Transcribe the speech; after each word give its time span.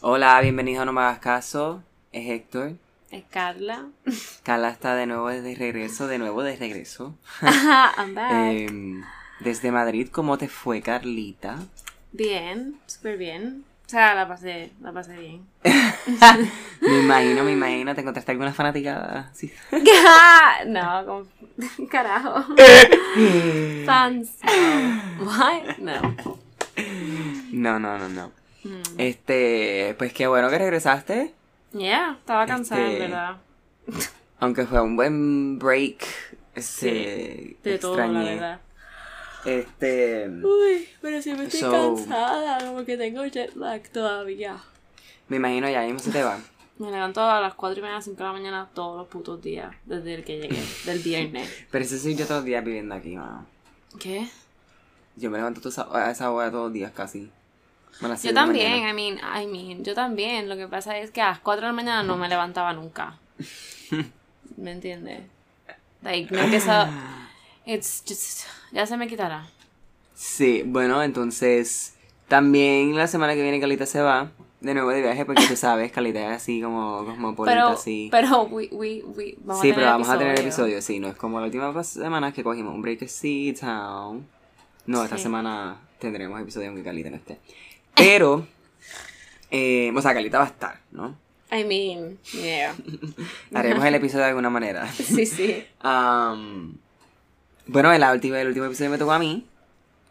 Hola, 0.00 0.40
bienvenido 0.40 0.82
a 0.82 0.84
No 0.84 0.92
Me 0.92 1.00
Hagas 1.00 1.18
Caso. 1.18 1.82
Es 2.12 2.30
Héctor. 2.30 2.74
Es 3.10 3.24
Carla. 3.24 3.86
Carla 4.44 4.70
está 4.70 4.94
de 4.94 5.06
nuevo 5.06 5.28
de 5.28 5.56
regreso, 5.56 6.06
de 6.06 6.18
nuevo 6.18 6.44
de 6.44 6.54
regreso. 6.54 7.16
I'm 7.42 8.14
back. 8.14 8.30
Em, 8.30 9.02
desde 9.40 9.72
Madrid, 9.72 10.08
¿cómo 10.12 10.38
te 10.38 10.46
fue, 10.46 10.82
Carlita? 10.82 11.58
Bien, 12.12 12.78
súper 12.86 13.18
bien. 13.18 13.64
O 13.86 13.88
sea, 13.88 14.14
la 14.14 14.28
pasé, 14.28 14.70
la 14.80 14.92
pasé 14.92 15.16
bien. 15.16 15.44
Me 16.80 17.00
imagino, 17.00 17.42
me 17.42 17.52
imagino, 17.52 17.92
¿te 17.92 18.02
encontraste 18.02 18.30
alguna 18.30 18.52
fanaticada? 18.52 19.32
Sí. 19.34 19.52
no, 20.68 21.06
como... 21.06 21.88
Carajo. 21.90 22.54
Fans. 23.84 24.30
What? 25.20 25.78
No. 25.78 26.14
No, 27.50 27.80
no, 27.80 27.98
no, 27.98 28.08
no. 28.08 28.37
Mm. 28.64 28.82
Este, 28.98 29.94
pues 29.98 30.12
qué 30.12 30.26
bueno 30.26 30.48
que 30.50 30.58
regresaste. 30.58 31.34
Yeah, 31.72 32.16
estaba 32.18 32.46
cansada, 32.46 32.80
en 32.80 32.86
Este, 32.92 32.98
verdad. 33.00 33.36
Aunque 34.40 34.66
fue 34.66 34.80
un 34.80 34.96
buen 34.96 35.58
break. 35.58 36.04
Este, 36.54 37.56
De 37.62 37.78
todo, 37.78 37.96
la 37.96 38.04
extrañé. 38.06 38.34
verdad. 38.34 38.60
Este, 39.44 40.28
Uy, 40.28 40.88
pero 41.00 41.22
siempre 41.22 41.46
estoy 41.46 41.60
So- 41.60 41.70
cansada, 41.70 42.58
como 42.66 42.84
que 42.84 42.96
tengo 42.96 43.24
jet 43.26 43.54
lag 43.54 43.82
todavía. 43.90 44.58
me 45.28 45.36
imagino 45.36 45.68
ya 45.70 45.82
mismo 45.82 45.98
se 46.00 46.10
te 46.10 46.22
va. 46.22 46.38
Me 46.78 46.92
levanto 46.92 47.20
a 47.20 47.40
las 47.40 47.54
4 47.54 47.80
y 47.80 47.82
media, 47.82 48.00
5 48.00 48.16
de 48.16 48.22
la 48.24 48.32
mañana 48.32 48.68
todos 48.72 48.96
los 48.98 49.08
putos 49.08 49.42
días, 49.42 49.74
desde 49.84 50.14
el 50.14 50.24
que 50.24 50.38
llegué, 50.38 50.62
del 50.84 51.00
viernes. 51.00 51.66
Pero 51.72 51.84
eso 51.84 51.98
soy 51.98 52.14
yo 52.14 52.24
todos 52.24 52.38
los 52.40 52.44
días 52.44 52.64
viviendo 52.64 52.94
aquí, 52.94 53.16
mano. 53.16 53.44
¿Qué? 53.98 54.28
Yo 55.16 55.28
me 55.30 55.38
levanto 55.38 55.60
a 55.92 56.10
esa 56.12 56.30
hora 56.30 56.50
todos 56.52 56.64
los 56.66 56.72
días 56.72 56.92
casi. 56.92 57.30
Yo 58.00 58.32
también, 58.34 58.72
mañana. 58.82 58.90
I 58.90 58.94
mean, 58.94 59.18
I 59.42 59.46
mean, 59.46 59.84
yo 59.84 59.94
también. 59.94 60.48
Lo 60.48 60.56
que 60.56 60.68
pasa 60.68 60.96
es 60.98 61.10
que 61.10 61.20
a 61.20 61.30
las 61.30 61.40
4 61.40 61.62
de 61.62 61.66
la 61.68 61.72
mañana 61.72 62.02
no 62.02 62.16
me 62.16 62.28
levantaba 62.28 62.72
nunca. 62.72 63.18
¿Me 64.56 64.72
entiendes? 64.72 65.22
Like, 66.02 66.32
no 66.34 66.40
empiezo... 66.42 66.72
It's 67.66 68.02
just... 68.08 68.46
Ya 68.72 68.86
se 68.86 68.96
me 68.96 69.08
quitará. 69.08 69.46
Sí, 70.14 70.62
bueno, 70.66 71.02
entonces 71.02 71.94
también 72.28 72.94
la 72.96 73.06
semana 73.06 73.34
que 73.34 73.42
viene 73.42 73.60
Calita 73.60 73.86
se 73.86 74.00
va 74.00 74.30
de 74.60 74.74
nuevo 74.74 74.90
de 74.90 75.00
viaje 75.02 75.24
porque 75.24 75.46
tú 75.46 75.56
sabes, 75.56 75.92
Calita 75.92 76.20
es 76.30 76.36
así 76.42 76.60
como 76.60 77.04
cosmopolita, 77.04 77.54
Pero, 77.54 77.68
así. 77.68 78.08
pero, 78.10 78.42
we, 78.44 78.68
we, 78.72 79.02
we, 79.04 79.36
vamos 79.38 79.62
sí, 79.62 79.68
a 79.70 79.74
tener 79.74 79.74
pero 79.76 79.86
vamos 79.92 80.08
a 80.08 80.18
tener 80.18 80.32
episodio. 80.38 80.76
episodios, 80.76 80.84
sí, 80.84 80.98
no 80.98 81.08
es 81.08 81.14
como 81.16 81.38
la 81.40 81.46
última 81.46 81.84
semana 81.84 82.32
que 82.32 82.42
cogimos 82.42 82.74
un 82.74 82.82
break 82.82 83.02
así, 83.04 83.54
town. 83.58 84.26
No, 84.86 85.04
esta 85.04 85.16
Sí. 85.16 85.22
semana 85.24 85.76
tendremos 86.00 86.40
episodio 86.40 86.68
aunque 86.68 86.82
Calita 86.82 87.10
no 87.10 87.16
esté. 87.16 87.38
Pero, 87.98 88.46
eh, 89.50 89.92
o 89.94 90.00
sea, 90.02 90.14
Calita 90.14 90.38
va 90.38 90.44
a 90.44 90.48
estar, 90.48 90.80
¿no? 90.92 91.16
I 91.50 91.64
mean, 91.64 92.18
yeah. 92.32 92.74
Haremos 93.54 93.84
el 93.84 93.94
episodio 93.94 94.24
de 94.24 94.28
alguna 94.30 94.50
manera. 94.50 94.86
Sí, 94.92 95.26
sí. 95.26 95.64
Um, 95.82 96.74
bueno, 97.66 97.92
el 97.92 98.02
último, 98.02 98.36
el 98.36 98.48
último 98.48 98.66
episodio 98.66 98.90
me 98.90 98.98
tocó 98.98 99.12
a 99.12 99.18
mí, 99.18 99.46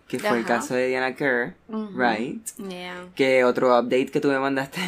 que 0.07 0.19
fue 0.19 0.37
el 0.39 0.45
caso 0.45 0.73
de 0.73 0.87
Diana 0.87 1.15
Kerr, 1.15 1.55
Ujú. 1.67 1.91
right? 1.99 2.45
Yeah. 2.57 3.05
Que 3.15 3.43
otro 3.43 3.77
update 3.79 4.07
que 4.07 4.19
tú 4.21 4.29
me 4.29 4.39
mandaste. 4.39 4.79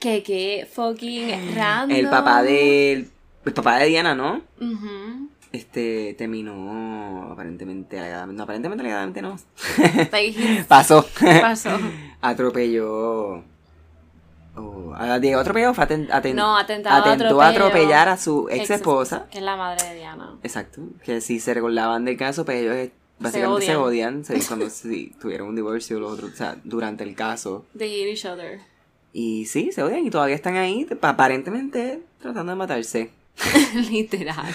Que, 0.00 0.22
que 0.22 0.66
fucking 0.72 1.54
random. 1.54 1.96
El 1.96 2.08
papá 2.08 2.42
de. 2.42 3.08
El 3.44 3.52
papá 3.52 3.78
de 3.78 3.86
Diana, 3.86 4.14
¿no? 4.14 4.42
Ujú. 4.60 5.21
Este 5.52 6.14
terminó 6.16 7.30
aparentemente. 7.32 7.98
No, 8.28 8.42
aparentemente 8.42 8.80
alegadamente 8.82 9.20
no. 9.22 9.36
Pasó. 10.68 11.06
pasó. 11.40 11.70
atropelló. 12.20 13.44
Oh, 14.54 14.92
a- 14.94 15.18
Diego 15.18 15.40
atropelló, 15.40 15.72
fue 15.74 15.84
aten- 15.86 16.08
aten- 16.10 16.34
No, 16.34 16.56
atentado, 16.58 17.02
atentó 17.10 17.40
a 17.40 17.48
atropellar 17.48 18.08
a 18.08 18.16
su 18.16 18.48
ex 18.50 18.70
esposa. 18.70 19.26
Que 19.30 19.38
es 19.38 19.44
la 19.44 19.56
madre 19.56 19.86
de 19.88 19.94
Diana. 19.96 20.36
Exacto. 20.42 20.82
Que 21.04 21.20
si 21.20 21.40
se 21.40 21.54
recordaban 21.54 22.04
del 22.04 22.16
caso, 22.16 22.44
pues 22.44 22.58
ellos 22.62 22.90
básicamente 23.18 23.66
se 23.66 23.76
odian. 23.76 24.24
se- 24.24 24.38
cuando 24.46 24.68
sí, 24.70 25.14
tuvieron 25.20 25.48
un 25.48 25.56
divorcio 25.56 25.98
los 26.00 26.12
otros, 26.12 26.32
o 26.32 26.36
sea, 26.36 26.56
durante 26.64 27.04
el 27.04 27.14
caso. 27.14 27.64
They 27.76 27.88
hate 28.02 28.10
each 28.12 28.26
other. 28.26 28.60
Y 29.14 29.46
sí, 29.46 29.70
se 29.72 29.82
odian 29.82 30.06
y 30.06 30.10
todavía 30.10 30.34
están 30.34 30.56
ahí, 30.56 30.86
aparentemente 31.02 32.02
tratando 32.20 32.52
de 32.52 32.56
matarse. 32.56 33.10
Literal. 33.90 34.52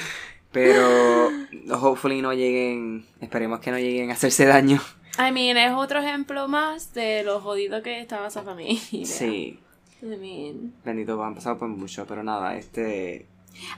Pero 0.51 1.29
hopefully 1.71 2.21
no 2.21 2.33
lleguen, 2.33 3.05
esperemos 3.21 3.59
que 3.59 3.71
no 3.71 3.77
lleguen 3.77 4.09
a 4.09 4.13
hacerse 4.13 4.45
daño. 4.45 4.81
I 5.19 5.31
mean, 5.31 5.57
es 5.57 5.71
otro 5.73 5.99
ejemplo 5.99 6.47
más 6.47 6.93
de 6.93 7.23
lo 7.23 7.39
jodido 7.41 7.81
que 7.81 7.99
estaba 7.99 8.27
esa 8.27 8.43
familia. 8.43 8.79
Sí, 9.05 9.59
I 10.01 10.05
mean. 10.05 10.73
bendito, 10.85 11.21
han 11.23 11.33
pasado 11.35 11.57
por 11.57 11.67
mucho, 11.69 12.05
pero 12.07 12.23
nada, 12.23 12.55
este... 12.55 13.25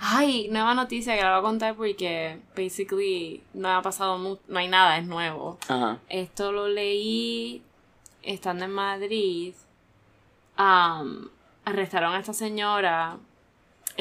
Ay, 0.02 0.50
nueva 0.52 0.74
noticia 0.74 1.16
que 1.16 1.24
la 1.24 1.32
voy 1.32 1.40
a 1.40 1.42
contar 1.42 1.76
porque 1.76 2.38
basically 2.56 3.42
no 3.54 3.70
ha 3.70 3.82
pasado 3.82 4.18
mu- 4.18 4.38
no 4.50 4.60
hay 4.60 4.68
nada, 4.68 4.98
es 4.98 5.08
nuevo. 5.08 5.58
Ajá. 5.70 6.00
Esto 6.10 6.52
lo 6.52 6.68
leí 6.68 7.62
estando 8.22 8.66
en 8.66 8.72
Madrid. 8.74 9.54
Am, 10.58 11.30
arrestaron 11.64 12.14
a 12.14 12.20
esta 12.20 12.34
señora. 12.34 13.18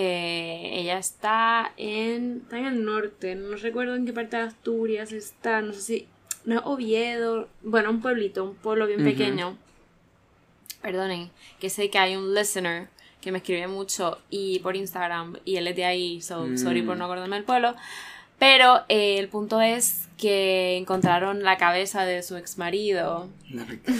Eh, 0.00 0.70
ella 0.74 0.96
está 0.96 1.72
en, 1.76 2.42
está 2.44 2.56
en 2.58 2.66
el 2.66 2.84
norte. 2.84 3.34
No 3.34 3.56
recuerdo 3.56 3.96
en 3.96 4.06
qué 4.06 4.12
parte 4.12 4.36
de 4.36 4.44
Asturias 4.44 5.10
está. 5.10 5.60
No 5.60 5.72
sé 5.72 5.80
si. 5.80 6.06
No 6.44 6.54
es 6.54 6.62
Oviedo. 6.64 7.48
Bueno, 7.62 7.90
un 7.90 8.00
pueblito, 8.00 8.44
un 8.44 8.54
pueblo 8.54 8.86
bien 8.86 9.02
pequeño. 9.02 9.56
Perdonen. 10.82 11.30
Que 11.60 11.68
sé 11.68 11.90
que 11.90 11.98
hay 11.98 12.14
un 12.14 12.32
listener 12.32 12.88
que 13.20 13.32
me 13.32 13.38
escribe 13.38 13.66
mucho 13.66 14.18
y 14.30 14.60
por 14.60 14.76
Instagram. 14.76 15.36
Y 15.44 15.56
él 15.56 15.66
es 15.66 15.74
de 15.74 15.84
ahí. 15.84 16.20
So, 16.22 16.44
Mm. 16.46 16.58
sorry 16.58 16.82
por 16.82 16.96
no 16.96 17.06
acordarme 17.06 17.34
del 17.34 17.44
pueblo. 17.44 17.74
Pero 18.38 18.84
eh, 18.88 19.18
el 19.18 19.26
punto 19.28 19.60
es 19.60 20.06
que 20.16 20.76
encontraron 20.76 21.42
la 21.42 21.56
cabeza 21.58 22.04
de 22.04 22.22
su 22.22 22.36
ex 22.36 22.56
marido. 22.56 23.28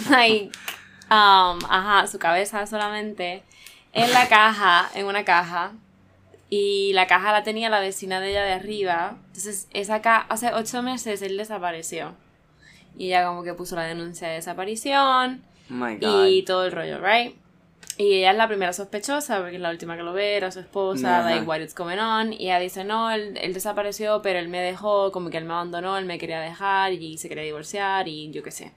Like, 0.09 0.45
um, 1.11 1.59
ajá, 1.69 2.07
su 2.07 2.19
cabeza 2.19 2.65
solamente. 2.67 3.43
En 3.91 4.09
la 4.13 4.29
caja, 4.29 4.89
en 4.95 5.07
una 5.07 5.25
caja. 5.25 5.73
Y 6.49 6.93
la 6.93 7.05
caja 7.07 7.31
la 7.31 7.43
tenía 7.43 7.69
la 7.69 7.79
vecina 7.79 8.19
de 8.19 8.31
ella 8.31 8.43
de 8.43 8.53
arriba. 8.53 9.17
Entonces, 9.27 9.67
esa 9.73 10.01
caja, 10.01 10.25
hace 10.29 10.51
ocho 10.53 10.81
meses 10.81 11.21
él 11.21 11.37
desapareció. 11.37 12.15
Y 12.97 13.07
ella 13.07 13.25
como 13.27 13.43
que 13.43 13.53
puso 13.53 13.75
la 13.75 13.83
denuncia 13.83 14.27
de 14.27 14.35
desaparición 14.35 15.43
Oh 15.69 15.73
my 15.73 15.95
God. 15.97 16.25
y 16.25 16.43
todo 16.43 16.65
el 16.65 16.71
rollo, 16.71 16.99
right? 16.99 17.35
Y 17.97 18.13
ella 18.15 18.31
es 18.31 18.37
la 18.37 18.47
primera 18.47 18.71
sospechosa, 18.73 19.39
porque 19.41 19.55
es 19.57 19.61
la 19.61 19.69
última 19.69 19.95
que 19.97 20.03
lo 20.03 20.13
ve, 20.13 20.37
era 20.37 20.51
su 20.51 20.61
esposa, 20.61 21.19
Ajá. 21.19 21.29
like, 21.29 21.45
what 21.45 21.59
is 21.59 21.75
going 21.75 21.97
on. 21.99 22.31
Y 22.33 22.45
ella 22.45 22.59
dice, 22.59 22.83
no, 22.85 23.11
él, 23.11 23.37
él 23.41 23.53
desapareció, 23.53 24.21
pero 24.21 24.39
él 24.39 24.47
me 24.47 24.59
dejó, 24.61 25.11
como 25.11 25.29
que 25.29 25.37
él 25.37 25.43
me 25.45 25.53
abandonó, 25.53 25.97
él 25.97 26.05
me 26.05 26.17
quería 26.17 26.39
dejar 26.39 26.93
y 26.93 27.17
se 27.17 27.27
quería 27.29 27.43
divorciar 27.43 28.07
y 28.07 28.31
yo 28.31 28.41
qué 28.41 28.51
sé. 28.51 28.71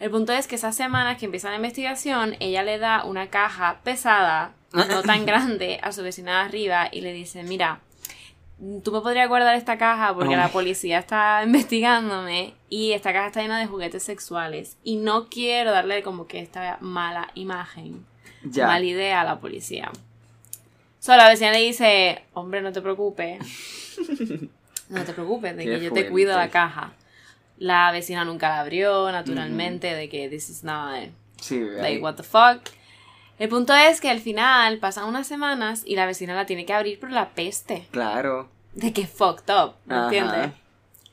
El 0.00 0.10
punto 0.10 0.32
es 0.32 0.48
que 0.48 0.56
esas 0.56 0.76
semanas 0.76 1.16
que 1.16 1.26
empieza 1.26 1.48
la 1.50 1.56
investigación, 1.56 2.36
ella 2.40 2.64
le 2.64 2.78
da 2.78 3.04
una 3.04 3.28
caja 3.30 3.78
pesada, 3.84 4.52
no 4.74 5.02
tan 5.02 5.24
grande, 5.26 5.78
a 5.82 5.92
su 5.92 6.02
vecina 6.02 6.40
de 6.40 6.48
arriba 6.48 6.88
y 6.90 7.00
le 7.00 7.12
dice, 7.12 7.42
mira, 7.42 7.80
tú 8.82 8.92
me 8.92 9.00
podrías 9.00 9.28
guardar 9.28 9.54
esta 9.56 9.78
caja 9.78 10.14
porque 10.14 10.34
Oh. 10.34 10.38
la 10.38 10.48
policía 10.48 10.98
está 10.98 11.42
investigándome 11.44 12.54
y 12.68 12.92
esta 12.92 13.12
caja 13.12 13.26
está 13.28 13.42
llena 13.42 13.58
de 13.60 13.66
juguetes 13.66 14.02
sexuales 14.02 14.76
y 14.84 14.96
no 14.96 15.28
quiero 15.28 15.70
darle 15.72 16.02
como 16.02 16.26
que 16.26 16.40
esta 16.40 16.78
mala 16.80 17.30
imagen, 17.34 18.04
Ya. 18.44 18.66
mala 18.66 18.84
idea 18.84 19.20
a 19.20 19.24
la 19.24 19.38
policía. 19.40 19.90
Solo 21.00 21.18
la 21.18 21.28
vecina 21.28 21.52
le 21.52 21.60
dice, 21.60 22.24
hombre, 22.32 22.62
no 22.62 22.72
te 22.72 22.80
preocupes. 22.82 23.38
No 24.90 25.02
te 25.02 25.14
preocupes, 25.14 25.56
de 25.56 25.64
que 25.64 25.80
yo 25.80 25.92
te 25.94 26.08
cuido 26.10 26.36
la 26.36 26.50
caja. 26.50 26.92
La 27.56 27.90
vecina 27.90 28.22
nunca 28.26 28.50
la 28.50 28.60
abrió, 28.60 29.10
naturalmente, 29.10 29.94
de 29.94 30.10
que 30.10 30.28
this 30.28 30.50
is 30.50 30.62
not 30.62 31.08
Sí, 31.40 31.58
right. 31.58 31.78
like 31.80 32.02
what 32.02 32.16
the 32.16 32.22
fuck. 32.22 32.68
El 33.38 33.48
punto 33.48 33.74
es 33.74 34.00
que 34.00 34.10
al 34.10 34.20
final 34.20 34.78
pasan 34.78 35.04
unas 35.04 35.26
semanas 35.26 35.82
y 35.84 35.96
la 35.96 36.06
vecina 36.06 36.34
la 36.34 36.46
tiene 36.46 36.64
que 36.66 36.72
abrir 36.72 37.00
por 37.00 37.10
la 37.10 37.30
peste. 37.30 37.86
Claro. 37.90 38.48
De 38.74 38.92
que 38.92 39.06
fucked 39.06 39.52
up, 39.54 39.74
¿me 39.86 39.94
Ajá. 39.94 40.04
entiendes? 40.04 40.50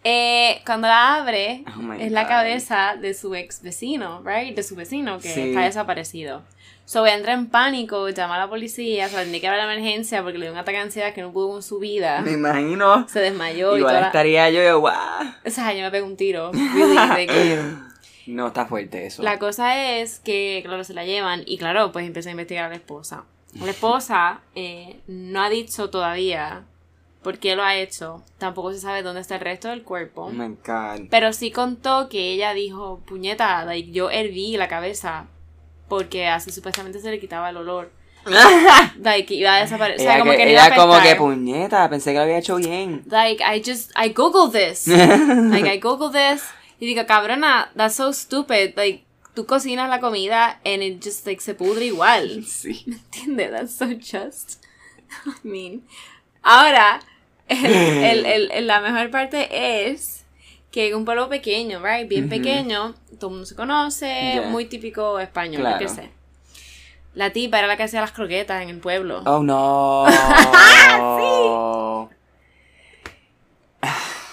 Eh, 0.04 0.62
cuando 0.66 0.88
la 0.88 1.16
abre, 1.18 1.64
Oh 1.78 1.94
es 1.94 2.12
la 2.12 2.24
God. 2.24 2.30
cabeza 2.30 2.96
de 3.00 3.14
su 3.14 3.36
ex 3.36 3.62
vecino, 3.62 4.24
right? 4.26 4.56
De 4.56 4.64
su 4.64 4.76
vecino 4.76 5.20
que 5.20 5.32
Sí. 5.34 5.42
está 5.50 5.62
desaparecido. 5.62 6.42
So 6.86 7.06
entra 7.06 7.34
en 7.34 7.48
pánico, 7.48 8.10
llama 8.10 8.36
a 8.36 8.40
la 8.40 8.50
policía, 8.50 9.08
se 9.08 9.22
tiene 9.24 9.40
que 9.40 9.48
a 9.48 9.56
la 9.56 9.64
emergencia 9.72 10.24
porque 10.24 10.40
le 10.40 10.46
dio 10.46 10.54
un 10.54 10.58
ataque 10.60 10.78
de 10.78 10.84
ansiedad 10.84 11.14
que 11.14 11.22
no 11.22 11.32
pudo 11.32 11.50
con 11.52 11.64
su 11.64 11.78
vida. 11.80 12.22
Me 12.22 12.32
imagino. 12.32 13.08
Se 13.08 13.20
desmayó 13.20 13.76
y 13.76 13.80
Igual 13.80 13.92
toda 13.94 14.02
la- 14.02 14.08
estaría 14.08 14.50
yo, 14.50 14.62
yo, 14.64 14.80
guau. 14.80 14.98
O 15.46 15.50
sea, 15.50 15.72
yo 15.74 15.82
me 15.84 15.92
pego 15.92 16.08
un 16.08 16.18
tiro. 16.18 16.52
really, 16.52 17.16
de 17.16 17.28
que- 17.28 17.62
No, 18.32 18.48
está 18.48 18.66
fuerte 18.66 19.06
eso. 19.06 19.22
La 19.24 19.40
cosa 19.40 19.98
es 20.00 20.20
que, 20.20 20.62
claro, 20.66 20.84
se 20.84 20.94
la 20.94 21.06
llevan 21.06 21.44
y, 21.46 21.58
claro, 21.58 21.92
pues 21.92 22.06
empieza 22.06 22.30
a 22.30 22.32
investigar 22.32 22.66
a 22.66 22.70
la 22.70 22.76
esposa. 22.76 23.26
La 23.60 23.72
esposa 23.72 24.42
eh, 24.56 25.02
no 25.08 25.44
ha 25.44 25.50
dicho 25.50 25.90
todavía 25.90 26.64
por 27.22 27.38
qué 27.38 27.56
lo 27.56 27.64
ha 27.64 27.76
hecho. 27.76 28.24
Tampoco 28.38 28.72
se 28.74 28.80
sabe 28.80 29.04
dónde 29.04 29.22
está 29.22 29.36
el 29.36 29.42
resto 29.42 29.68
del 29.68 29.84
cuerpo. 29.84 30.26
Oh 30.26 30.32
my 30.32 30.56
God. 30.66 31.08
Pero 31.10 31.34
sí 31.34 31.52
contó 31.52 32.08
que 32.10 32.32
ella 32.32 32.54
dijo, 32.54 33.02
puñeta, 33.06 33.66
like, 33.66 33.92
yo 33.92 34.10
herví 34.10 34.56
la 34.58 34.68
cabeza 34.68 35.28
porque 35.88 36.28
así 36.28 36.52
supuestamente 36.52 37.00
se 37.00 37.12
le 37.12 37.20
quitaba 37.20 37.50
el 37.50 37.58
olor. 37.58 37.92
like, 39.02 39.34
iba 39.34 39.58
a 39.58 39.62
desaparecer. 39.62 40.00
O 40.00 40.04
sea, 40.04 40.16
Ella, 40.16 40.20
como 40.20 40.32
que, 40.32 40.38
que, 40.38 40.52
ella 40.52 40.76
como 40.76 41.02
que 41.02 41.16
puñeta, 41.16 41.90
pensé 41.90 42.12
que 42.12 42.18
lo 42.18 42.24
había 42.24 42.38
hecho 42.38 42.56
bien. 42.56 43.04
Like, 43.08 43.44
I 43.44 43.62
just, 43.62 43.92
I 43.98 44.14
googled 44.14 44.54
this. 44.54 44.88
like, 44.88 45.68
I 45.68 45.80
googled 45.80 46.14
this. 46.14 46.44
Y 46.82 46.86
digo, 46.88 47.06
cabrona, 47.06 47.72
that's 47.78 47.96
so 47.96 48.12
stupid. 48.12 48.74
Like, 48.76 49.06
tú 49.36 49.46
cocinas 49.46 49.88
la 49.90 50.00
comida 50.02 50.60
and 50.66 50.82
it 50.84 51.02
just, 51.02 51.26
like, 51.26 51.40
se 51.42 51.54
pudre 51.54 51.86
igual. 51.86 52.44
Sí. 52.46 52.84
¿Entiendes? 52.88 53.52
That's 53.52 53.76
so 53.76 53.86
just. 53.96 54.64
I 55.26 55.48
mean. 55.48 55.84
Ahora, 56.42 57.00
el, 57.48 58.26
el, 58.26 58.52
el- 58.52 58.68
la 58.68 58.82
mejor 58.82 59.10
parte 59.12 59.90
es 59.92 60.26
que 60.72 60.88
en 60.90 60.96
un 60.96 61.06
pueblo 61.06 61.30
pequeño, 61.30 61.82
right? 61.84 62.08
Bien 62.10 62.28
pequeño, 62.30 62.96
todo 63.20 63.28
el 63.28 63.32
mundo 63.34 63.46
se 63.46 63.56
conoce, 63.56 64.42
muy 64.48 64.66
típico 64.66 65.20
español, 65.20 65.62
Claro. 65.62 65.78
qué 65.80 65.88
sé. 65.90 66.10
La 67.14 67.32
tipa 67.34 67.60
era 67.60 67.68
la 67.68 67.76
que 67.76 67.84
hacía 67.84 68.00
las 68.00 68.14
croquetas 68.14 68.64
en 68.64 68.70
el 68.70 68.80
pueblo. 68.80 69.22
Oh 69.26 69.44
no. 69.44 70.06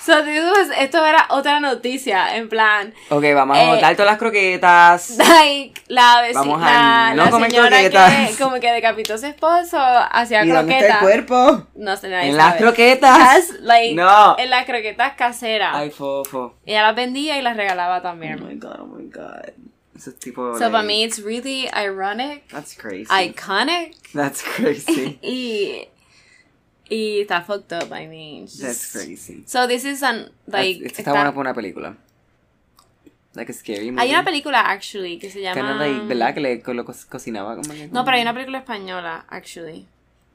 So, 0.09 0.25
this 0.25 0.43
was- 0.43 0.71
esto 0.79 1.05
era 1.05 1.27
otra 1.29 1.61
noticia, 1.61 2.37
en 2.37 2.49
plan, 2.49 2.95
Ok, 3.11 3.25
vamos 3.35 3.59
Eh, 3.59 3.61
a 3.61 3.75
botar 3.75 3.93
todas 3.95 4.13
las 4.13 4.19
croquetas. 4.19 5.11
like, 5.19 5.79
la 5.89 6.23
vecina, 6.23 6.41
Vamos 6.41 6.63
a 6.65 7.15
no 7.15 7.25
la 7.27 7.31
comer 7.31 7.51
señora 7.51 7.69
croquetas. 7.77 8.31
que 8.31 8.43
como 8.43 8.59
que 8.59 8.73
decapitó 8.73 9.15
a 9.15 9.19
su 9.19 9.27
esposo, 9.27 9.77
hacía 9.79 10.45
¿Y 10.45 10.49
dónde 10.49 10.79
está 10.79 10.87
el 10.87 10.99
croquetas. 10.99 11.03
cuerpo? 11.03 11.67
No 11.75 11.95
sé, 11.99 12.09
nadie 12.09 12.31
En 12.31 12.37
las 12.39 12.57
croquetas. 12.57 13.19
Has, 13.21 13.51
like, 13.61 13.95
No. 13.95 14.37
En 14.39 14.49
las 14.49 14.65
croquetas 14.65 15.13
caseras. 15.13 15.73
Ay, 15.75 15.91
fofo. 15.91 16.55
Ella 16.65 16.83
las 16.83 16.97
vendía 16.97 17.37
y 17.39 17.43
las 17.43 17.57
regalaba 17.57 17.99
Oh 17.99 18.03
también. 18.03 18.43
my 18.47 18.55
god, 18.55 18.81
oh 18.81 18.87
my 18.87 19.05
god. 19.11 19.51
Eso 19.95 20.11
es 20.11 20.19
tipo. 20.19 20.55
so, 20.55 20.61
like, 20.61 20.71
para 20.73 20.83
mí, 20.85 21.03
it's 21.05 21.19
really 21.23 21.69
ironic, 21.77 22.49
That's 22.49 22.75
crazy. 22.75 23.07
iconic, 23.11 23.95
That's 24.15 24.43
crazy. 24.43 25.19
y, 25.23 25.89
y 26.89 27.21
está 27.21 27.43
fucked 27.43 27.73
up, 27.77 27.93
I 27.95 28.07
mean. 28.07 28.45
it's 28.45 28.59
That's 28.59 28.93
just- 28.93 28.93
crazy. 29.05 29.45
So, 29.47 29.67
this 29.69 29.85
is 29.85 30.03
an, 30.03 30.31
like, 30.47 30.85
Esto 30.87 31.03
está- 31.03 31.13
bueno 31.13 31.31
para 31.33 31.41
una 31.41 31.55
película. 31.55 31.97
Like 33.35 33.53
a 33.53 33.55
scary 33.55 33.91
movie. 33.91 34.03
hay 34.03 34.11
una 34.11 34.25
película, 34.25 34.61
actually, 34.71 35.19
que 35.19 35.31
se 35.31 35.41
llama... 35.41 35.55
Kind 35.61 35.71
of 35.71 35.79
like, 35.79 36.07
¿verdad? 36.07 36.35
Que 36.35 36.41
le 36.41 36.63
co- 36.63 36.75
lo 36.75 36.85
co- 36.85 36.95
cocinaba 37.09 37.55
como 37.57 37.73
No, 37.93 38.05
pero 38.05 38.17
hay 38.17 38.23
una 38.23 38.33
película 38.35 38.59
española, 38.59 39.27
actually. 39.29 39.87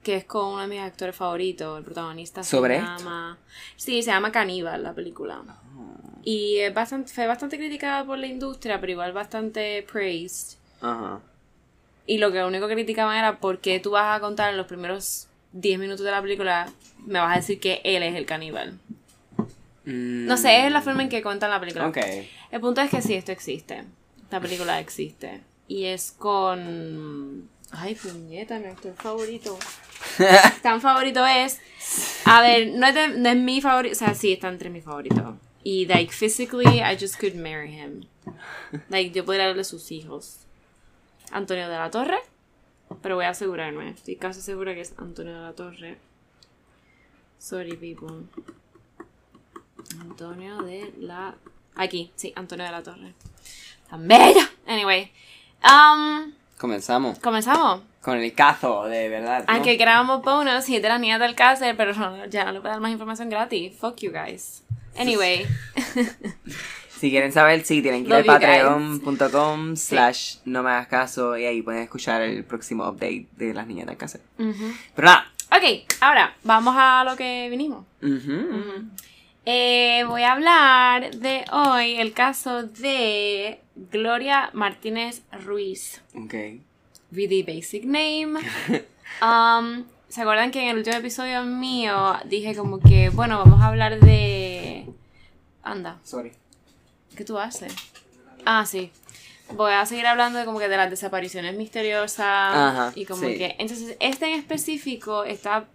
Que 0.04 0.16
es 0.18 0.26
con 0.26 0.54
uno 0.54 0.62
de 0.62 0.68
mis 0.68 0.80
actores 0.80 1.16
favoritos. 1.16 1.78
El 1.80 1.84
protagonista 1.84 2.44
se 2.44 2.50
¿Sobre 2.52 2.78
esto? 2.78 2.88
llama. 3.00 3.38
Sí, 3.76 4.02
se 4.04 4.12
llama 4.12 4.32
Caníbal, 4.32 4.84
la 4.84 4.94
película. 4.94 5.42
Y 6.24 6.58
es 6.60 6.74
bastante, 6.74 7.12
fue 7.12 7.26
bastante 7.28 7.58
criticada 7.58 8.06
por 8.06 8.18
la 8.18 8.28
industria, 8.28 8.80
pero 8.80 8.92
igual 8.94 9.12
bastante 9.12 9.86
praised. 9.92 10.58
Ajá. 10.82 11.20
Y 12.06 12.18
lo 12.20 12.32
que 12.32 12.44
único 12.44 12.68
que 12.68 12.74
criticaban 12.76 13.18
era 13.18 13.40
por 13.40 13.60
qué 13.60 13.80
tú 13.80 13.92
vas 13.92 14.18
a 14.18 14.22
contar 14.22 14.52
en 14.52 14.58
los 14.58 14.68
primeros 14.68 15.28
10 15.54 15.80
minutos 15.80 16.06
de 16.06 16.12
la 16.12 16.22
película, 16.22 16.70
me 17.06 17.20
vas 17.20 17.34
a 17.34 17.40
decir 17.40 17.60
que 17.60 17.82
él 17.84 18.04
es 18.04 18.16
el 18.16 18.26
caníbal. 18.26 18.80
No 19.86 20.38
sé, 20.38 20.66
es 20.66 20.72
la 20.72 20.82
forma 20.82 21.04
en 21.04 21.10
que 21.10 21.22
cuentan 21.22 21.50
la 21.50 21.60
película. 21.60 21.88
Mm. 21.90 21.94
El 22.52 22.62
punto 22.62 22.82
es 22.82 22.90
que 22.90 23.02
sí, 23.02 23.14
esto 23.16 23.32
existe. 23.32 23.84
Esta 24.22 24.40
película 24.40 24.80
existe. 24.80 25.42
Y 25.68 25.86
es 25.86 26.12
con. 26.18 27.50
Ay, 27.72 27.96
puñeta, 27.96 28.60
mi 28.60 28.68
actor 28.68 28.94
favorito. 28.96 29.58
Tan 30.62 30.80
favorito 30.80 31.26
es. 31.26 31.60
A 32.26 32.42
ver, 32.42 32.68
no 32.74 32.88
es, 32.88 32.96
de- 32.96 33.08
no 33.18 33.30
es 33.30 33.38
mi 33.38 33.62
favorito. 33.62 33.94
O 33.94 33.98
sea, 33.98 34.14
sí, 34.14 34.32
está 34.32 34.48
entre 34.48 34.70
mis 34.70 34.84
favoritos. 34.84 35.36
Y, 35.64 35.86
like, 35.86 36.14
physically, 36.14 36.80
I 36.82 36.98
just 37.00 37.20
could 37.20 37.36
marry 37.36 37.72
him. 37.74 38.06
Like, 38.90 39.12
yo 39.12 39.26
podría 39.26 39.48
darle 39.48 39.64
sus 39.64 39.92
hijos. 39.92 40.40
Antonio 41.32 41.68
de 41.68 41.76
la 41.76 41.90
Torre. 41.90 42.20
Pero 43.02 43.16
voy 43.16 43.26
a 43.26 43.30
asegurarme. 43.30 43.90
Estoy 43.90 44.16
casi 44.16 44.42
segura 44.42 44.74
que 44.74 44.82
es 44.82 44.94
Antonio 44.98 45.34
de 45.34 45.42
la 45.42 45.54
Torre. 45.54 45.98
Sorry, 47.40 47.76
people. 47.76 48.26
Antonio 50.00 50.62
de 50.64 50.94
la. 51.00 51.36
Aquí, 51.76 52.12
sí, 52.16 52.32
Antonio 52.36 52.66
de 52.66 52.72
la 52.72 52.84
Torre. 52.84 53.14
Tan 53.90 54.08
bella. 54.08 54.50
Anyway. 54.68 55.12
Um, 55.64 56.34
Comenzamos 56.58 57.20
comenzamos. 57.20 57.82
con 58.02 58.18
el 58.18 58.34
cazo, 58.34 58.86
de 58.86 59.10
verdad. 59.10 59.46
¿no? 59.48 59.54
Aunque 59.54 59.76
grabamos 59.76 60.22
bonus 60.22 60.70
y 60.70 60.80
de 60.80 60.88
las 60.88 61.00
niñas 61.00 61.20
del 61.20 61.36
cáncer, 61.36 61.76
pero 61.76 61.94
no, 61.94 62.26
ya 62.28 62.46
no 62.46 62.52
le 62.54 62.62
puedo 62.62 62.74
dar 62.74 62.82
más 62.82 62.92
información 62.92 63.30
gratis. 63.30 63.76
Fuck 63.78 63.98
you 63.98 64.12
guys. 64.12 64.64
Anyway. 64.98 65.46
Si 67.04 67.10
quieren 67.10 67.34
saber, 67.34 67.66
sí, 67.66 67.82
tienen 67.82 68.06
que 68.06 68.18
ir 68.18 68.30
a 68.30 68.40
patreon.com 68.40 69.76
slash 69.76 70.38
no 70.46 70.64
me 70.64 70.70
hagas 70.70 70.88
caso 70.88 71.38
y 71.38 71.44
ahí 71.44 71.62
pueden 71.62 71.84
escuchar 71.84 72.22
el 72.22 72.46
próximo 72.46 72.88
update 72.88 73.28
de 73.36 73.54
las 73.54 73.68
niñas 73.68 73.94
cáncer. 73.98 74.22
Ujú. 74.40 74.72
Pero 74.96 75.08
nada. 75.08 75.26
Ok, 75.52 75.86
ahora 76.00 76.34
vamos 76.46 76.74
a 76.78 77.04
lo 77.04 77.18
que 77.18 77.50
vinimos. 77.50 77.84
Eh, 79.46 80.06
voy 80.08 80.22
a 80.22 80.32
hablar 80.32 81.14
de 81.14 81.44
hoy 81.52 81.96
el 81.96 82.14
caso 82.14 82.64
de 82.64 83.60
Gloria 83.92 84.50
Martínez 84.54 85.24
Ruiz. 85.44 86.02
Ok. 86.16 86.34
Really 87.12 87.44
basic 87.44 87.84
name. 87.84 88.40
Um, 89.22 89.84
¿Se 90.08 90.22
acuerdan 90.22 90.50
que 90.50 90.64
en 90.64 90.70
el 90.70 90.78
último 90.78 90.96
episodio 90.96 91.44
mío 91.44 92.16
dije 92.26 92.56
como 92.56 92.80
que, 92.80 93.10
bueno, 93.10 93.38
vamos 93.38 93.62
a 93.62 93.68
hablar 93.68 94.00
de... 94.00 94.88
Anda, 95.62 96.00
Sorry. 96.04 96.32
¿Qué 97.16 97.24
tú 97.26 97.38
haces? 97.38 97.74
Ah, 98.46 98.66
sí. 98.66 98.92
Voy 99.56 99.72
a 99.74 99.86
seguir 99.86 100.06
hablando 100.06 100.40
de 100.40 100.46
como 100.46 100.60
que 100.60 100.68
de 100.70 100.78
las 100.78 100.90
desapariciones 100.90 101.56
misteriosas 101.56 102.26
Ajá, 102.56 102.92
y 102.96 103.06
como 103.06 103.22
sí. 103.28 103.38
que... 103.38 103.56
Entonces, 103.60 103.96
este 104.00 104.28
en 104.34 104.40
específico 104.40 105.24
está... 105.24 105.66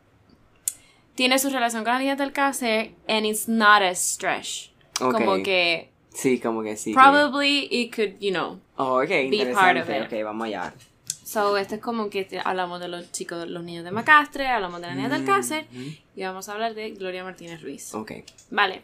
Tiene 1.15 1.39
su 1.39 1.51
relación 1.51 1.85
con 1.85 1.93
las 1.95 2.01
niñas 2.03 2.19
del 2.19 2.33
cáncer 2.33 2.93
and 3.09 3.27
it's 3.27 3.49
not 3.49 3.83
a 3.83 3.95
stretch. 3.95 4.71
Ok. 5.01 5.13
Como 5.13 5.43
que... 5.43 5.91
Sí, 6.15 6.39
como 6.41 6.63
que 6.63 6.77
sí. 6.77 6.91
que- 6.91 6.95
Probably 6.95 7.69
it 7.71 7.95
could, 7.95 8.19
you 8.21 8.31
know, 8.31 8.61
Oh, 8.77 9.03
ok, 9.03 9.09
be 9.31 9.51
part 9.53 9.77
of 9.79 9.89
it. 9.91 10.03
Ok, 10.05 10.25
vamos 10.25 10.47
allá. 10.47 10.73
So, 11.25 11.57
este 11.59 11.75
es 11.77 11.81
como 11.81 12.09
que 12.11 12.25
te- 12.25 12.41
hablamos 12.43 12.81
de 12.81 12.89
los 12.89 13.13
chicos, 13.13 13.47
los 13.49 13.63
niños 13.63 13.85
de 13.85 13.91
Macastre, 13.91 14.47
hablamos 14.49 14.81
de 14.81 14.87
las 14.87 14.97
niñas 14.97 15.11
del 15.11 15.25
cáncer 15.25 15.67
Ujú. 15.73 15.91
y 16.17 16.23
vamos 16.23 16.49
a 16.49 16.53
hablar 16.53 16.75
de 16.75 16.91
Gloria 16.93 17.23
Martínez 17.23 17.61
Ruiz. 17.63 17.93
Ok. 17.95 18.13
Vale. 18.51 18.83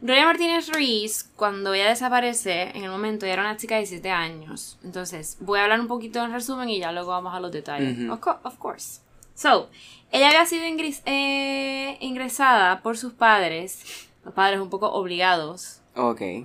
Gloria 0.00 0.26
Martínez 0.26 0.68
Ruiz, 0.72 1.30
cuando 1.36 1.72
ella 1.72 1.88
desaparece, 1.88 2.70
en 2.76 2.84
el 2.84 2.90
momento 2.90 3.24
ella 3.24 3.32
era 3.34 3.42
una 3.42 3.56
chica 3.56 3.76
de 3.76 3.80
17 3.80 4.10
años. 4.10 4.78
Entonces, 4.84 5.38
voy 5.40 5.58
a 5.58 5.64
hablar 5.64 5.80
un 5.80 5.88
poquito 5.88 6.22
en 6.22 6.32
resumen 6.32 6.68
y 6.68 6.78
ya 6.80 6.92
luego 6.92 7.10
vamos 7.10 7.34
a 7.34 7.40
los 7.40 7.50
detalles. 7.50 7.98
Of, 8.10 8.20
co- 8.20 8.38
of 8.42 8.56
course. 8.58 9.00
So, 9.34 9.70
ella 10.12 10.28
había 10.28 10.44
sido 10.46 10.64
ingres- 10.66 11.02
eh, 11.06 11.96
ingresada 12.00 12.82
por 12.82 12.98
sus 12.98 13.14
padres, 13.14 14.08
los 14.24 14.34
padres 14.34 14.60
un 14.60 14.68
poco 14.70 14.90
obligados 14.92 15.80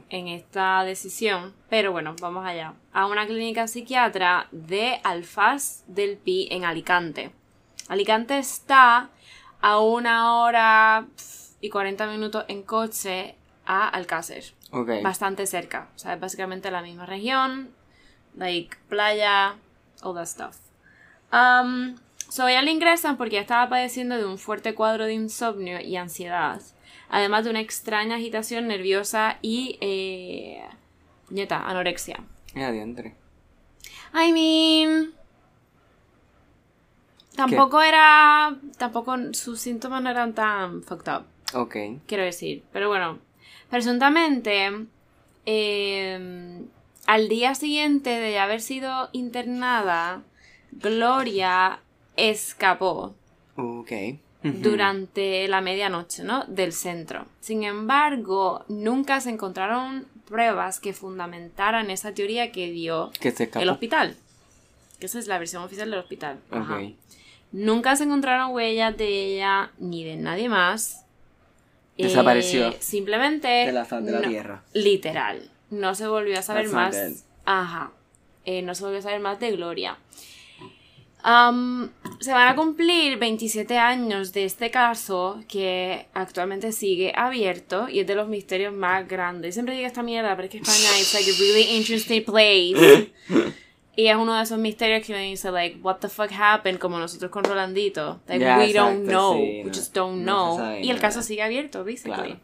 en 0.09 0.29
esta 0.29 0.81
decisión, 0.85 1.53
pero 1.69 1.91
bueno, 1.91 2.15
vamos 2.21 2.45
allá, 2.45 2.73
a 2.93 3.05
una 3.05 3.27
clínica 3.27 3.67
psiquiatra 3.67 4.47
de 4.51 5.01
Alfaz 5.03 5.83
del 5.87 6.15
Pi 6.17 6.47
en 6.51 6.63
Alicante. 6.63 7.31
Alicante 7.89 8.37
está 8.37 9.09
a 9.59 9.79
una 9.79 10.37
hora 10.41 11.05
y 11.59 11.69
40 11.69 12.07
minutos 12.07 12.45
en 12.47 12.63
coche 12.63 13.35
a 13.73 13.87
Alcácer, 13.87 14.43
bastante 15.01 15.47
cerca, 15.47 15.87
o 15.95 15.97
sea, 15.97 16.15
es 16.15 16.19
básicamente 16.19 16.69
la 16.71 16.81
misma 16.81 17.05
región, 17.05 17.69
like 18.35 18.75
playa, 18.89 19.55
all 20.01 20.13
that 20.13 20.25
stuff. 20.25 20.57
Um, 21.31 21.95
so 22.27 22.49
ella 22.49 22.61
le 22.63 22.71
ingresan 22.71 23.15
porque 23.15 23.35
ella 23.37 23.43
estaba 23.43 23.69
padeciendo 23.69 24.17
de 24.17 24.25
un 24.25 24.37
fuerte 24.37 24.75
cuadro 24.75 25.05
de 25.05 25.13
insomnio 25.13 25.79
y 25.79 25.95
ansiedad, 25.95 26.61
además 27.09 27.45
de 27.45 27.51
una 27.51 27.61
extraña 27.61 28.17
agitación 28.17 28.67
nerviosa 28.67 29.37
y 29.41 29.77
eh, 29.79 30.61
puñeta, 31.29 31.65
anorexia. 31.65 32.19
Es 32.53 32.63
adiantre. 32.63 33.15
I 34.13 34.33
mean, 34.33 35.13
tampoco 37.37 37.81
era, 37.81 38.53
tampoco 38.77 39.15
sus 39.31 39.61
síntomas 39.61 40.03
no 40.03 40.09
eran 40.09 40.33
tan 40.33 40.83
fucked 40.83 41.09
up 41.09 41.23
Ok. 41.53 41.75
quiero 42.05 42.25
decir. 42.25 42.63
Pero 42.73 42.89
bueno, 42.89 43.19
presuntamente, 43.71 44.69
eh, 45.47 46.61
al 47.07 47.27
día 47.29 47.55
siguiente 47.55 48.09
de 48.11 48.37
haber 48.37 48.61
sido 48.61 49.09
internada, 49.11 50.21
Gloria 50.71 51.79
escapó 52.15 53.15
Ok. 53.57 53.91
durante 54.43 55.47
la 55.47 55.61
medianoche, 55.61 56.23
¿no? 56.23 56.45
Del 56.45 56.73
centro. 56.73 57.25
Sin 57.39 57.63
embargo, 57.63 58.63
nunca 58.67 59.19
se 59.21 59.29
encontraron 59.31 60.05
pruebas 60.27 60.79
que 60.79 60.93
fundamentaran 60.93 61.89
esa 61.89 62.13
teoría 62.13 62.51
que 62.51 62.71
dio 62.71 63.11
Que 63.19 63.31
se 63.31 63.43
escapó. 63.45 63.63
el 63.63 63.69
hospital. 63.69 64.15
Que 64.99 65.07
esa 65.07 65.19
es 65.19 65.27
la 65.27 65.39
versión 65.39 65.63
oficial 65.63 65.89
del 65.89 65.99
hospital. 65.99 66.39
Ajá. 66.51 66.75
Ok. 66.77 66.93
Nunca 67.51 67.95
se 67.97 68.05
encontraron 68.05 68.53
huellas 68.53 68.95
de 68.95 69.07
ella 69.35 69.71
ni 69.77 70.03
de 70.05 70.15
nadie 70.15 70.47
más. 70.47 71.05
Eh, 72.01 72.07
Desapareció. 72.07 72.73
simplemente. 72.79 73.47
De 73.47 73.71
la 73.71 73.85
faz 73.85 74.03
de 74.03 74.11
la 74.11 74.19
no- 74.21 74.27
tierra. 74.29 74.63
Literal. 74.73 75.49
No 75.69 75.95
se 75.95 76.07
volvió 76.07 76.37
a 76.39 76.41
saber 76.41 76.67
más. 76.69 77.25
Ajá. 77.45 77.91
eh, 78.45 78.61
no 78.61 78.73
se 78.75 78.83
volvió 78.83 78.99
a 78.99 79.03
saber 79.03 79.19
más 79.19 79.39
de 79.39 79.51
Gloria. 79.51 79.97
Am, 81.23 81.91
se 82.19 82.31
van 82.33 82.47
a 82.47 82.55
cumplir 82.55 83.17
27 83.19 83.77
años 83.77 84.33
de 84.33 84.45
este 84.45 84.71
caso 84.71 85.39
que 85.47 86.07
actualmente 86.15 86.71
sigue 86.71 87.13
abierto 87.15 87.87
y 87.87 87.99
es 87.99 88.07
de 88.07 88.15
los 88.15 88.27
misterios 88.27 88.73
más 88.73 89.07
grandes. 89.07 89.53
Siempre 89.53 89.75
digo 89.75 89.85
esta 89.85 90.01
mierda, 90.01 90.35
pero 90.35 90.45
es 90.47 90.51
que 90.51 90.57
España 90.57 90.97
es 90.99 91.13
like 91.13 91.29
a 91.29 91.33
really 91.37 91.77
interesting 91.77 92.23
place. 92.25 93.11
Y 93.95 94.07
es 94.07 94.15
uno 94.15 94.35
de 94.37 94.43
esos 94.43 94.57
misterios 94.57 95.05
que 95.05 95.11
uno 95.13 95.21
dice, 95.21 95.51
like, 95.51 95.79
what 95.81 95.97
the 95.97 96.07
fuck 96.07 96.31
happened, 96.31 96.79
como 96.79 96.97
nosotros 96.97 97.29
con 97.29 97.43
Rolandito. 97.43 98.21
Like, 98.27 98.39
Ya, 98.43 98.57
we 98.57 98.71
don't 98.73 99.01
exacto, 99.01 99.09
know, 99.11 99.33
sí, 99.35 99.41
we 99.59 99.63
no- 99.65 99.73
just 99.73 99.93
don't 99.95 100.21
no 100.23 100.45
know. 100.55 100.57
sabe 100.57 100.81
y 100.81 100.89
el 100.91 100.99
caso 100.99 101.21
sigue 101.21 101.43
abierto, 101.43 101.83
basically. 101.83 102.13
Claro. 102.13 102.39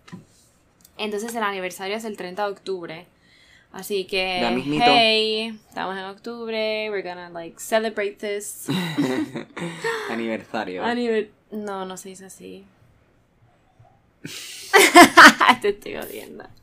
Entonces 0.98 1.34
el 1.36 1.44
aniversario 1.44 1.96
es 1.96 2.04
el 2.06 2.18
30 2.18 2.44
de 2.46 2.52
octubre. 2.52 3.06
Así 3.72 4.06
que, 4.06 4.40
hey, 4.84 5.58
estamos 5.70 5.98
en 5.98 6.04
octubre, 6.06 6.90
we're 6.90 7.02
gonna, 7.08 7.30
like, 7.30 7.60
celebrate 7.60 8.14
this. 8.18 8.68
Aniversario. 10.10 10.84
Aniver- 10.84 11.30
no, 11.52 11.86
no 11.86 11.96
se 11.98 12.10
dice 12.10 12.26
así. 12.26 12.66
Te 15.62 15.70
estoy 15.70 15.96
odiando. 15.96 16.44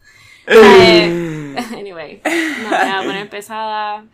Eh, 0.46 1.56
anyway, 1.74 2.20
no 2.22 2.68
me 2.70 2.76
voy 2.78 2.88
a 2.90 3.02
poner 3.02 3.30
pesada. 3.30 4.04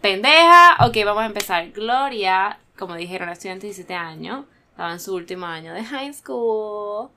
Pendeja. 0.00 0.76
Ok, 0.86 0.96
vamos 1.04 1.22
a 1.22 1.26
empezar. 1.26 1.70
Gloria, 1.72 2.58
como 2.78 2.94
dijeron, 2.96 3.28
era 3.28 3.32
estudiante 3.32 3.66
de 3.66 3.74
17 3.74 3.94
años. 3.94 4.44
Estaba 4.70 4.92
en 4.92 5.00
su 5.00 5.14
último 5.14 5.46
año 5.46 5.72
de 5.72 5.84
high 5.84 6.12
school, 6.12 7.08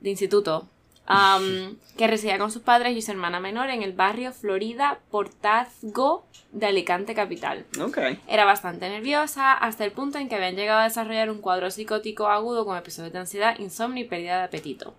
de 0.00 0.10
instituto. 0.10 0.68
um, 1.08 1.76
que 1.96 2.06
residía 2.06 2.38
con 2.38 2.50
sus 2.50 2.62
padres 2.62 2.96
y 2.96 3.02
su 3.02 3.10
hermana 3.12 3.38
menor 3.40 3.70
en 3.70 3.82
el 3.82 3.92
barrio 3.92 4.32
Florida 4.32 4.98
Portazgo 5.10 6.26
de 6.52 6.66
Alicante 6.66 7.14
Capital. 7.14 7.64
Ok. 7.80 7.98
Era 8.26 8.44
bastante 8.44 8.88
nerviosa 8.88 9.52
hasta 9.52 9.84
el 9.84 9.92
punto 9.92 10.18
en 10.18 10.28
que 10.28 10.34
habían 10.34 10.56
llegado 10.56 10.80
a 10.80 10.84
desarrollar 10.84 11.30
un 11.30 11.40
cuadro 11.40 11.70
psicótico 11.70 12.26
agudo 12.28 12.64
con 12.64 12.76
episodios 12.76 13.12
de 13.12 13.18
ansiedad, 13.20 13.58
insomnio 13.58 14.04
y 14.04 14.08
pérdida 14.08 14.38
de 14.38 14.44
apetito. 14.44 14.94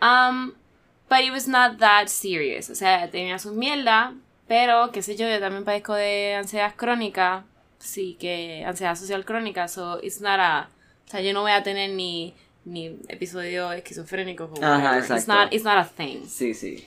Um, 0.00 0.52
but 1.08 1.20
it 1.20 1.30
was 1.32 1.48
not 1.48 1.78
that 1.78 2.08
serious. 2.08 2.68
O 2.70 2.74
sea, 2.74 3.10
tenía 3.10 3.38
sus 3.38 3.52
mierda, 3.52 4.14
pero 4.48 4.90
qué 4.92 5.02
sé 5.02 5.16
yo, 5.16 5.28
yo 5.28 5.40
también 5.40 5.64
padezco 5.64 5.94
de 5.94 6.34
ansiedad 6.34 6.74
crónica. 6.76 7.44
Sí, 7.78 8.16
que 8.18 8.64
ansiedad 8.66 8.96
social 8.96 9.24
crónica, 9.24 9.68
so 9.68 10.00
it's 10.02 10.20
not 10.20 10.38
a. 10.40 10.68
O 11.06 11.10
sea, 11.10 11.20
yo 11.20 11.32
no 11.32 11.42
voy 11.42 11.52
a 11.52 11.62
tener 11.62 11.90
ni, 11.90 12.34
ni 12.64 12.98
episodios 13.08 13.74
esquizofrénicos 13.74 14.50
o 14.50 14.64
Ajá. 14.64 14.98
It's 14.98 15.28
not, 15.28 15.52
it's 15.52 15.64
not 15.64 15.78
a 15.78 15.84
thing. 15.84 16.26
Sí, 16.26 16.54
sí. 16.54 16.86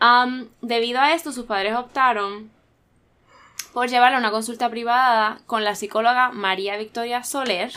Um, 0.00 0.48
debido 0.60 1.00
a 1.00 1.12
esto, 1.14 1.32
sus 1.32 1.46
padres 1.46 1.74
optaron 1.74 2.50
por 3.72 3.88
llevarla 3.88 4.18
a 4.18 4.20
una 4.20 4.30
consulta 4.30 4.70
privada 4.70 5.40
con 5.46 5.64
la 5.64 5.74
psicóloga 5.74 6.30
María 6.30 6.76
Victoria 6.76 7.22
Soler, 7.24 7.70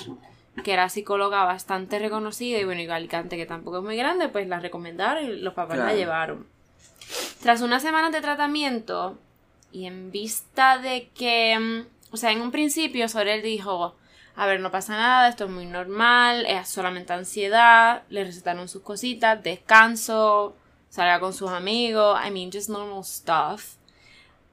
que 0.63 0.73
era 0.73 0.89
psicóloga 0.89 1.43
bastante 1.45 1.99
reconocida 1.99 2.59
y 2.59 2.65
bueno, 2.65 2.81
y 2.81 2.87
Alicante, 2.87 3.37
que 3.37 3.45
tampoco 3.45 3.79
es 3.79 3.83
muy 3.83 3.95
grande, 3.95 4.29
pues 4.29 4.47
la 4.47 4.59
recomendaron 4.59 5.23
y 5.23 5.35
los 5.37 5.53
papás 5.53 5.77
la 5.77 5.93
llevaron. 5.93 6.45
Tras 7.41 7.61
unas 7.61 7.81
semanas 7.81 8.11
de 8.11 8.21
tratamiento 8.21 9.17
y 9.71 9.85
en 9.85 10.11
vista 10.11 10.77
de 10.77 11.09
que, 11.15 11.57
mm, 11.57 12.13
o 12.13 12.17
sea, 12.17 12.31
en 12.31 12.41
un 12.41 12.51
principio 12.51 13.09
Soler 13.09 13.41
dijo, 13.41 13.95
a 14.35 14.45
ver, 14.45 14.59
no 14.59 14.69
pasa 14.69 14.95
nada, 14.95 15.27
esto 15.27 15.45
es 15.45 15.49
muy 15.49 15.65
normal, 15.65 16.45
es 16.45 16.69
solamente 16.69 17.13
ansiedad, 17.13 18.03
le 18.09 18.23
recetaron 18.23 18.69
sus 18.69 18.83
cositas, 18.83 19.41
descanso, 19.41 20.55
salga 20.89 21.19
con 21.19 21.33
sus 21.33 21.49
amigos, 21.49 22.19
I 22.23 22.29
mean, 22.29 22.51
just 22.51 22.69
normal 22.69 23.03
stuff. 23.03 23.75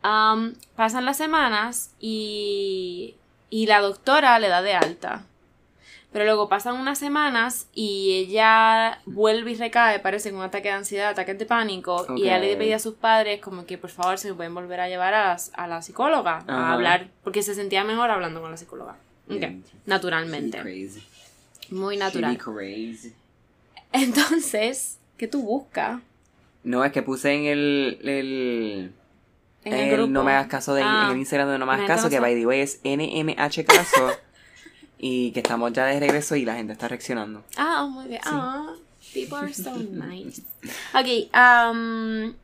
Um, 0.02 0.54
pasan 0.74 1.04
las 1.04 1.18
semanas 1.18 1.94
y, 2.00 3.16
y 3.50 3.66
la 3.66 3.80
doctora 3.80 4.38
le 4.38 4.48
da 4.48 4.62
de 4.62 4.74
alta. 4.74 5.24
Pero 6.10 6.24
luego 6.24 6.48
pasan 6.48 6.76
unas 6.76 6.98
semanas 6.98 7.68
y 7.74 8.14
ella 8.14 9.00
vuelve 9.04 9.50
y 9.50 9.54
recae, 9.56 9.98
parece, 9.98 10.30
con 10.30 10.38
un 10.38 10.46
ataque 10.46 10.68
de 10.68 10.74
ansiedad, 10.74 11.10
ataques 11.10 11.38
de 11.38 11.44
pánico. 11.44 12.06
Y 12.16 12.22
ella 12.22 12.38
le 12.38 12.56
pedía 12.56 12.76
a 12.76 12.78
sus 12.78 12.94
padres 12.94 13.40
como 13.42 13.66
que 13.66 13.76
por 13.76 13.90
favor 13.90 14.16
se 14.18 14.28
me 14.28 14.34
pueden 14.34 14.54
volver 14.54 14.80
a 14.80 14.88
llevar 14.88 15.12
a, 15.12 15.34
la- 15.34 15.38
a 15.52 15.66
la 15.66 15.82
psicóloga, 15.82 16.44
a 16.48 16.72
hablar, 16.72 17.08
porque 17.22 17.42
se 17.42 17.54
sentía 17.54 17.84
mejor 17.84 18.10
hablando 18.10 18.40
con 18.40 18.50
la 18.50 18.56
psicóloga. 18.56 18.96
Naturalmente. 19.84 20.58
Crazy. 20.60 21.02
Muy 21.70 21.98
natural. 21.98 22.38
crazy. 22.38 23.12
Entonces, 23.92 24.98
¿qué 25.18 25.28
tú 25.28 25.42
buscas? 25.42 26.00
No, 26.64 26.84
es 26.84 26.92
que 26.92 27.02
puse 27.02 27.32
en 27.34 27.44
el. 27.44 27.98
el 28.02 28.92
En 29.64 29.72
en 29.72 29.78
el 29.80 29.88
el 29.88 29.96
grupo. 29.96 30.10
no 30.12 30.24
me 30.24 30.32
hagas 30.32 30.46
caso 30.46 30.72
de 30.74 30.82
Ah. 30.82 31.04
en 31.06 31.12
el 31.12 31.18
Instagram 31.18 31.50
de 31.50 31.58
no 31.58 31.66
me 31.66 31.74
hagas 31.74 31.86
caso, 31.86 32.08
que 32.08 32.20
by 32.20 32.34
the 32.34 32.46
way 32.46 32.60
es 32.60 32.80
NMH 32.84 33.64
caso. 33.66 34.10
y 34.98 35.30
que 35.32 35.40
estamos 35.40 35.72
ya 35.72 35.86
de 35.86 36.00
regreso 36.00 36.34
y 36.36 36.44
la 36.44 36.54
gente 36.56 36.72
está 36.72 36.88
reaccionando. 36.88 37.44
Ah, 37.56 37.86
muy 37.88 38.06
bien. 38.08 38.20
Ah, 38.24 38.72
people 39.14 39.36
are 39.38 39.52
so 39.54 39.76
nice. 39.76 40.42
Ok, 40.94 41.30
um, 41.34 42.34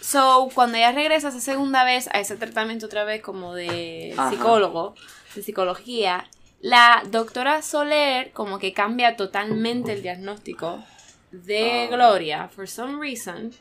so 0.00 0.48
cuando 0.54 0.76
ella 0.78 0.92
regresa 0.92 1.28
esa 1.28 1.40
segunda 1.40 1.84
vez 1.84 2.08
a 2.12 2.20
ese 2.20 2.36
tratamiento 2.36 2.86
otra 2.86 3.04
vez 3.04 3.22
como 3.22 3.54
de 3.54 4.14
Ajá. 4.16 4.30
psicólogo, 4.30 4.94
de 5.34 5.42
psicología, 5.42 6.26
la 6.60 7.02
doctora 7.10 7.62
Soler 7.62 8.30
como 8.32 8.58
que 8.58 8.72
cambia 8.72 9.16
totalmente 9.16 9.92
el 9.92 10.02
diagnóstico 10.02 10.82
de 11.32 11.88
Ah. 11.90 11.94
Gloria, 11.96 12.48
for 12.48 12.68
some 12.68 12.98
reason, 13.00 13.52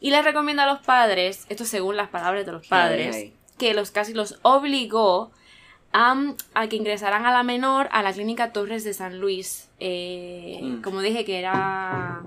y 0.00 0.10
le 0.10 0.22
recomienda 0.22 0.64
a 0.64 0.66
los 0.66 0.80
padres, 0.80 1.44
esto 1.48 1.64
según 1.64 1.96
las 1.96 2.08
palabras 2.08 2.46
de 2.46 2.52
los 2.52 2.66
padres, 2.66 3.32
que 3.58 3.74
los 3.74 3.90
casi 3.90 4.14
los 4.14 4.38
obligó 4.42 5.30
a, 5.92 6.14
a 6.54 6.68
que 6.68 6.76
ingresaran 6.76 7.24
a 7.26 7.32
la 7.32 7.42
menor 7.42 7.88
a 7.92 8.02
la 8.02 8.12
clínica 8.12 8.52
Torres 8.52 8.84
de 8.84 8.92
San 8.94 9.18
Luis. 9.20 9.68
Eh, 9.80 10.60
Mm. 10.62 10.82
Como 10.82 11.00
dije, 11.00 11.24
que 11.24 11.38
era 11.38 12.22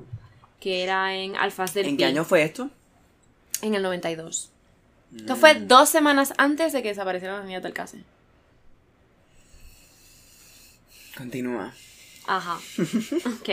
que 0.59 0.83
era 0.83 1.15
en 1.15 1.35
Alfaz 1.35 1.73
del 1.73 1.85
¿En 1.87 1.91
Pi, 1.91 1.97
qué 1.97 2.05
año 2.05 2.23
fue 2.23 2.43
esto? 2.43 2.69
En 3.61 3.73
el 3.75 3.81
92. 3.83 4.51
Esto 5.15 5.35
fue 5.35 5.55
Mm. 5.55 5.67
dos 5.67 5.89
semanas 5.89 6.33
antes 6.37 6.71
de 6.73 6.81
que 6.81 6.89
desaparecieran 6.89 7.37
las 7.37 7.45
niñas 7.45 7.63
del 7.63 7.73
CASE. 7.73 8.03
Continúa. 11.17 11.73
Ajá. 12.27 12.59
Ok. 13.39 13.49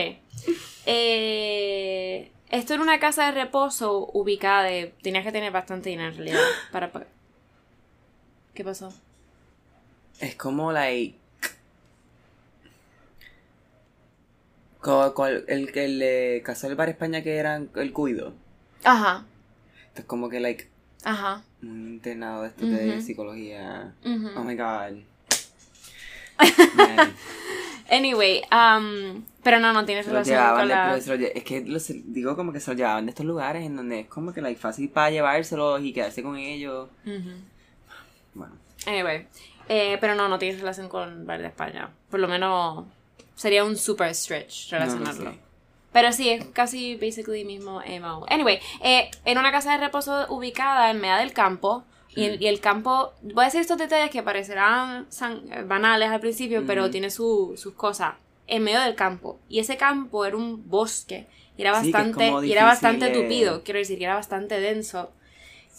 Eh, 0.85 2.31
esto 2.49 2.73
era 2.73 2.81
una 2.81 2.99
casa 2.99 3.25
de 3.25 3.31
reposo 3.31 4.09
ubicada 4.13 4.63
de... 4.63 4.93
Tenías 5.03 5.23
que 5.23 5.31
tener 5.31 5.51
bastante 5.51 5.89
dinero 5.89 6.09
en 6.09 6.15
realidad 6.17 6.39
para 6.71 6.91
pagar. 6.91 7.09
¿Qué 8.53 8.63
pasó? 8.63 8.91
Es 10.19 10.35
como 10.35 10.71
like. 10.71 11.15
cual- 15.13 15.45
el 15.47 15.71
que 15.71 15.85
el 15.85 15.99
de 15.99 16.41
Casa 16.45 16.67
del 16.67 16.75
Bar 16.75 16.89
España 16.89 17.21
que 17.21 17.35
era 17.37 17.61
el 17.75 17.93
cuido. 17.93 18.33
Ajá. 18.83 19.25
Esto 19.87 20.01
es 20.01 20.05
como 20.05 20.29
que 20.29 20.39
like 20.39 20.69
Ajá. 21.03 21.43
un 21.61 21.87
internado 21.87 22.43
de, 22.43 22.47
esto 22.49 22.65
de 22.65 23.01
psicología. 23.01 23.93
Ujú. 24.05 24.29
Oh 24.37 24.43
my 24.43 24.55
god. 24.55 24.97
Anyway, 27.91 28.43
um, 28.51 29.23
pero 29.43 29.59
no, 29.59 29.73
no 29.73 29.83
tienes 29.83 30.05
se 30.05 30.11
relación 30.11 30.37
llevaban 30.37 30.59
con 30.59 30.69
la... 30.69 30.91
lo 30.91 31.13
es 31.35 31.43
que 31.43 31.61
los- 31.65 31.91
digo 32.13 32.35
como 32.35 32.53
que 32.53 32.59
se 32.59 32.69
lo 32.69 32.77
llevaban 32.77 33.07
de 33.07 33.09
estos 33.09 33.25
lugares 33.25 33.65
en 33.65 33.75
donde 33.75 34.01
es 34.01 34.07
como 34.07 34.31
que 34.31 34.41
like 34.41 34.59
fácil 34.61 34.89
para 34.89 35.09
llevárselos 35.09 35.81
y 35.81 35.91
quedarse 35.91 36.21
con 36.21 36.37
ellos. 36.37 36.87
Ujú. 37.03 37.31
Bueno. 38.35 38.53
Anyway, 38.85 39.25
eh, 39.69 39.97
pero 40.01 40.15
no, 40.15 40.27
no 40.27 40.37
tienes 40.37 40.59
relación 40.59 40.89
con 40.89 41.25
Bar 41.25 41.39
de 41.41 41.47
España. 41.47 41.89
Por 42.09 42.19
lo 42.19 42.27
menos 42.27 42.85
sería 43.35 43.63
un 43.63 43.77
super 43.77 44.13
stretch 44.13 44.71
no, 44.73 44.79
no 44.79 44.85
relacionarlo. 44.85 45.31
sé. 45.31 45.39
Pero 45.93 46.11
sí, 46.11 46.29
es 46.29 46.45
casi 46.47 46.95
basically 46.95 47.45
mismo 47.45 47.81
MO. 48.01 48.25
Anyway, 48.29 48.59
eh, 48.83 49.09
en 49.25 49.37
una 49.37 49.51
casa 49.51 49.71
de 49.71 49.77
reposo 49.77 50.25
ubicada 50.29 50.91
en 50.91 50.99
medio 50.99 51.15
del 51.15 51.31
campo. 51.33 51.83
Y 52.15 52.25
el, 52.25 52.41
y 52.41 52.47
el 52.47 52.59
campo, 52.59 53.13
voy 53.21 53.43
a 53.43 53.45
decir 53.45 53.61
estos 53.61 53.77
detalles 53.77 54.09
que 54.09 54.21
parecerán 54.23 55.05
san- 55.09 55.43
banales 55.67 56.09
al 56.09 56.19
principio, 56.19 56.63
pero 56.65 56.89
tiene 56.89 57.11
su- 57.11 57.53
sus 57.55 57.73
cosas. 57.75 58.15
En 58.47 58.63
medio 58.63 58.81
del 58.81 58.95
campo. 58.95 59.39
Y 59.47 59.59
ese 59.59 59.77
campo 59.77 60.25
era 60.25 60.35
un 60.35 60.67
bosque. 60.69 61.27
Y 61.55 61.61
era 61.61 61.71
bastante, 61.71 62.31
y 62.47 62.51
era 62.51 62.65
bastante 62.65 63.09
tupido. 63.09 63.63
Quiero 63.63 63.79
decir, 63.79 63.97
que 63.99 64.05
era 64.05 64.15
bastante 64.15 64.59
denso. 64.59 65.11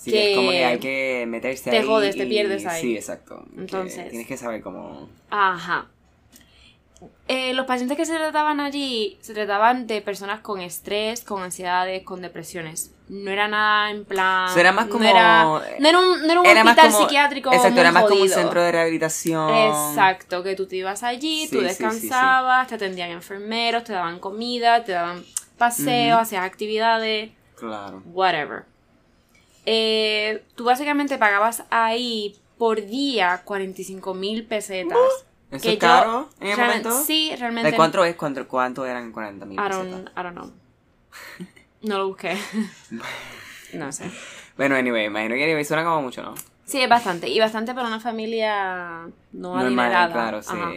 Sí, 0.03 0.11
que 0.13 0.31
es 0.31 0.37
como 0.37 0.51
que 0.51 0.65
hay 0.65 0.79
que 0.79 1.25
meterse 1.29 1.71
te 1.71 1.79
ahí. 1.79 1.87
jodes, 1.87 2.17
te 2.17 2.25
y- 2.25 2.29
pierdes 2.29 2.65
ahí. 2.67 2.81
Sí, 2.81 2.97
exacto. 2.97 3.45
que 3.55 3.61
Entonces- 3.61 4.09
Tienes 4.09 4.27
que 4.27 4.37
saber 4.37 4.63
cómo. 4.63 5.09
Ajá. 5.31 5.87
Eh, 7.29 7.55
los 7.55 7.65
pacientes 7.65 7.97
que 7.97 8.05
se 8.05 8.15
trataban 8.15 8.61
allí 8.61 9.17
se 9.23 9.33
trataban 9.33 9.87
de 9.87 10.03
personas 10.03 10.41
con 10.41 10.61
estrés, 10.61 11.23
con 11.23 11.43
ansiedades, 11.43 12.03
con 12.03 12.21
depresiones. 12.21 12.93
No 13.09 13.31
era 13.31 13.49
nada 13.49 13.91
en 13.91 14.05
plan. 14.05 14.49
Eso 14.51 14.61
era 14.61 14.73
más 14.73 14.87
no 14.87 14.93
como- 14.93 15.05
era, 15.09 15.45
no 15.45 15.89
era 15.89 15.99
un, 15.99 16.27
no 16.27 16.31
era 16.33 16.41
un 16.41 16.47
Era 16.47 16.63
hospital 16.63 16.91
como- 16.93 16.99
psiquiátrico. 17.05 17.51
Exacto, 17.51 17.71
muy 17.73 17.81
era 17.81 17.93
más 17.93 18.05
como 18.05 18.23
un 18.23 18.29
centro 18.29 18.63
de 18.63 18.73
rehabilitación. 18.73 19.51
Exacto, 19.55 20.43
que 20.43 20.55
tú 20.57 20.67
te 20.67 20.77
ibas 20.77 21.03
allí, 21.03 21.47
Sí, 21.47 21.51
tú 21.57 21.61
sí, 21.63 21.69
sí, 21.69 21.75
sí. 21.75 21.83
descansabas, 21.85 22.69
te 22.69 22.75
atendían 22.75 23.11
enfermeros, 23.11 23.85
te 23.85 23.93
daban 23.95 24.19
comida, 24.19 24.85
te 24.85 24.93
daban 24.93 25.25
paseos, 25.57 26.21
hacías 26.21 26.45
actividades, 26.45 27.31
Claro. 27.57 28.03
whatever. 28.07 28.65
Eh, 29.67 30.43
tú 30.55 30.65
básicamente 30.65 31.19
pagabas 31.19 31.65
ahí 31.71 32.37
por 32.59 32.85
día 32.85 33.43
45 33.45 34.15
mil 34.15 34.45
pesetas. 34.45 34.99
¿Eso 35.51 35.63
que 35.63 35.69
es 35.71 35.75
yo 35.75 35.79
caro 35.81 36.29
en 36.41 36.49
el 36.49 36.57
momento? 36.57 37.03
Sí, 37.03 37.35
realmente. 37.39 37.71
¿De 37.71 37.77
cuánto 37.77 38.05
es? 38.05 38.15
¿Cuánto, 38.17 38.47
cuánto 38.47 38.87
eran 38.87 39.13
40 39.13 39.47
mil 39.47 39.57
pesetas? 39.57 40.01
I 40.17 40.23
don't 40.23 40.37
know. 40.37 40.53
No 41.83 41.99
lo 41.99 42.09
busqué. 42.09 42.37
no 43.73 43.93
sé. 43.93 44.11
Bueno, 44.57 44.77
anyway, 44.77 45.07
imagino 45.07 45.35
que 45.35 45.45
anyway, 45.45 45.65
suena 45.65 45.85
como 45.85 46.03
mucho, 46.03 46.23
¿no? 46.23 46.35
Sí, 46.65 46.81
es 46.81 46.89
bastante. 46.89 47.29
Y 47.29 47.41
bastante 47.41 47.75
para 47.75 47.89
una 47.89 47.99
familia 47.99 49.09
no 49.33 49.57
Normal, 49.57 49.67
adinerada. 49.67 50.13
claro, 50.13 50.43
sí. 50.43 50.51
Ajá. 50.53 50.71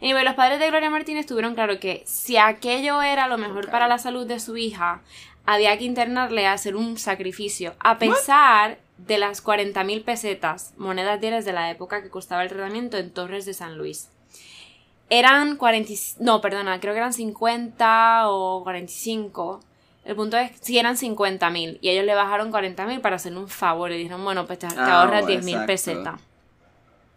Anyway, 0.00 0.24
los 0.24 0.34
padres 0.34 0.58
de 0.58 0.68
Gloria 0.68 0.90
Martínez 0.90 1.26
tuvieron 1.26 1.54
claro 1.54 1.80
que 1.80 2.02
si 2.06 2.36
aquello 2.36 3.02
era 3.02 3.26
lo 3.26 3.38
mejor 3.38 3.70
para 3.70 3.88
la 3.88 3.98
salud 3.98 4.26
de 4.26 4.38
su 4.38 4.56
hija, 4.56 5.02
había 5.46 5.76
que 5.78 5.84
internarle 5.84 6.46
a 6.46 6.52
hacer 6.52 6.76
un 6.76 6.96
sacrificio, 6.98 7.74
a 7.80 7.98
pesar 7.98 8.78
de 8.98 9.18
las 9.18 9.40
40 9.40 9.82
mil 9.84 10.02
pesetas, 10.02 10.72
monedas 10.76 11.20
diarias 11.20 11.44
de 11.44 11.52
la 11.52 11.70
época 11.70 12.02
que 12.02 12.10
costaba 12.10 12.42
el 12.42 12.48
tratamiento 12.48 12.96
en 12.96 13.10
Torres 13.12 13.44
de 13.44 13.54
San 13.54 13.76
Luis. 13.76 14.08
Eran 15.10 15.56
40, 15.56 15.92
y- 15.92 15.98
no, 16.20 16.40
perdona, 16.40 16.80
creo 16.80 16.92
que 16.94 16.98
eran 16.98 17.12
50 17.12 18.28
o 18.30 18.62
45. 18.62 19.60
El 20.04 20.16
punto 20.16 20.36
es 20.36 20.50
si 20.60 20.78
eran 20.78 20.96
50 20.96 21.48
mil 21.50 21.78
y 21.80 21.88
ellos 21.90 22.04
le 22.04 22.14
bajaron 22.14 22.50
40 22.50 22.86
mil 22.86 23.00
para 23.00 23.16
hacerle 23.16 23.38
un 23.38 23.48
favor 23.48 23.90
y 23.90 23.96
dijeron, 23.98 24.22
bueno, 24.24 24.46
pues 24.46 24.58
te, 24.58 24.68
te 24.68 24.74
Ah, 24.78 25.02
ahorras 25.02 25.26
10 25.26 25.44
mil 25.44 25.54
exacto. 25.54 25.66
pesetas. 25.72 26.20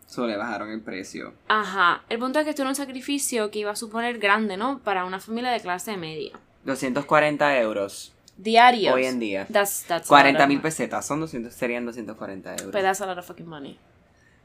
Solo 0.06 0.28
le 0.28 0.38
bajaron 0.38 0.70
el 0.72 0.82
precio. 0.82 1.34
Ajá, 1.50 2.04
el 2.10 2.18
punto 2.20 2.40
es 2.40 2.46
que 2.46 2.52
esto 2.52 2.62
era 2.62 2.70
un 2.70 2.76
sacrificio 2.76 3.52
que 3.52 3.60
iba 3.60 3.72
a 3.72 3.76
suponer 3.76 4.20
grande, 4.20 4.56
¿no? 4.56 4.80
Para 4.80 5.04
una 5.06 5.20
familia 5.20 5.52
de 5.52 5.60
clase 5.60 5.98
media. 5.98 6.32
240 6.64 7.58
euros. 7.60 8.14
Diarios. 8.38 8.94
Hoy 8.94 9.06
en 9.06 9.20
día. 9.20 9.48
That's, 9.52 9.84
that's 9.88 10.08
a 10.08 10.10
40 10.10 10.40
lot 10.40 10.48
mil 10.48 10.62
pesetas. 10.62 11.06
Son 11.06 11.20
200, 11.20 11.54
serían 11.54 11.86
240 11.86 12.52
euros. 12.52 12.72
But 12.72 12.82
that's 12.82 13.02
a 13.02 13.06
lot 13.06 13.18
of 13.18 13.26
fucking 13.26 13.48
money. 13.48 13.78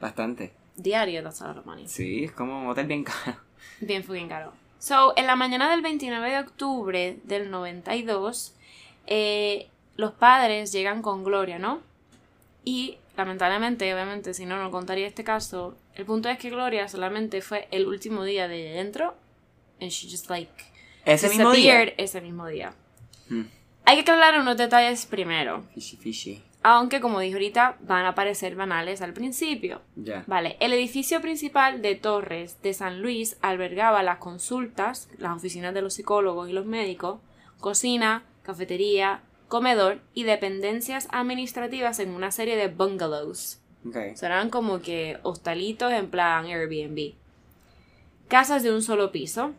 Bastante. 0.00 0.52
Diario, 0.76 1.22
that's 1.22 1.40
a 1.42 1.48
lot 1.48 1.58
of 1.58 1.66
money. 1.66 1.86
Sí, 1.86 2.24
es 2.24 2.32
como 2.32 2.60
un 2.62 2.68
hotel 2.68 2.86
bien 2.86 3.04
caro. 3.04 3.36
Bien 3.80 4.02
fucking 4.02 4.28
caro. 4.28 4.52
So, 4.78 5.12
en 5.16 5.26
la 5.26 5.36
mañana 5.36 5.70
del 5.70 5.82
29 5.82 6.30
de 6.30 6.38
octubre 6.40 7.18
del 7.24 7.50
92, 7.50 8.54
eh, 9.06 9.68
los 9.96 10.12
padres 10.12 10.72
llegan 10.72 11.02
con 11.02 11.22
Gloria, 11.22 11.58
¿no? 11.58 11.80
Y, 12.64 12.98
lamentablemente, 13.16 13.92
obviamente, 13.94 14.34
si 14.34 14.46
no, 14.46 14.60
no 14.60 14.70
contaría 14.70 15.06
este 15.06 15.22
caso. 15.22 15.76
El 15.94 16.06
punto 16.06 16.28
es 16.28 16.38
que 16.38 16.50
Gloria 16.50 16.88
solamente 16.88 17.42
fue 17.42 17.68
el 17.70 17.86
último 17.86 18.24
día 18.24 18.48
de 18.48 18.70
ella 18.70 18.78
dentro. 18.82 19.14
And 19.80 19.90
she 19.90 20.08
just 20.10 20.30
like 20.30 20.50
Ese 21.04 21.28
mismo 21.28 21.50
día. 21.52 21.74
disappeared 21.74 21.94
ese 21.98 22.20
mismo 22.20 22.46
día. 22.46 22.72
Hmm. 23.28 23.42
Hay 23.84 23.96
que 23.96 24.02
aclarar 24.02 24.40
unos 24.40 24.56
detalles 24.56 25.06
primero. 25.06 25.64
Fishy, 25.74 25.96
fishy. 25.96 26.42
Aunque, 26.64 27.00
como 27.00 27.18
dije 27.18 27.34
ahorita, 27.34 27.76
van 27.80 28.06
a 28.06 28.14
parecer 28.14 28.54
banales 28.54 29.02
al 29.02 29.12
principio. 29.12 29.80
Vale, 30.26 30.56
el 30.60 30.72
edificio 30.72 31.20
principal 31.20 31.82
de 31.82 31.96
Torres 31.96 32.62
de 32.62 32.72
San 32.72 33.02
Luis 33.02 33.36
albergaba 33.42 34.04
las 34.04 34.18
consultas, 34.18 35.08
las 35.18 35.36
oficinas 35.36 35.74
de 35.74 35.82
los 35.82 35.94
psicólogos 35.94 36.48
y 36.48 36.52
los 36.52 36.64
médicos, 36.64 37.18
cocina, 37.58 38.22
cafetería, 38.44 39.22
comedor 39.48 40.00
y 40.14 40.22
dependencias 40.22 41.08
administrativas 41.10 41.98
en 41.98 42.10
una 42.10 42.30
serie 42.30 42.56
de 42.56 42.68
bungalows. 42.68 43.60
Ok. 43.84 43.96
O 44.12 44.16
sea, 44.16 44.28
eran 44.28 44.48
como 44.48 44.80
que 44.80 45.18
hostalitos 45.24 45.92
en 45.92 46.08
plan 46.08 46.46
Airbnb. 46.46 47.14
Casas 48.28 48.62
de 48.62 48.72
un 48.72 48.82
solo 48.82 49.10
piso, 49.10 49.52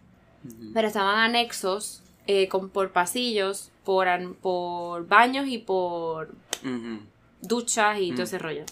pero 0.74 0.88
estaban 0.88 1.20
anexos 1.20 2.03
eh, 2.28 2.48
con, 2.48 2.70
por 2.70 2.92
pasillos, 2.92 3.72
por, 3.84 4.08
an- 4.08 4.34
por 4.36 5.08
baños 5.08 5.48
y 5.48 5.58
por 5.58 6.34
duchas 7.42 8.00
y 8.00 8.12
todo 8.12 8.22
Mm. 8.22 8.24
ese 8.24 8.38
rollo. 8.40 8.64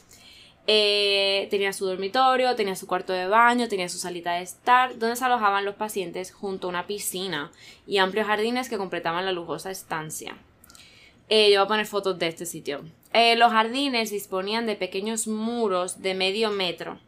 Eh, 0.68 1.48
tenía 1.50 1.74
su 1.74 1.86
dormitorio, 1.86 2.56
tenía 2.56 2.76
su 2.76 2.86
cuarto 2.88 3.12
de 3.14 3.28
baño, 3.28 3.68
tenía 3.68 3.90
su 3.90 3.98
salita 3.98 4.34
de 4.34 4.44
estar, 4.44 4.98
donde 5.00 5.16
se 5.16 5.26
alojaban 5.26 5.66
los 5.66 5.76
pacientes 5.76 6.32
junto 6.32 6.68
a 6.68 6.70
una 6.70 6.88
piscina 6.88 7.52
y 7.88 7.98
amplios 7.98 8.28
jardines 8.28 8.70
que 8.70 8.78
completaban 8.78 9.26
la 9.26 9.32
lujosa 9.32 9.72
estancia. 9.72 10.38
Eh, 11.30 11.52
yo 11.52 11.60
voy 11.60 11.66
a 11.66 11.68
poner 11.68 11.86
fotos 11.88 12.20
de 12.20 12.28
este 12.28 12.46
sitio. 12.46 12.82
Eh, 13.12 13.36
los 13.38 13.52
jardines 13.52 14.12
disponían 14.12 14.66
de 14.66 14.76
pequeños 14.76 15.28
muros 15.28 16.02
de 16.02 16.14
medio 16.14 16.52
metro. 16.52 17.00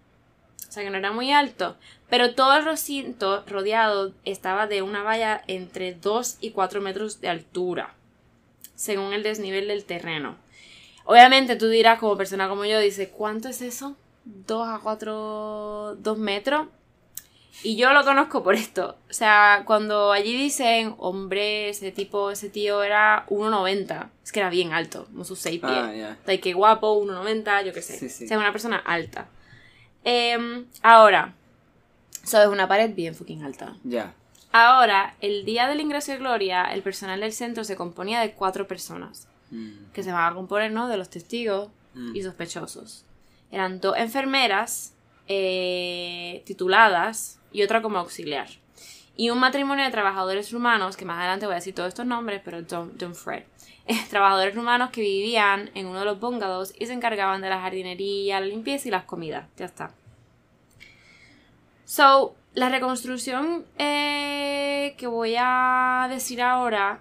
O 0.69 0.71
sea 0.71 0.83
que 0.83 0.89
no 0.89 0.97
era 0.97 1.11
muy 1.11 1.31
alto. 1.31 1.77
Pero 2.09 2.35
todo 2.35 2.55
el 2.55 2.65
recinto 2.65 3.43
rodeado 3.47 4.13
estaba 4.25 4.67
de 4.67 4.81
una 4.81 5.03
valla 5.03 5.43
entre 5.47 5.93
2 5.93 6.37
y 6.41 6.51
4 6.51 6.81
metros 6.81 7.21
de 7.21 7.29
altura. 7.29 7.95
Según 8.75 9.13
el 9.13 9.23
desnivel 9.23 9.67
del 9.67 9.85
terreno. 9.85 10.35
Obviamente 11.05 11.55
tú 11.55 11.67
dirás, 11.67 11.99
como 11.99 12.17
persona 12.17 12.47
como 12.47 12.65
yo, 12.65 12.79
dice, 12.79 13.09
¿cuánto 13.09 13.49
es 13.49 13.61
eso? 13.61 13.95
¿2 14.47 14.75
a 14.75 14.79
4, 14.79 15.95
2 15.99 16.17
metros? 16.17 16.67
Y 17.61 17.75
yo 17.75 17.93
lo 17.93 18.03
conozco 18.03 18.43
por 18.43 18.55
esto. 18.55 18.97
O 19.09 19.13
sea, 19.13 19.63
cuando 19.65 20.11
allí 20.11 20.35
dicen, 20.35 20.95
hombre, 20.97 21.69
ese 21.69 21.91
tipo, 21.91 22.31
ese 22.31 22.49
tío 22.49 22.83
era 22.83 23.25
1,90. 23.29 24.09
Es 24.23 24.31
que 24.31 24.39
era 24.39 24.49
bien 24.49 24.73
alto, 24.73 25.05
como 25.05 25.23
sus 25.23 25.39
6 25.39 25.61
pies. 25.61 25.71
Ah, 25.73 25.93
ya. 25.93 26.17
Like, 26.25 26.41
que 26.41 26.53
guapo, 26.53 26.99
1,90, 27.01 27.65
yo 27.65 27.73
qué 27.73 27.81
sé. 27.81 27.97
Sí, 27.97 28.09
sí. 28.09 28.25
O 28.25 28.27
sea, 28.27 28.39
una 28.39 28.51
persona 28.51 28.77
alta. 28.77 29.27
Em, 30.03 30.65
ahora, 30.81 31.33
eso 32.23 32.41
es 32.41 32.47
una 32.47 32.67
pared 32.67 32.93
bien 32.93 33.15
fucking 33.15 33.43
alta. 33.43 33.75
Ya. 33.83 34.13
Ahora, 34.51 35.15
el 35.21 35.45
día 35.45 35.67
del 35.67 35.79
ingreso 35.79 36.11
de 36.11 36.19
Gloria, 36.19 36.65
el 36.73 36.81
personal 36.83 37.19
del 37.21 37.33
centro 37.33 37.63
se 37.63 37.75
componía 37.75 38.21
de 38.21 38.33
cuatro 38.33 38.67
personas, 38.67 39.27
Mm. 39.51 39.91
que 39.93 40.03
se 40.03 40.11
van 40.11 40.31
a 40.31 40.35
componer, 40.35 40.71
¿no? 40.71 40.87
De 40.87 40.97
los 40.97 41.09
testigos 41.09 41.69
Mm. 41.93 42.15
y 42.15 42.23
sospechosos. 42.23 43.05
Eran 43.51 43.79
dos 43.79 43.95
enfermeras 43.97 44.93
eh, 45.29 46.43
tituladas 46.45 47.39
y 47.53 47.63
otra 47.63 47.81
como 47.81 47.97
auxiliar. 47.97 48.47
Y 49.15 49.29
un 49.29 49.39
matrimonio 49.39 49.85
de 49.85 49.91
trabajadores 49.91 50.51
rumanos, 50.51 50.97
que 50.97 51.05
más 51.05 51.19
adelante 51.19 51.45
voy 51.45 51.53
a 51.53 51.57
decir 51.57 51.75
todos 51.75 51.89
estos 51.89 52.05
nombres, 52.05 52.41
pero 52.43 52.61
don't, 52.63 52.93
don't 52.93 53.15
fret. 53.15 53.47
Trabajadores 54.09 54.55
rumanos 54.55 54.89
que 54.89 55.01
vivían 55.01 55.69
en 55.75 55.85
uno 55.85 55.99
de 55.99 56.05
los 56.05 56.19
bungalows 56.19 56.73
y 56.79 56.85
se 56.85 56.93
encargaban 56.93 57.41
de 57.41 57.49
la 57.49 57.61
jardinería, 57.61 58.39
la 58.39 58.47
limpieza 58.47 58.87
y 58.87 58.91
las 58.91 59.03
comidas. 59.03 59.47
Ya 59.57 59.65
está. 59.65 59.91
So, 61.85 62.35
la 62.55 62.69
reconstrucción 62.69 63.65
eh, 63.77 64.95
que 64.97 65.07
voy 65.07 65.35
a 65.37 66.07
decir 66.09 66.41
ahora 66.41 66.99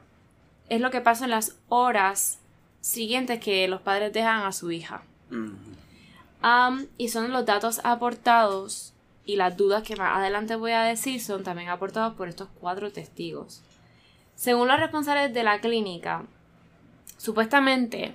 es 0.68 0.80
lo 0.80 0.90
que 0.90 1.00
pasa 1.00 1.24
en 1.24 1.30
las 1.30 1.56
horas 1.68 2.40
siguientes 2.80 3.40
que 3.40 3.68
los 3.68 3.80
padres 3.80 4.12
dejan 4.12 4.44
a 4.44 4.52
su 4.52 4.70
hija. 4.70 5.02
Mm. 5.30 5.54
Am, 6.42 6.88
y 6.98 7.08
son 7.08 7.30
los 7.32 7.46
datos 7.46 7.80
aportados 7.84 8.91
y 9.24 9.36
las 9.36 9.56
dudas 9.56 9.82
que 9.82 9.96
más 9.96 10.16
adelante 10.16 10.56
voy 10.56 10.72
a 10.72 10.82
decir 10.82 11.20
son 11.20 11.44
también 11.44 11.68
aportados 11.68 12.14
por 12.14 12.28
estos 12.28 12.48
cuatro 12.60 12.90
testigos. 12.92 13.62
Según 14.34 14.68
los 14.68 14.80
responsables 14.80 15.32
de 15.32 15.44
la 15.44 15.60
clínica, 15.60 16.24
supuestamente 17.16 18.14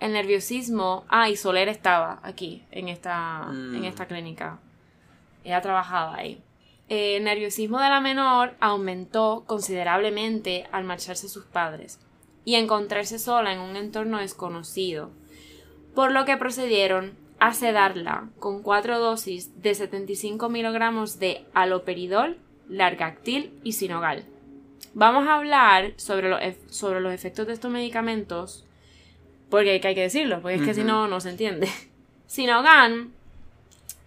el 0.00 0.12
nerviosismo... 0.12 1.04
Ah, 1.08 1.28
y 1.28 1.36
Soler 1.36 1.68
estaba 1.68 2.20
aquí, 2.22 2.62
en 2.70 2.88
esta, 2.88 3.46
Mm. 3.50 3.76
en 3.76 3.84
esta 3.84 4.06
clínica. 4.06 4.58
Ella 5.44 5.60
trabajaba 5.60 6.16
ahí. 6.16 6.40
Eh, 6.88 7.16
el 7.16 7.24
nerviosismo 7.24 7.80
de 7.80 7.88
la 7.88 8.00
menor 8.00 8.54
aumentó 8.60 9.44
considerablemente 9.46 10.66
al 10.72 10.84
marcharse 10.84 11.28
sus 11.28 11.44
padres 11.44 11.98
y 12.44 12.54
encontrarse 12.54 13.18
sola 13.18 13.52
en 13.52 13.58
un 13.58 13.74
entorno 13.76 14.18
desconocido, 14.18 15.10
por 15.94 16.12
lo 16.12 16.24
que 16.24 16.36
procedieron 16.36 17.14
a 17.38 17.52
sedarla 17.52 18.28
con 18.38 18.62
cuatro 18.62 18.98
dosis 18.98 19.62
de 19.62 19.74
75 19.74 20.48
miligramos 20.48 21.18
de 21.18 21.44
aloperidol, 21.54 22.38
largactil 22.68 23.52
y 23.62 23.72
sinogal. 23.72 24.24
Vamos 24.94 25.28
a 25.28 25.34
hablar 25.34 25.92
sobre 25.96 26.30
los, 26.30 26.40
sobre 26.70 27.00
los 27.00 27.12
efectos 27.12 27.46
de 27.46 27.52
estos 27.52 27.70
medicamentos, 27.70 28.64
porque 29.50 29.72
hay 29.72 29.80
que, 29.80 30.00
decirlo, 30.00 30.40
porque 30.40 30.56
es 30.56 30.62
que 30.62 30.74
si 30.74 30.84
no, 30.84 31.06
no 31.06 31.20
se 31.20 31.30
entiende. 31.30 31.68
Sinogan, 32.26 33.12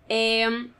Em, 0.08 0.70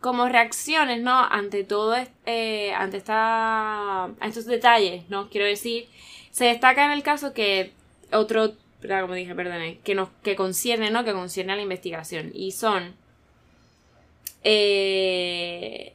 como 0.00 0.28
reacciones, 0.28 1.02
¿no? 1.02 1.18
Ante 1.18 1.64
todo, 1.64 1.94
eh, 2.26 2.72
ante 2.72 2.96
esta, 2.96 4.10
estos 4.22 4.46
detalles, 4.46 5.08
¿no? 5.10 5.28
Quiero 5.28 5.46
decir, 5.46 5.88
se 6.30 6.46
destaca 6.46 6.86
en 6.86 6.92
el 6.92 7.02
caso 7.02 7.34
que 7.34 7.72
otro, 8.12 8.54
como 8.80 9.14
dije, 9.14 9.34
perdone, 9.34 9.78
que 9.84 9.94
nos, 9.94 10.08
que 10.22 10.36
concierne, 10.36 10.90
¿no? 10.90 11.04
Que 11.04 11.12
concierne 11.12 11.52
a 11.52 11.56
la 11.56 11.62
investigación. 11.62 12.30
Y 12.34 12.52
son 12.52 12.94
eh, 14.42 15.92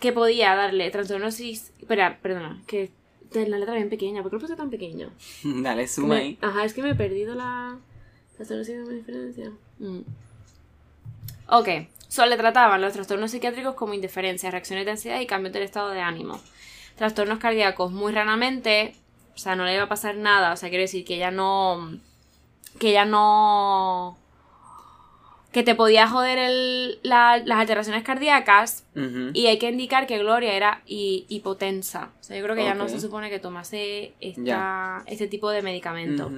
que 0.00 0.12
podía 0.12 0.54
darle 0.54 0.90
trastornosis. 0.90 1.72
Espera, 1.80 2.18
perdona, 2.20 2.62
que 2.66 2.90
la 3.32 3.58
letra 3.58 3.74
bien 3.74 3.88
pequeña, 3.88 4.22
¿por 4.22 4.30
qué 4.30 4.36
lo 4.36 4.40
puse 4.40 4.56
tan 4.56 4.70
pequeño? 4.70 5.10
Dale, 5.44 5.88
suma 5.88 6.16
ahí. 6.16 6.38
Ajá, 6.42 6.64
es 6.64 6.74
que 6.74 6.82
me 6.82 6.90
he 6.90 6.94
perdido 6.94 7.34
la 7.34 7.78
trastornosis 8.36 8.86
de 8.86 8.94
diferencia. 8.94 9.52
Mm. 9.78 10.00
Ok, 11.48 11.68
solo 12.14 12.30
le 12.30 12.36
trataban 12.36 12.80
los 12.80 12.92
trastornos 12.92 13.32
psiquiátricos 13.32 13.74
como 13.74 13.92
indiferencia, 13.92 14.48
reacciones 14.48 14.84
de 14.84 14.92
ansiedad 14.92 15.18
y 15.18 15.26
cambios 15.26 15.52
del 15.52 15.64
estado 15.64 15.90
de 15.90 16.00
ánimo. 16.00 16.40
Trastornos 16.94 17.40
cardíacos 17.40 17.90
muy 17.90 18.12
raramente, 18.12 18.94
o 19.34 19.38
sea, 19.38 19.56
no 19.56 19.64
le 19.64 19.74
iba 19.74 19.82
a 19.82 19.88
pasar 19.88 20.14
nada, 20.14 20.52
o 20.52 20.56
sea, 20.56 20.68
quiero 20.68 20.82
decir 20.82 21.04
que 21.04 21.16
ella 21.16 21.32
no... 21.32 21.98
que 22.78 22.90
ella 22.90 23.04
no 23.04 24.16
que 25.50 25.62
te 25.62 25.76
podía 25.76 26.08
joder 26.08 26.38
el, 26.38 26.98
las 27.04 27.48
alteraciones 27.48 28.02
cardíacas 28.02 28.84
y 29.34 29.46
hay 29.46 29.58
que 29.58 29.70
indicar 29.70 30.08
que 30.08 30.18
Gloria 30.18 30.52
era 30.52 30.82
hipotensa. 30.86 32.10
O 32.20 32.24
sea, 32.24 32.36
yo 32.36 32.42
creo 32.42 32.56
que 32.56 32.64
ya 32.64 32.74
no 32.74 32.88
se 32.88 33.00
supone 33.00 33.30
que 33.30 33.38
tomase 33.38 34.14
esta, 34.20 35.04
este 35.06 35.28
tipo 35.28 35.50
de 35.50 35.62
medicamento. 35.62 36.28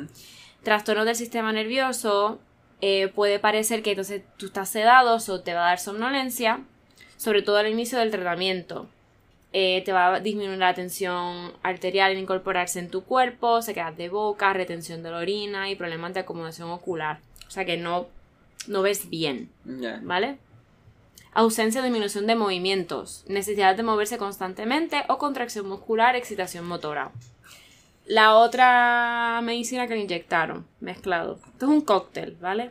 Trastornos 0.62 1.06
del 1.06 1.16
sistema 1.16 1.50
nervioso, 1.50 2.40
eh, 2.80 3.08
puede 3.08 3.38
parecer 3.38 3.82
que 3.82 3.90
entonces 3.90 4.22
tú 4.36 4.46
estás 4.46 4.68
sedado 4.68 5.16
o 5.16 5.40
te 5.40 5.54
va 5.54 5.64
a 5.64 5.68
dar 5.68 5.78
somnolencia, 5.78 6.60
sobre 7.16 7.42
todo 7.42 7.56
al 7.56 7.68
inicio 7.68 7.98
del 7.98 8.10
tratamiento. 8.10 8.88
Eh, 9.52 9.82
te 9.84 9.92
va 9.92 10.16
a 10.16 10.20
disminuir 10.20 10.58
la 10.58 10.74
tensión 10.74 11.52
arterial 11.62 12.10
al 12.10 12.18
incorporarse 12.18 12.78
en 12.78 12.90
tu 12.90 13.04
cuerpo, 13.04 13.62
se 13.62 13.72
queda 13.72 13.92
de 13.92 14.08
boca, 14.08 14.52
retención 14.52 15.02
de 15.02 15.10
la 15.10 15.18
orina 15.18 15.70
y 15.70 15.76
problemas 15.76 16.12
de 16.12 16.20
acomodación 16.20 16.70
ocular. 16.70 17.20
O 17.48 17.50
sea 17.50 17.64
que 17.64 17.76
no 17.76 18.08
no 18.68 18.82
ves 18.82 19.08
bien. 19.08 19.50
¿Vale? 20.02 20.38
Ausencia 21.32 21.80
o 21.80 21.84
disminución 21.84 22.26
de 22.26 22.34
movimientos, 22.34 23.24
necesidad 23.28 23.76
de 23.76 23.82
moverse 23.82 24.16
constantemente 24.16 25.04
o 25.08 25.18
contracción 25.18 25.68
muscular, 25.68 26.16
excitación 26.16 26.66
motora. 26.66 27.10
La 28.06 28.36
otra 28.36 29.40
medicina 29.42 29.86
que 29.86 29.96
le 29.96 30.02
inyectaron, 30.02 30.66
mezclado. 30.80 31.40
Esto 31.52 31.66
es 31.66 31.72
un 31.72 31.80
cóctel, 31.80 32.36
¿vale? 32.40 32.70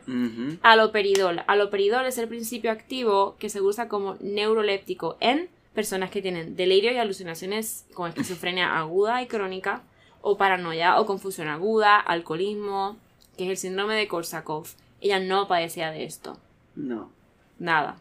Aloperidol. 0.62 1.42
Aloperidol 1.46 2.06
es 2.06 2.18
el 2.18 2.26
principio 2.26 2.70
activo 2.70 3.36
que 3.38 3.50
se 3.50 3.60
usa 3.60 3.88
como 3.88 4.16
neuroléptico 4.20 5.16
en 5.20 5.48
personas 5.74 6.10
que 6.10 6.22
tienen 6.22 6.56
delirio 6.56 6.90
y 6.90 6.96
alucinaciones 6.96 7.84
con 7.92 8.08
esquizofrenia 8.08 8.78
aguda 8.78 9.20
y 9.22 9.26
crónica, 9.26 9.82
o 10.22 10.38
paranoia 10.38 10.98
o 10.98 11.06
confusión 11.06 11.48
aguda, 11.48 12.00
alcoholismo, 12.00 12.96
que 13.36 13.44
es 13.44 13.50
el 13.50 13.56
síndrome 13.58 13.94
de 13.94 14.08
Korsakoff 14.08 14.74
ella 15.00 15.20
no 15.20 15.46
padecía 15.46 15.90
de 15.90 16.04
esto. 16.04 16.36
No. 16.74 17.10
Nada. 17.58 17.96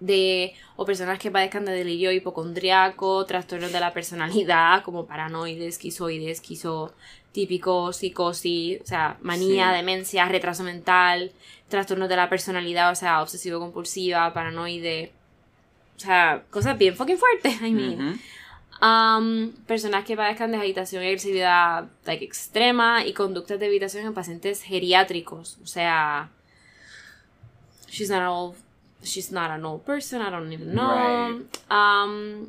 De, 0.00 0.54
o 0.76 0.86
personas 0.86 1.18
que 1.18 1.30
padezcan 1.30 1.66
de 1.66 1.72
delirio 1.72 2.10
hipocondriaco, 2.10 3.26
trastornos 3.26 3.70
de 3.70 3.80
la 3.80 3.92
personalidad, 3.92 4.82
como 4.82 5.06
paranoides, 5.06 5.74
esquizoides, 5.74 6.40
esquizotípico, 6.40 7.92
psicosis, 7.92 8.80
o 8.80 8.86
sea, 8.86 9.18
manía, 9.20 9.70
demencia, 9.72 10.24
retraso 10.24 10.62
mental, 10.62 11.32
trastornos 11.68 12.08
de 12.08 12.16
la 12.16 12.30
personalidad, 12.30 12.90
o 12.90 12.94
sea, 12.94 13.20
obsesivo-compulsiva, 13.22 14.32
paranoide. 14.32 15.12
O 15.96 16.00
sea, 16.00 16.44
cosas 16.50 16.78
bien 16.78 16.96
fucking 16.96 17.18
fuertes, 17.18 17.60
I 17.60 17.72
mean. 17.72 18.18
Um, 18.82 19.52
personas 19.66 20.06
que 20.06 20.16
padezcan 20.16 20.50
de 20.52 20.56
agitación 20.56 21.02
y 21.02 21.08
agresividad 21.08 21.90
like, 22.06 22.24
extrema 22.24 23.04
y 23.04 23.12
conductas 23.12 23.60
de 23.60 23.66
evitación 23.66 24.06
en 24.06 24.14
pacientes 24.14 24.62
geriátricos. 24.62 25.58
O 25.62 25.66
sea, 25.66 26.30
she's 27.86 28.08
not, 28.08 28.22
old, 28.26 28.56
she's 29.02 29.32
not 29.32 29.50
an 29.50 29.64
old 29.64 29.84
person, 29.84 30.20
I 30.22 30.30
don't 30.30 30.52
even 30.52 30.72
know. 30.72 31.42
Um, 31.70 32.48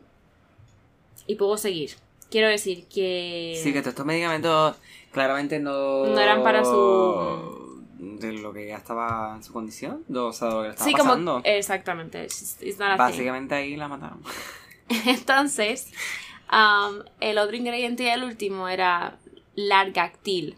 y 1.28 1.36
puedo 1.36 1.58
seguir. 1.58 1.92
Quiero 2.30 2.48
decir 2.48 2.86
que... 2.88 3.60
Sí, 3.62 3.74
que 3.74 3.82
todos 3.82 3.94
estos 3.94 4.06
medicamentos 4.06 4.76
claramente 5.12 5.60
no... 5.60 6.06
No 6.06 6.20
eran 6.20 6.44
para 6.44 6.64
su... 6.64 7.72
De 8.00 8.32
lo 8.34 8.52
que 8.52 8.68
ya 8.68 8.78
estaba 8.78 9.36
en 9.36 9.44
su 9.44 9.54
condición, 9.54 10.04
o 10.14 10.34
sea, 10.34 10.48
de 10.48 10.54
lo 10.54 10.62
que 10.62 10.68
le 10.68 10.74
estaba 10.74 10.90
sí, 10.90 10.96
pasando. 10.96 11.32
Como, 11.34 11.46
exactamente. 11.46 12.28
Básicamente 12.98 13.56
ahí 13.56 13.76
la 13.76 13.88
mataron. 13.88 14.22
Entonces, 15.06 15.92
el 17.20 17.38
otro 17.38 17.56
ingrediente 17.56 18.04
y 18.04 18.08
el 18.08 18.24
último 18.24 18.68
era 18.68 19.18
largactil, 19.56 20.56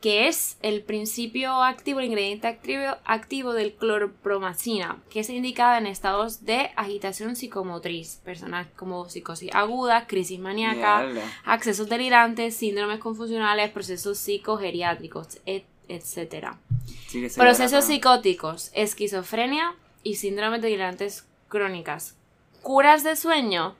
que 0.00 0.28
es 0.28 0.56
el 0.62 0.82
principio 0.82 1.62
activo, 1.62 2.00
el 2.00 2.06
ingrediente 2.06 2.46
activo, 2.46 2.96
activo 3.04 3.52
del 3.52 3.74
clorpromacina, 3.74 4.98
que 5.10 5.20
es 5.20 5.30
indicada 5.30 5.78
en 5.78 5.86
estados 5.86 6.44
de 6.44 6.70
agitación 6.76 7.34
psicomotriz, 7.34 8.20
personas 8.24 8.66
como 8.76 9.08
psicosis 9.08 9.50
aguda, 9.52 10.06
crisis 10.06 10.38
maníaca, 10.38 11.08
accesos 11.44 11.88
delirantes, 11.88 12.56
síndromes 12.56 13.00
confusionales, 13.00 13.70
procesos 13.70 14.18
psicogeriátricos, 14.18 15.38
etc. 15.46 16.54
procesos 17.36 17.84
psicóticos, 17.84 18.70
esquizofrenia 18.74 19.74
y 20.02 20.16
síndromes 20.16 20.62
delirantes 20.62 21.26
crónicas 21.48 22.16
curas 22.66 23.04
de 23.04 23.14
sueño, 23.14 23.76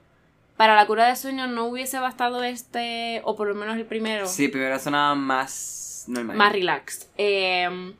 para 0.56 0.76
la 0.76 0.86
cura 0.86 1.08
de 1.08 1.16
sueño 1.16 1.48
no 1.48 1.66
hubiese 1.66 1.98
bastado 1.98 2.44
este, 2.44 3.20
o 3.24 3.34
por 3.34 3.48
lo 3.48 3.54
menos 3.56 3.76
el 3.76 3.84
primero. 3.84 4.28
Sí, 4.28 4.46
primero 4.46 4.78
sonaba 4.78 5.16
más 5.16 5.85
normal. 6.08 6.36
Más 6.36 6.52
relaxed. 6.52 7.06
Em, 7.16 7.94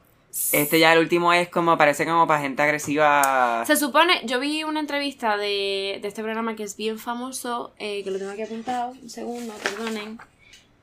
este 0.53 0.79
ya 0.79 0.93
el 0.93 0.99
último 0.99 1.33
es 1.33 1.49
como, 1.49 1.79
parece 1.79 2.05
como 2.05 2.27
para 2.27 2.41
gente 2.41 2.63
agresiva. 2.63 3.65
Se 3.67 3.77
supone, 3.77 4.21
yo 4.25 4.39
vi 4.39 4.65
una 4.65 4.81
entrevista 4.81 5.37
de, 5.37 5.95
este 6.03 6.23
programa 6.23 6.57
que 6.57 6.63
es 6.63 6.77
bien 6.77 6.99
famoso, 6.99 7.73
eh, 7.79 8.05
que 8.05 8.11
lo 8.11 8.19
tengo 8.19 8.33
aquí 8.33 8.43
apuntado, 8.43 8.93
un 9.03 9.09
segundo, 9.09 9.55
perdonen. 9.55 10.19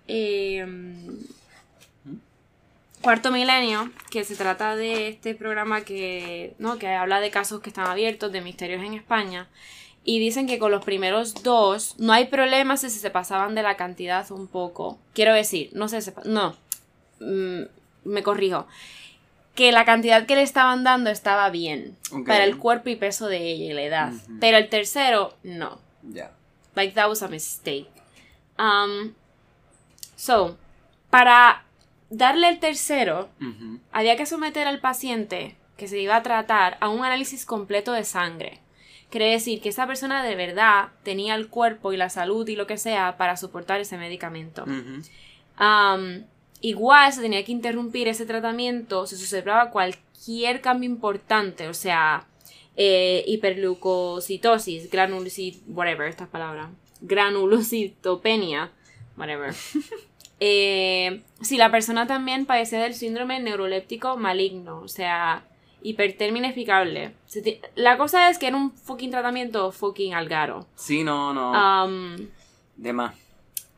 Em, 0.07 1.19
Cuarto 3.03 3.31
Milenio, 3.31 3.91
que 4.09 4.23
se 4.23 4.35
trata 4.37 4.77
de 4.77 5.09
este 5.09 5.35
programa 5.35 5.81
que, 5.81 6.55
¿no? 6.57 6.79
que 6.79 6.87
habla 6.87 7.19
de 7.19 7.31
casos 7.31 7.59
que 7.59 7.69
están 7.69 7.87
abiertos, 7.87 8.31
de 8.31 8.39
misterios 8.39 8.81
en 8.81 8.93
España. 8.93 9.49
Y 10.05 10.19
dicen 10.19 10.47
que 10.47 10.57
con 10.57 10.71
los 10.71 10.85
primeros 10.85 11.43
dos 11.43 11.95
no 11.99 12.13
hay 12.13 12.27
problema 12.27 12.77
si 12.77 12.89
se 12.89 13.09
pasaban 13.09 13.55
de 13.55 13.63
la 13.63 13.75
cantidad 13.75 14.29
un 14.31 14.47
poco. 14.47 14.99
Quiero 15.13 15.33
decir, 15.33 15.69
no 15.73 15.89
sé, 15.89 15.99
no, 16.23 16.55
mm, 17.19 17.61
me 18.05 18.23
corrijo. 18.23 18.67
Que 19.55 19.71
la 19.71 19.85
cantidad 19.85 20.25
que 20.25 20.35
le 20.35 20.41
estaban 20.41 20.83
dando 20.83 21.09
estaba 21.09 21.49
bien 21.49 21.95
para 22.25 22.43
el 22.43 22.57
cuerpo 22.57 22.89
y 22.89 22.95
peso 22.95 23.27
de 23.27 23.37
ella 23.37 23.65
y 23.65 23.73
la 23.73 23.81
edad. 23.83 24.13
Pero 24.39 24.57
el 24.57 24.67
tercero, 24.69 25.35
no. 25.43 25.79
Ya. 26.01 26.31
Like 26.75 26.93
that 26.95 27.07
was 27.07 27.21
a 27.21 27.27
mistake. 27.27 27.87
Um, 28.57 29.13
so, 30.15 30.57
para 31.11 31.65
darle 32.09 32.49
el 32.49 32.59
tercero, 32.59 33.29
había 33.91 34.17
que 34.17 34.25
someter 34.25 34.65
al 34.65 34.79
paciente 34.79 35.55
que 35.77 35.87
se 35.87 35.99
iba 35.99 36.15
a 36.15 36.23
tratar 36.23 36.77
a 36.79 36.89
un 36.89 37.05
análisis 37.05 37.45
completo 37.45 37.91
de 37.91 38.05
sangre 38.05 38.63
quiere 39.13 39.29
decir 39.29 39.61
que 39.61 39.69
esa 39.69 39.85
persona 39.85 40.23
de 40.23 40.35
verdad 40.35 40.89
tenía 41.03 41.35
el 41.35 41.47
cuerpo 41.47 41.93
y 41.93 41.97
la 41.97 42.09
salud 42.09 42.47
y 42.47 42.55
lo 42.55 42.65
que 42.65 42.79
sea 42.79 43.15
para 43.15 43.37
soportar 43.37 43.79
ese 43.79 43.95
medicamento. 43.95 44.65
Um, 44.65 46.23
igual 46.63 47.11
se 47.13 47.21
tenía 47.21 47.43
que 47.43 47.51
interrumpir 47.51 48.07
ese 48.07 48.25
tratamiento 48.25 49.05
si 49.05 49.17
se 49.17 49.23
observaba 49.23 49.69
cualquier 49.69 50.61
cambio 50.61 50.89
importante, 50.89 51.67
o 51.67 51.73
sea, 51.73 52.25
eh, 52.77 53.23
hiperleucocitosis, 53.27 54.89
whatever, 55.67 56.07
estas 56.07 56.29
palabras, 56.29 56.69
granulocitopenia, 57.01 58.71
whatever. 59.15 59.53
Eh, 60.45 61.21
si 61.39 61.55
la 61.55 61.71
persona 61.71 62.05
también 62.05 62.45
padece 62.45 62.75
del 62.75 62.95
síndrome 62.95 63.39
neuroléptico 63.39 64.17
maligno, 64.17 64.81
o 64.81 64.89
sea, 64.89 65.45
hipertermia 65.83 66.39
inexplicable. 66.39 67.13
La 67.75 67.97
cosa 67.97 68.29
es 68.29 68.39
que 68.39 68.47
era 68.47 68.57
un 68.57 68.71
fucking 68.73 69.11
tratamiento 69.11 69.71
fucking 69.71 70.15
algaro. 70.15 70.67
Sí, 70.75 71.01
no, 71.05 71.33
no. 71.33 71.85
Um, 71.85 72.27
de 72.75 72.91
más. 72.91 73.15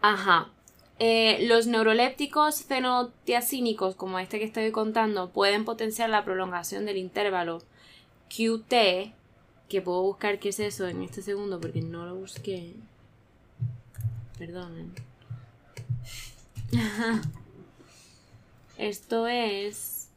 Ajá. 0.01 0.49
Eh, 0.97 1.45
los 1.47 1.67
neurolépticos 1.67 2.63
fenotiacínicos, 2.63 3.95
como 3.95 4.17
este 4.19 4.39
que 4.39 4.45
estoy 4.45 4.71
contando, 4.71 5.29
pueden 5.29 5.65
potenciar 5.65 6.09
la 6.09 6.23
prolongación 6.23 6.85
del 6.85 6.97
intervalo 6.97 7.61
QT, 8.29 9.13
que 9.67 9.81
puedo 9.83 10.01
buscar 10.03 10.39
qué 10.39 10.49
es 10.49 10.59
eso 10.59 10.87
en 10.87 11.03
este 11.03 11.21
segundo 11.21 11.59
porque 11.59 11.81
no 11.81 12.05
lo 12.05 12.15
busqué. 12.15 12.73
Perdonen. 14.37 14.93
Esto 18.77 19.27
es. 19.27 20.09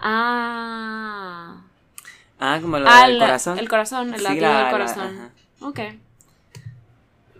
Ah. 0.00 1.62
Ah, 2.38 2.58
como 2.62 2.78
lo 2.78 2.90
del 2.90 3.18
corazón. 3.18 3.58
El 3.58 3.68
corazón, 3.68 4.14
el 4.14 4.22
latido 4.22 4.54
del 4.54 4.70
corazón. 4.70 5.30
ok. 5.60 5.80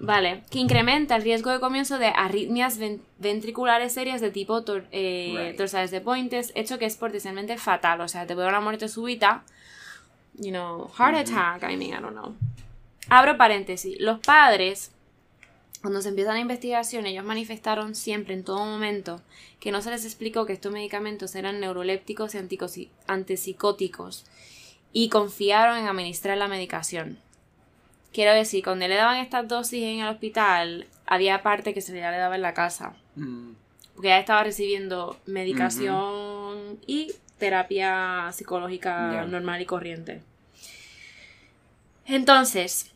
Vale, 0.03 0.43
que 0.51 0.59
incrementa 0.59 1.15
el 1.15 1.23
riesgo 1.23 1.51
de 1.51 1.61
comienzo 1.61 1.99
de 1.99 2.07
arritmias 2.07 2.79
ventriculares 3.19 3.93
serias 3.93 4.23
de 4.23 4.31
tipo 4.31 4.65
eh, 4.93 5.55
dorsales 5.59 5.91
de 5.91 6.01
Pointes, 6.01 6.53
hecho 6.55 6.79
que 6.79 6.87
es 6.87 6.97
potencialmente 6.97 7.59
fatal, 7.59 8.01
o 8.01 8.09
sea, 8.09 8.27
te 8.27 8.33
puede 8.33 8.47
dar 8.47 8.55
una 8.55 8.63
muerte 8.63 8.89
súbita, 8.89 9.45
you 10.39 10.53
know, 10.53 10.91
heart 10.97 11.17
attack, 11.17 11.71
I 11.71 11.77
mean, 11.77 11.93
I 11.93 12.01
don't 12.01 12.13
know. 12.13 12.35
Abro 13.11 13.37
paréntesis, 13.37 14.01
los 14.01 14.21
padres 14.21 14.91
cuando 15.83 16.03
se 16.03 16.11
empieza 16.11 16.33
la 16.33 16.41
investigación, 16.41 17.07
ellos 17.07 17.25
manifestaron 17.25 17.95
siempre, 17.95 18.35
en 18.35 18.45
todo 18.45 18.59
momento, 18.59 19.23
que 19.61 19.73
no 19.73 19.81
se 19.81 19.91
les 19.91 20.05
explicó 20.05 20.45
que 20.45 20.53
estos 20.53 20.73
medicamentos 20.73 21.35
eran 21.35 21.61
neurolépticos 21.61 22.35
y 22.35 22.91
antipsicóticos 23.07 24.27
y 24.93 25.09
confiaron 25.09 25.79
en 25.79 25.89
administrar 25.89 26.37
la 26.37 26.49
medicación. 26.49 27.19
Quiero 28.13 28.35
decir, 28.35 28.65
cuando 28.65 28.89
le 28.89 28.97
daban 28.97 29.19
estas 29.19 29.47
dosis 29.47 29.83
en 29.83 30.01
el 30.01 30.09
hospital, 30.09 30.87
había 31.07 31.43
parte 31.43 31.75
que 31.75 31.81
se 31.81 31.93
le 31.93 32.01
daba 32.01 32.35
en 32.35 32.43
la 32.43 32.55
casa. 32.55 32.95
Mm. 33.15 33.53
Porque 33.95 34.09
ya 34.09 34.19
estaba 34.19 34.43
recibiendo 34.43 35.17
medicación 35.27 36.81
y 36.87 37.13
terapia 37.39 38.31
psicológica 38.33 39.25
normal 39.27 39.61
y 39.61 39.67
corriente. 39.67 40.23
Entonces, 42.07 42.91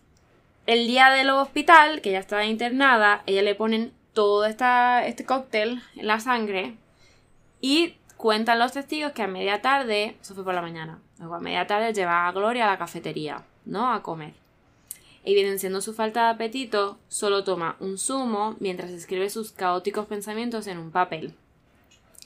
el 0.67 0.87
día 0.87 1.11
del 1.11 1.31
hospital, 1.31 2.01
que 2.01 2.13
ya 2.13 2.19
estaba 2.19 2.45
internada, 2.45 3.23
ella 3.27 3.43
le 3.43 3.55
ponen 3.55 3.93
todo 4.13 4.45
esta, 4.45 5.07
este 5.07 5.25
cóctel 5.25 5.83
en 5.97 6.07
la 6.07 6.21
sangre 6.21 6.75
y 7.61 7.97
cuentan 8.17 8.59
los 8.59 8.73
testigos 8.73 9.13
que 9.13 9.23
a 9.23 9.27
media 9.27 9.61
tarde, 9.61 10.17
eso 10.23 10.35
fue 10.35 10.45
por 10.45 10.55
la 10.55 10.63
mañana, 10.63 10.99
luego 11.19 11.35
a 11.35 11.41
media 11.41 11.67
tarde 11.67 11.93
lleva 11.93 12.27
a 12.27 12.33
Gloria 12.33 12.65
a 12.65 12.71
la 12.71 12.79
cafetería, 12.79 13.43
¿no? 13.65 13.93
A 13.93 14.03
comer. 14.03 14.33
Evidenciando 15.27 15.81
su 15.81 15.95
falta 15.95 16.25
de 16.25 16.35
apetito, 16.35 16.99
solo 17.09 17.45
toma 17.45 17.77
un 17.81 17.97
zumo 17.97 18.57
mientras 18.61 18.91
escribe 18.91 19.31
sus 19.31 19.53
caóticos 19.53 20.07
pensamientos 20.07 20.67
en 20.67 20.77
un 20.77 20.91
papel. 20.91 21.35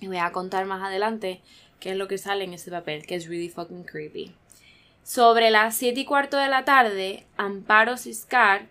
Y 0.01 0.09
voy 0.09 0.19
a 0.19 0.33
contar 0.33 0.67
más 0.67 0.83
adelante 0.83 1.41
qué 1.79 1.93
es 1.93 1.97
lo 1.97 2.09
que 2.09 2.19
sale 2.19 2.43
en 2.43 2.55
ese 2.55 2.73
papel, 2.73 3.07
que 3.07 3.15
es 3.15 3.29
really 3.29 3.49
fucking 3.49 3.85
creepy. 3.85 4.35
Sobre 5.05 5.51
las 5.51 5.77
7 5.77 6.01
y 6.01 6.05
cuarto 6.05 6.37
de 6.37 6.49
la 6.49 6.65
tarde, 6.65 7.25
Amparo 7.37 7.97
Ciscar, 7.97 8.67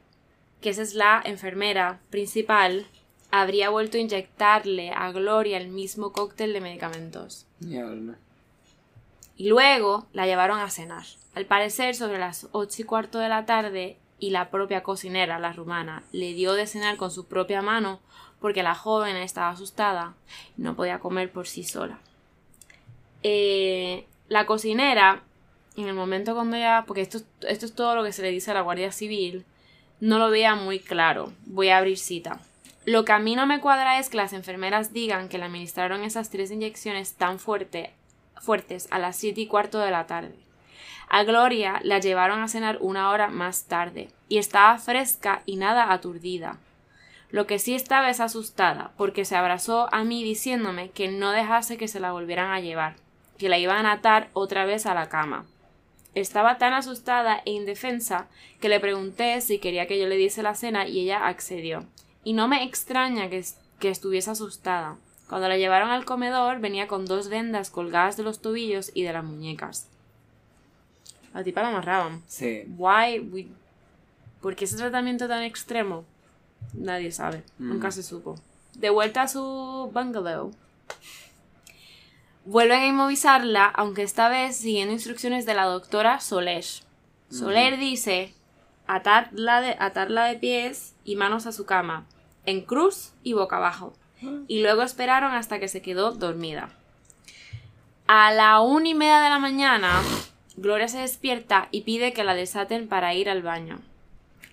que 0.62 0.72
esa 0.72 0.82
es 0.82 0.94
la 0.94 1.22
enfermera 1.24 2.00
principal, 2.10 2.86
habría 3.32 3.70
vuelto 3.70 3.98
a 3.98 4.02
inyectarle 4.02 4.92
a 4.92 5.12
Gloria 5.12 5.58
el 5.58 5.70
mismo 5.70 6.12
cóctel 6.12 6.52
de 6.52 6.62
medicamentos. 6.62 7.46
Y 9.38 9.50
luego 9.50 10.06
la 10.14 10.26
llevaron 10.26 10.60
a 10.60 10.70
cenar. 10.70 11.06
Al 11.34 11.46
parecer, 11.46 11.96
sobre 11.96 12.20
las 12.20 12.48
8 12.52 12.82
y 12.82 12.86
cuarto 12.86 13.20
de 13.20 13.30
la 13.30 13.46
tarde, 13.46 13.98
y 14.20 14.32
la 14.32 14.50
propia 14.50 14.84
cocinera, 14.84 15.40
la 15.40 15.54
rumana, 15.54 16.04
le 16.12 16.34
dio 16.34 16.54
de 16.54 16.68
cenar 16.68 16.98
con 16.98 17.12
su 17.12 17.28
propia 17.28 17.62
mano 17.62 18.00
porque 18.40 18.64
la 18.64 18.76
joven 18.76 19.16
estaba 19.16 19.50
asustada 19.50 20.16
y 20.58 20.62
no 20.62 20.76
podía 20.76 21.00
comer 21.00 21.32
por 21.32 21.48
sí 21.48 21.64
sola. 21.64 22.00
Eh, 23.24 24.06
la 24.30 24.46
cocinera 24.46 25.24
en 25.76 25.88
el 25.88 25.94
momento 25.94 26.34
cuando 26.34 26.58
ya, 26.58 26.84
porque 26.88 27.02
esto, 27.02 27.20
esto 27.48 27.66
es 27.66 27.74
todo 27.74 27.96
lo 27.96 28.04
que 28.04 28.12
se 28.12 28.22
le 28.22 28.32
dice 28.32 28.52
a 28.52 28.56
la 28.56 28.62
Guardia 28.62 28.92
Civil, 28.92 29.46
no 30.00 30.20
lo 30.20 30.30
veía 30.30 30.56
muy 30.56 30.80
claro. 30.80 31.34
Voy 31.46 31.70
a 31.70 31.78
abrir 31.78 31.98
cita. 31.98 32.42
Lo 32.86 33.06
que 33.06 33.12
a 33.12 33.20
mí 33.20 33.36
no 33.36 33.46
me 33.46 33.60
cuadra 33.60 34.00
es 34.00 34.10
que 34.10 34.18
las 34.18 34.34
enfermeras 34.34 34.94
digan 34.94 35.30
que 35.30 35.38
le 35.38 35.46
administraron 35.46 36.04
esas 36.04 36.30
tres 36.30 36.52
inyecciones 36.52 37.14
tan 37.16 37.38
fuerte, 37.38 37.94
fuertes 38.40 38.88
a 38.92 39.00
las 39.00 39.18
siete 39.18 39.42
y 39.42 39.48
cuarto 39.48 39.80
de 39.80 39.92
la 39.92 40.08
tarde. 40.08 40.36
A 41.10 41.24
Gloria 41.24 41.80
la 41.84 42.00
llevaron 42.00 42.42
a 42.42 42.50
cenar 42.50 42.78
una 42.82 43.10
hora 43.10 43.30
más 43.30 43.66
tarde 43.66 44.10
y 44.28 44.40
estaba 44.40 44.78
fresca 44.78 45.42
y 45.46 45.56
nada 45.56 45.94
aturdida. 45.94 46.58
Lo 47.30 47.48
que 47.48 47.60
sí 47.60 47.76
estaba 47.76 48.10
es 48.10 48.20
asustada, 48.20 48.92
porque 48.98 49.26
se 49.26 49.36
abrazó 49.36 49.94
a 49.94 50.04
mí 50.04 50.24
diciéndome 50.24 50.90
que 50.92 51.08
no 51.08 51.32
dejase 51.32 51.78
que 51.78 51.88
se 51.88 52.00
la 52.00 52.12
volvieran 52.12 52.52
a 52.52 52.60
llevar, 52.60 52.96
que 53.38 53.50
la 53.50 53.58
iban 53.58 53.86
a 53.86 53.94
atar 53.94 54.30
otra 54.34 54.66
vez 54.66 54.86
a 54.86 54.94
la 54.94 55.10
cama. 55.10 55.46
Estaba 56.14 56.58
tan 56.58 56.74
asustada 56.74 57.42
e 57.46 57.52
indefensa 57.52 58.28
que 58.60 58.70
le 58.70 58.80
pregunté 58.80 59.40
si 59.42 59.60
quería 59.60 59.88
que 59.88 60.00
yo 60.00 60.08
le 60.08 60.16
diese 60.16 60.42
la 60.42 60.56
cena 60.56 60.88
y 60.88 61.00
ella 61.02 61.28
accedió. 61.28 61.86
Y 62.24 62.34
no 62.34 62.48
me 62.48 62.64
extraña 62.64 63.30
que, 63.30 63.46
que 63.80 63.90
estuviese 63.90 64.32
asustada. 64.32 64.98
Cuando 65.30 65.48
la 65.48 65.58
llevaron 65.58 65.90
al 65.90 66.06
comedor 66.06 66.60
venía 66.60 66.88
con 66.88 67.06
dos 67.06 67.30
vendas 67.30 67.70
colgadas 67.70 68.18
de 68.18 68.24
los 68.24 68.42
tobillos 68.42 68.92
y 68.94 69.04
de 69.04 69.14
las 69.14 69.24
muñecas. 69.24 69.90
La 71.38 71.44
tipa 71.44 71.62
la 71.62 71.68
amarraban. 71.68 72.24
Sí. 72.26 72.64
Why 72.80 73.48
¿Por 74.42 74.56
qué 74.56 74.66
ese 74.66 74.76
tratamiento 74.76 75.28
tan 75.28 75.44
extremo? 75.44 76.04
Nadie 76.74 77.12
sabe. 77.12 77.44
Nunca 77.60 77.90
mm. 77.90 77.92
se 77.92 78.02
supo. 78.02 78.40
De 78.74 78.90
vuelta 78.90 79.22
a 79.22 79.28
su 79.28 79.92
bungalow, 79.94 80.52
Vuelven 82.44 82.82
a 82.82 82.88
inmovilizarla, 82.88 83.68
aunque 83.68 84.02
esta 84.02 84.30
vez 84.30 84.58
siguiendo 84.58 84.96
instrucciones 84.96 85.46
de 85.46 85.54
la 85.54 85.66
doctora 85.66 86.20
Soler. 86.22 86.66
Soler 87.30 87.78
dice 87.78 88.34
atarla 88.88 89.62
de, 89.62 89.76
atarla 89.80 90.26
de 90.26 90.38
pies 90.38 90.96
y 91.04 91.18
manos 91.18 91.46
a 91.46 91.52
su 91.52 91.68
cama, 91.68 92.08
en 92.48 92.62
cruz 92.62 93.12
y 93.22 93.34
boca 93.34 93.58
abajo, 93.58 93.94
y 94.48 94.64
luego 94.64 94.82
esperaron 94.82 95.34
hasta 95.34 95.60
que 95.60 95.68
se 95.68 95.84
quedó 95.84 96.14
dormida. 96.14 96.70
A 98.08 98.32
la 98.32 98.60
una 98.62 98.90
y 98.90 98.96
media 98.96 99.20
de 99.20 99.30
la 99.30 99.38
mañana, 99.38 100.02
Gloria 100.58 100.88
se 100.88 100.98
despierta 100.98 101.68
y 101.72 101.82
pide 101.82 102.14
que 102.14 102.24
la 102.24 102.34
desaten 102.34 102.88
para 102.88 103.14
ir 103.14 103.30
al 103.30 103.44
baño. 103.44 103.80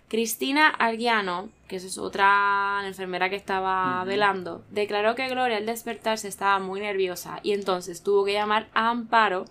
Cristina 0.09 0.69
Arguiano, 0.69 1.49
que 1.67 1.77
es 1.77 1.97
otra 1.97 2.83
enfermera 2.85 3.31
que 3.31 3.37
estaba 3.37 4.05
velando, 4.05 4.63
declaró 4.71 5.15
que 5.15 5.29
Gloria 5.31 5.57
al 5.57 5.65
despertarse 5.65 6.29
estaba 6.29 6.59
muy 6.59 6.81
nerviosa 6.81 7.41
y 7.43 7.53
entonces 7.53 8.03
tuvo 8.03 8.27
que 8.27 8.35
llamar 8.35 8.69
a 8.75 8.91
Amparo, 8.91 9.47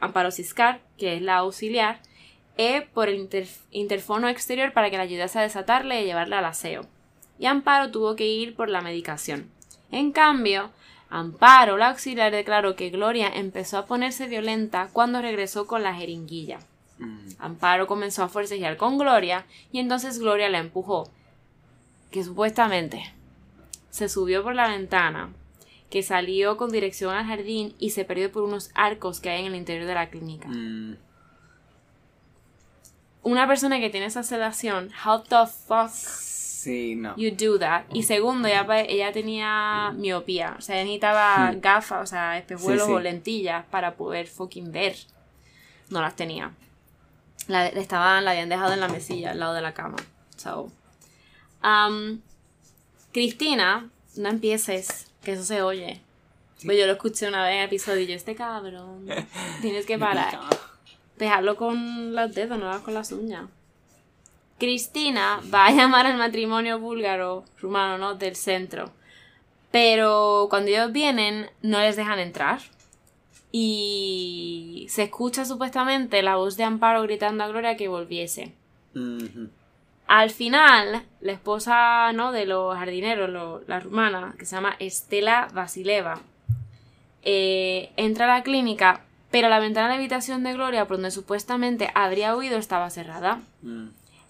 Amparo 0.00 0.32
Ciscar, 0.32 0.80
que 0.98 1.14
es 1.14 1.22
la 1.22 1.36
auxiliar, 1.36 2.00
e 2.58 2.88
por 2.92 3.08
el 3.08 3.28
interfono 3.70 4.28
exterior 4.28 4.72
para 4.72 4.90
que 4.90 4.96
la 4.96 5.04
ayudase 5.04 5.38
a 5.38 5.42
desatarle 5.42 6.02
y 6.02 6.06
llevarla 6.06 6.40
al 6.40 6.46
aseo. 6.46 6.86
Y 7.38 7.46
Amparo 7.46 7.92
tuvo 7.92 8.16
que 8.16 8.26
ir 8.26 8.56
por 8.56 8.68
la 8.68 8.80
medicación. 8.80 9.48
En 9.92 10.10
cambio, 10.10 10.70
Amparo, 11.08 11.76
la 11.76 11.88
auxiliar, 11.88 12.32
declaró 12.32 12.74
que 12.74 12.90
Gloria 12.90 13.28
empezó 13.28 13.78
a 13.78 13.86
ponerse 13.86 14.26
violenta 14.26 14.88
cuando 14.92 15.22
regresó 15.22 15.66
con 15.66 15.82
la 15.82 15.94
jeringuilla. 15.94 16.58
Mm. 16.98 17.28
Amparo 17.38 17.86
comenzó 17.86 18.22
a 18.22 18.28
forcejear 18.28 18.76
con 18.76 18.98
Gloria 18.98 19.46
y 19.70 19.78
entonces 19.78 20.18
Gloria 20.18 20.48
la 20.48 20.58
empujó, 20.58 21.08
que 22.10 22.24
supuestamente 22.24 23.12
se 23.90 24.08
subió 24.08 24.42
por 24.42 24.54
la 24.54 24.68
ventana, 24.68 25.30
que 25.90 26.02
salió 26.02 26.56
con 26.56 26.72
dirección 26.72 27.14
al 27.14 27.26
jardín 27.26 27.74
y 27.78 27.90
se 27.90 28.04
perdió 28.04 28.32
por 28.32 28.42
unos 28.42 28.70
arcos 28.74 29.20
que 29.20 29.30
hay 29.30 29.40
en 29.40 29.46
el 29.46 29.56
interior 29.56 29.86
de 29.86 29.94
la 29.94 30.10
clínica. 30.10 30.48
Mm. 30.48 30.96
Una 33.22 33.46
persona 33.46 33.80
que 33.80 33.90
tiene 33.90 34.06
esa 34.06 34.22
sedación, 34.22 34.90
how 35.04 35.22
the 35.22 35.46
fuck 35.46 35.90
you 37.16 37.30
do 37.30 37.58
that? 37.58 37.84
Y 37.92 38.02
segundo, 38.02 38.48
ella, 38.48 38.66
ella 38.88 39.12
tenía 39.12 39.92
miopía, 39.96 40.56
o 40.58 40.62
sea, 40.62 40.76
necesitaba 40.76 41.52
hmm. 41.52 41.60
gafas, 41.60 42.02
o 42.02 42.06
sea, 42.06 42.38
espejuelos 42.38 42.88
o 42.88 43.00
lentillas 43.00 43.64
para 43.66 43.96
poder 43.96 44.26
fucking 44.26 44.72
ver. 44.72 44.96
No 45.90 46.00
las 46.00 46.16
tenía. 46.16 46.52
La, 47.48 47.66
estaban, 47.68 48.24
la 48.24 48.32
habían 48.32 48.48
dejado 48.48 48.72
en 48.72 48.80
la 48.80 48.88
mesilla 48.88 49.32
al 49.32 49.38
lado 49.38 49.54
de 49.54 49.62
la 49.62 49.72
cama. 49.72 49.96
So, 50.36 50.70
um, 51.62 52.20
Cristina, 53.12 53.88
no 54.16 54.28
empieces, 54.28 55.10
que 55.22 55.32
eso 55.32 55.44
se 55.44 55.62
oye. 55.62 56.00
Pues 56.64 56.78
yo 56.78 56.86
lo 56.86 56.92
escuché 56.92 57.28
una 57.28 57.44
vez 57.44 57.52
en 57.52 57.58
el 57.60 57.66
episodio 57.66 58.00
y 58.00 58.06
yo, 58.06 58.14
este 58.14 58.34
cabrón, 58.34 59.06
tienes 59.60 59.86
que 59.86 59.98
parar. 59.98 60.40
Dejarlo 61.18 61.56
con 61.56 62.14
los 62.14 62.34
dedos, 62.34 62.58
no 62.58 62.82
con 62.82 62.94
las 62.94 63.12
uñas. 63.12 63.44
Cristina 64.58 65.40
va 65.52 65.66
a 65.66 65.72
llamar 65.72 66.06
al 66.06 66.16
matrimonio 66.16 66.78
búlgaro, 66.78 67.44
rumano, 67.60 67.98
¿no? 67.98 68.14
Del 68.14 68.36
centro. 68.36 68.90
Pero 69.70 70.46
cuando 70.48 70.70
ellos 70.70 70.92
vienen, 70.92 71.50
no 71.62 71.80
les 71.80 71.96
dejan 71.96 72.18
entrar. 72.18 72.60
Y 73.52 74.86
se 74.88 75.04
escucha 75.04 75.44
supuestamente 75.44 76.22
la 76.22 76.36
voz 76.36 76.56
de 76.56 76.64
Amparo 76.64 77.02
gritando 77.02 77.44
a 77.44 77.48
Gloria 77.48 77.76
que 77.76 77.88
volviese. 77.88 78.52
Al 80.06 80.30
final, 80.30 81.02
la 81.20 81.32
esposa 81.32 82.12
¿no? 82.12 82.32
de 82.32 82.46
los 82.46 82.76
jardineros, 82.76 83.62
la 83.66 83.80
rumana, 83.80 84.34
que 84.38 84.46
se 84.46 84.56
llama 84.56 84.76
Estela 84.78 85.48
Vasileva, 85.52 86.20
eh, 87.22 87.90
entra 87.96 88.24
a 88.26 88.38
la 88.38 88.42
clínica, 88.44 89.02
pero 89.30 89.48
la 89.48 89.58
ventana 89.58 89.88
de 89.88 89.94
la 89.94 89.98
habitación 89.98 90.44
de 90.44 90.52
Gloria, 90.52 90.86
por 90.86 90.96
donde 90.96 91.10
supuestamente 91.10 91.90
habría 91.94 92.36
huido, 92.36 92.56
estaba 92.56 92.88
cerrada. 92.90 93.40
Mm. 93.62 93.88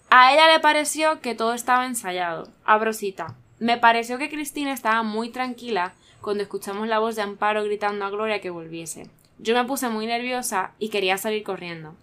A 0.09 0.33
ella 0.33 0.47
le 0.51 0.59
pareció 0.59 1.19
que 1.21 1.35
todo 1.35 1.53
estaba 1.53 1.85
ensayado. 1.85 2.47
Abrosita. 2.65 3.35
Me 3.59 3.77
pareció 3.77 4.17
que 4.17 4.29
Cristina 4.29 4.71
estaba 4.71 5.03
muy 5.03 5.29
tranquila 5.29 5.93
cuando 6.21 6.43
escuchamos 6.43 6.87
la 6.87 6.99
voz 6.99 7.15
de 7.15 7.23
Amparo 7.23 7.63
gritando 7.63 8.05
a 8.05 8.09
Gloria 8.09 8.39
que 8.39 8.49
volviese. 8.49 9.09
Yo 9.39 9.53
me 9.55 9.65
puse 9.65 9.89
muy 9.89 10.05
nerviosa 10.05 10.71
y 10.79 10.89
quería 10.89 11.17
salir 11.17 11.43
corriendo. 11.43 11.95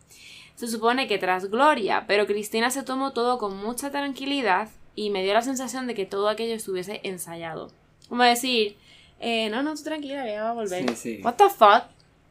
Se 0.55 0.69
supone 0.69 1.09
que 1.09 1.19
tras 1.19 1.51
Gloria, 1.51 2.05
pero 2.07 2.27
Cristina 2.27 2.71
se 2.71 2.83
tomó 2.83 3.13
todo 3.13 3.39
con 3.39 3.57
mucha 3.57 3.91
tranquilidad 3.91 4.69
y 4.95 5.11
me 5.11 5.23
dio 5.23 5.35
la 5.35 5.43
sensación 5.43 5.87
de 5.87 5.95
que 5.95 6.07
todo 6.07 6.29
aquello 6.29 6.55
estuviese 6.55 7.01
ensayado. 7.03 7.71
Como 8.09 8.23
decir, 8.23 8.77
eh, 9.19 9.49
no, 9.51 9.63
no, 9.63 9.75
tú 9.75 9.83
tranquila, 9.83 10.27
ya 10.27 10.45
va 10.45 10.51
a 10.51 10.55
volver. 10.55 10.89
Sí, 10.91 10.97
sí. 10.97 11.21
What 11.25 11.35
the 11.35 11.49
fuck? 11.49 11.85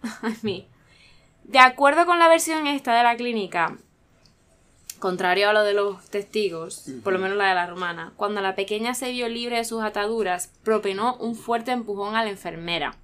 I 0.43 0.65
de 1.43 1.59
acuerdo 1.59 2.05
con 2.05 2.19
la 2.19 2.29
versión 2.29 2.67
esta 2.67 2.95
de 2.95 3.03
la 3.03 3.15
clínica, 3.17 3.77
contrario 5.03 5.49
a 5.49 5.53
lo 5.53 5.63
de 5.63 5.73
los 5.73 6.01
testigos, 6.05 6.85
por 7.03 7.11
lo 7.11 7.19
menos 7.19 7.35
la 7.35 7.49
de 7.49 7.55
la 7.55 7.67
romana, 7.67 8.13
cuando 8.15 8.39
la 8.39 8.55
pequeña 8.55 8.93
se 8.93 9.11
vio 9.11 9.27
libre 9.27 9.57
de 9.57 9.65
sus 9.65 9.83
ataduras, 9.83 10.49
propenó 10.63 11.17
un 11.17 11.35
fuerte 11.35 11.71
empujón 11.71 12.15
a 12.15 12.23
la 12.23 12.29
enfermera. 12.29 12.95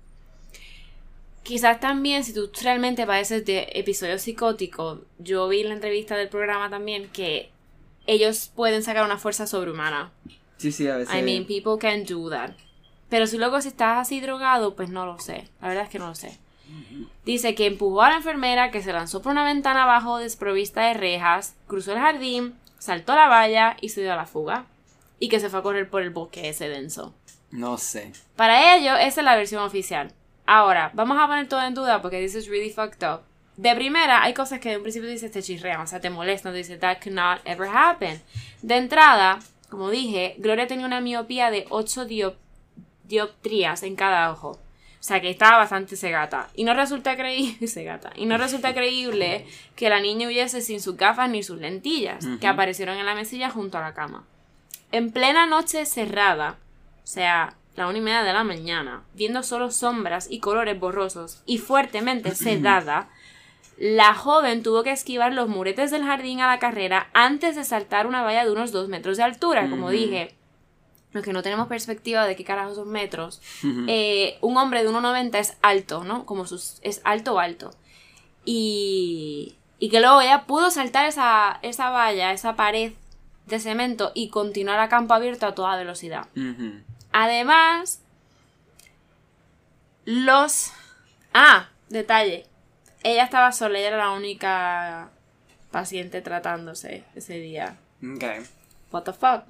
Quizás 1.43 1.81
también, 1.81 2.23
si 2.23 2.33
tú 2.33 2.49
realmente 2.63 3.05
padeces 3.05 3.45
de 3.45 3.67
episodios 3.73 4.21
psicóticos, 4.21 4.99
yo 5.17 5.49
vi 5.49 5.59
en 5.59 5.67
la 5.67 5.73
entrevista 5.73 6.15
del 6.15 6.29
programa 6.29 6.69
también 6.69 7.09
que 7.09 7.49
ellos 8.07 8.49
pueden 8.55 8.81
sacar 8.81 9.03
una 9.03 9.17
fuerza 9.17 9.45
sobrehumana. 9.45 10.13
Sí, 10.55 10.71
sí, 10.71 10.87
a 10.87 10.95
veces. 10.95 11.13
I 11.13 11.21
mean, 11.21 11.45
people 11.45 11.77
can 11.77 12.05
do 12.05 12.29
that. 12.29 12.51
Pero 13.09 13.27
si 13.27 13.37
luego 13.37 13.59
si 13.59 13.67
estás 13.67 13.97
así 13.97 14.21
drogado, 14.21 14.73
pues 14.73 14.89
no 14.89 15.05
lo 15.05 15.19
sé. 15.19 15.49
La 15.59 15.67
verdad 15.67 15.83
es 15.83 15.89
que 15.89 15.99
no 15.99 16.07
lo 16.07 16.15
sé. 16.15 16.39
Dice 17.25 17.55
que 17.55 17.65
empujó 17.65 18.01
a 18.01 18.09
la 18.09 18.17
enfermera, 18.17 18.71
que 18.71 18.81
se 18.81 18.93
lanzó 18.93 19.21
por 19.21 19.31
una 19.31 19.43
ventana 19.43 19.83
abajo 19.83 20.17
desprovista 20.17 20.81
de 20.81 20.93
rejas, 20.93 21.55
cruzó 21.67 21.93
el 21.93 21.99
jardín, 21.99 22.55
saltó 22.79 23.15
la 23.15 23.27
valla 23.27 23.77
y 23.81 23.89
se 23.89 24.01
dio 24.01 24.13
a 24.13 24.15
la 24.15 24.25
fuga. 24.25 24.65
Y 25.19 25.29
que 25.29 25.39
se 25.39 25.49
fue 25.49 25.59
a 25.59 25.63
correr 25.63 25.89
por 25.89 26.01
el 26.01 26.11
bosque 26.11 26.47
ese 26.47 26.69
denso. 26.69 27.13
No 27.51 27.77
sé. 27.77 28.13
Para 28.35 28.75
ello, 28.75 28.95
esa 28.95 29.21
es 29.21 29.25
la 29.25 29.35
versión 29.35 29.63
oficial. 29.63 30.13
Ahora, 30.45 30.91
vamos 30.93 31.17
a 31.19 31.27
poner 31.27 31.47
todo 31.47 31.61
en 31.63 31.73
duda 31.73 32.01
porque 32.01 32.21
this 32.21 32.35
is 32.35 32.47
really 32.47 32.71
fucked 32.71 33.07
up. 33.07 33.21
De 33.57 33.75
primera, 33.75 34.23
hay 34.23 34.33
cosas 34.33 34.59
que 34.59 34.69
de 34.69 34.77
un 34.77 34.83
principio 34.83 35.09
dices 35.09 35.31
te 35.31 35.43
chirrean, 35.43 35.81
o 35.81 35.87
sea, 35.87 35.99
te 35.99 36.09
molestan, 36.09 36.53
te 36.53 36.59
dices 36.59 36.79
that 36.79 36.99
cannot 36.99 37.41
ever 37.43 37.67
happen. 37.67 38.21
De 38.61 38.77
entrada, 38.77 39.39
como 39.69 39.89
dije, 39.89 40.35
Gloria 40.37 40.65
tenía 40.65 40.85
una 40.85 41.01
miopía 41.01 41.51
de 41.51 41.65
8 41.69 42.07
dioptrías 43.03 43.83
en 43.83 43.95
cada 43.97 44.31
ojo. 44.31 44.57
O 44.99 45.03
sea 45.03 45.21
que 45.21 45.29
estaba 45.29 45.59
bastante 45.59 45.95
cegata. 45.95 46.49
Y 46.55 46.65
no 46.65 46.73
resulta 46.73 47.15
creíble. 47.15 47.57
Y 48.15 48.25
no 48.25 48.37
resulta 48.37 48.73
creíble 48.73 49.45
que 49.75 49.89
la 49.89 50.01
niña 50.01 50.27
huyese 50.27 50.61
sin 50.61 50.81
sus 50.81 50.97
gafas 50.97 51.29
ni 51.29 51.41
sus 51.41 51.59
lentillas, 51.59 52.25
que 52.41 52.47
aparecieron 52.47 52.97
en 52.97 53.05
la 53.05 53.15
mesilla 53.15 53.49
junto 53.49 53.77
a 53.77 53.81
la 53.81 53.93
cama. 53.93 54.25
En 54.91 55.11
plena 55.11 55.45
noche 55.45 55.85
cerrada, 55.85 56.57
o 57.03 57.07
sea, 57.07 57.55
la 57.75 57.87
una 57.87 57.99
y 57.99 58.01
media 58.01 58.23
de 58.23 58.33
la 58.33 58.43
mañana, 58.43 59.03
viendo 59.13 59.43
solo 59.43 59.71
sombras 59.71 60.27
y 60.29 60.39
colores 60.39 60.77
borrosos 60.79 61.41
y 61.45 61.59
fuertemente 61.59 62.35
sedada, 62.35 63.09
la 63.77 64.13
joven 64.13 64.63
tuvo 64.63 64.83
que 64.83 64.91
esquivar 64.91 65.31
los 65.31 65.47
muretes 65.47 65.91
del 65.91 66.03
jardín 66.03 66.41
a 66.41 66.47
la 66.47 66.59
carrera 66.59 67.09
antes 67.13 67.55
de 67.55 67.63
saltar 67.63 68.07
una 68.07 68.23
valla 68.23 68.43
de 68.43 68.51
unos 68.51 68.73
dos 68.73 68.89
metros 68.89 69.15
de 69.15 69.23
altura, 69.23 69.69
como 69.69 69.89
dije 69.89 70.35
los 71.11 71.23
que 71.23 71.33
no 71.33 71.41
tenemos 71.41 71.67
perspectiva 71.67 72.25
de 72.25 72.35
qué 72.35 72.43
carajos 72.43 72.75
son 72.75 72.89
metros, 72.89 73.41
eh, 73.87 74.37
un 74.41 74.57
hombre 74.57 74.83
de 74.83 74.89
1,90 74.89 75.39
es 75.39 75.57
alto, 75.61 76.03
¿no? 76.03 76.25
Como 76.25 76.45
sus, 76.45 76.79
es 76.81 77.01
alto 77.03 77.35
o 77.35 77.39
alto. 77.39 77.71
Y, 78.45 79.55
y 79.79 79.89
que 79.89 79.99
luego 79.99 80.21
ella 80.21 80.45
pudo 80.45 80.69
saltar 80.71 81.05
esa, 81.07 81.59
esa 81.61 81.89
valla, 81.89 82.31
esa 82.31 82.55
pared 82.55 82.93
de 83.47 83.59
cemento 83.59 84.11
y 84.13 84.29
continuar 84.29 84.79
a 84.79 84.89
campo 84.89 85.13
abierto 85.13 85.47
a 85.47 85.55
toda 85.55 85.75
velocidad. 85.75 86.27
Además, 87.11 88.01
los... 90.05 90.71
Ah, 91.33 91.69
detalle. 91.89 92.45
Ella 93.03 93.23
estaba 93.23 93.51
sola, 93.51 93.79
ella 93.79 93.89
era 93.89 93.97
la 93.97 94.11
única 94.11 95.09
paciente 95.71 96.21
tratándose 96.21 97.03
ese 97.15 97.39
día. 97.39 97.77
Okay. 98.15 98.41
What 98.91 99.03
the 99.03 99.13
fuck? 99.13 99.43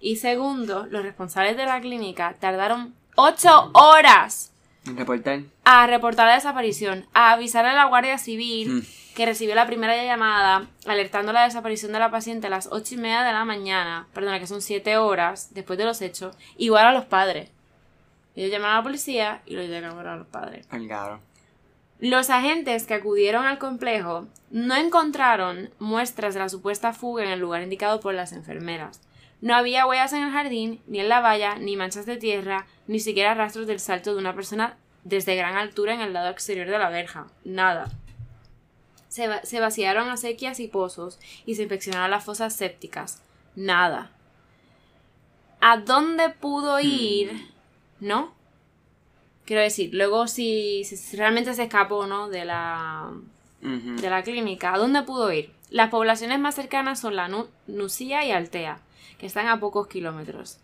Y 0.00 0.16
segundo, 0.16 0.86
los 0.90 1.02
responsables 1.02 1.56
de 1.56 1.64
la 1.64 1.80
clínica 1.80 2.34
tardaron 2.38 2.94
ocho 3.16 3.70
horas 3.72 4.52
a 5.64 5.86
reportar 5.86 6.28
la 6.28 6.34
desaparición, 6.34 7.06
a 7.12 7.32
avisar 7.32 7.66
a 7.66 7.74
la 7.74 7.86
Guardia 7.86 8.18
Civil 8.18 8.70
mm. 8.70 9.14
que 9.14 9.26
recibió 9.26 9.54
la 9.54 9.66
primera 9.66 9.96
llamada 10.04 10.68
alertando 10.86 11.32
la 11.32 11.44
desaparición 11.44 11.92
de 11.92 11.98
la 11.98 12.10
paciente 12.10 12.46
a 12.46 12.50
las 12.50 12.68
ocho 12.70 12.94
y 12.94 12.98
media 12.98 13.22
de 13.22 13.32
la 13.32 13.44
mañana, 13.44 14.06
perdona, 14.12 14.38
que 14.38 14.46
son 14.46 14.62
siete 14.62 14.96
horas 14.96 15.52
después 15.54 15.78
de 15.78 15.84
los 15.84 16.00
hechos, 16.02 16.36
igual 16.56 16.86
a 16.86 16.92
los 16.92 17.06
padres. 17.06 17.50
Ellos 18.36 18.50
llamaron 18.50 18.74
a 18.74 18.78
la 18.78 18.84
policía 18.84 19.42
y 19.46 19.56
lo 19.56 19.62
llamaron 19.62 20.06
a 20.06 20.16
los 20.16 20.26
padres. 20.28 20.68
Los 21.98 22.28
agentes 22.28 22.84
que 22.84 22.94
acudieron 22.94 23.46
al 23.46 23.58
complejo 23.58 24.26
no 24.50 24.76
encontraron 24.76 25.70
muestras 25.78 26.34
de 26.34 26.40
la 26.40 26.50
supuesta 26.50 26.92
fuga 26.92 27.24
en 27.24 27.30
el 27.30 27.40
lugar 27.40 27.62
indicado 27.62 28.00
por 28.00 28.12
las 28.12 28.32
enfermeras. 28.32 29.00
No 29.46 29.54
había 29.54 29.86
huellas 29.86 30.12
en 30.12 30.24
el 30.24 30.32
jardín, 30.32 30.80
ni 30.88 30.98
en 30.98 31.08
la 31.08 31.20
valla, 31.20 31.54
ni 31.54 31.76
manchas 31.76 32.04
de 32.04 32.16
tierra, 32.16 32.66
ni 32.88 32.98
siquiera 32.98 33.32
rastros 33.32 33.68
del 33.68 33.78
salto 33.78 34.12
de 34.12 34.18
una 34.18 34.34
persona 34.34 34.76
desde 35.04 35.36
gran 35.36 35.54
altura 35.56 35.94
en 35.94 36.00
el 36.00 36.12
lado 36.12 36.30
exterior 36.30 36.68
de 36.68 36.80
la 36.80 36.90
verja. 36.90 37.28
Nada. 37.44 37.88
Se, 39.06 39.60
vaciaron 39.60 40.08
acequias 40.08 40.58
y 40.58 40.66
pozos 40.66 41.20
y 41.44 41.54
se 41.54 41.62
inspeccionaron 41.62 42.10
las 42.10 42.24
fosas 42.24 42.56
sépticas. 42.56 43.22
Nada. 43.54 44.10
¿A 45.60 45.76
dónde 45.76 46.30
pudo 46.30 46.78
hmm. 46.78 46.84
ir? 46.84 47.54
¿No? 48.00 48.34
Quiero 49.44 49.62
decir, 49.62 49.90
luego 49.92 50.26
si, 50.26 50.82
realmente 51.12 51.54
se 51.54 51.62
escapó, 51.62 52.08
¿no? 52.08 52.28
De 52.28 52.44
la, 52.44 53.12
de 53.60 54.10
la 54.10 54.24
clínica, 54.24 54.74
¿a 54.74 54.78
dónde 54.78 55.04
pudo 55.04 55.32
ir? 55.32 55.52
Las 55.70 55.90
poblaciones 55.90 56.40
más 56.40 56.56
cercanas 56.56 56.98
son 56.98 57.14
la 57.14 57.30
Nucía 57.68 58.24
y 58.24 58.32
Altea 58.32 58.80
que 59.18 59.26
están 59.26 59.48
a 59.48 59.60
pocos 59.60 59.86
kilómetros. 59.86 60.58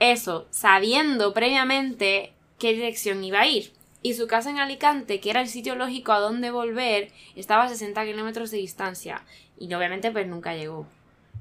Eso, 0.00 0.46
sabiendo 0.50 1.34
previamente 1.34 2.32
qué 2.58 2.72
dirección 2.72 3.22
iba 3.24 3.40
a 3.40 3.46
ir. 3.46 3.72
Y 4.02 4.14
su 4.14 4.28
casa 4.28 4.50
en 4.50 4.58
Alicante, 4.58 5.20
que 5.20 5.30
era 5.30 5.40
el 5.40 5.48
sitio 5.48 5.74
lógico 5.74 6.12
a 6.12 6.20
donde 6.20 6.50
volver, 6.50 7.10
estaba 7.34 7.64
a 7.64 7.68
60 7.68 8.04
kilómetros 8.04 8.50
de 8.50 8.58
distancia. 8.58 9.24
Y 9.58 9.72
obviamente 9.74 10.10
pues 10.10 10.26
nunca 10.26 10.54
llegó. 10.54 10.86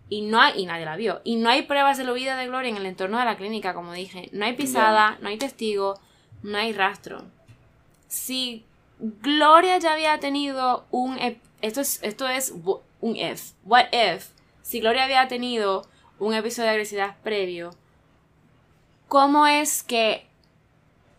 Y 0.09 0.21
no 0.21 0.41
hay, 0.41 0.61
y 0.61 0.65
nadie 0.65 0.85
la 0.85 0.95
vio. 0.95 1.21
Y 1.23 1.35
no 1.35 1.49
hay 1.49 1.63
pruebas 1.63 1.97
de 1.97 2.05
la 2.05 2.13
vida 2.13 2.37
de 2.37 2.47
Gloria 2.47 2.69
en 2.69 2.77
el 2.77 2.85
entorno 2.85 3.19
de 3.19 3.25
la 3.25 3.37
clínica, 3.37 3.73
como 3.73 3.93
dije. 3.93 4.29
No 4.31 4.45
hay 4.45 4.53
pisada, 4.53 5.17
no 5.21 5.29
hay 5.29 5.37
testigo, 5.37 5.99
no 6.41 6.57
hay 6.57 6.73
rastro. 6.73 7.25
Si 8.07 8.63
Gloria 8.99 9.77
ya 9.77 9.93
había 9.93 10.19
tenido 10.19 10.85
un... 10.91 11.19
Esto 11.61 11.81
es, 11.81 11.99
esto 12.03 12.27
es 12.27 12.53
un 13.01 13.15
if. 13.15 13.51
What 13.65 13.87
if? 13.91 14.29
Si 14.61 14.79
Gloria 14.79 15.03
había 15.03 15.27
tenido 15.27 15.87
un 16.19 16.33
episodio 16.33 16.65
de 16.65 16.71
agresividad 16.71 17.15
previo, 17.23 17.71
¿cómo 19.07 19.47
es 19.47 19.83
que 19.83 20.27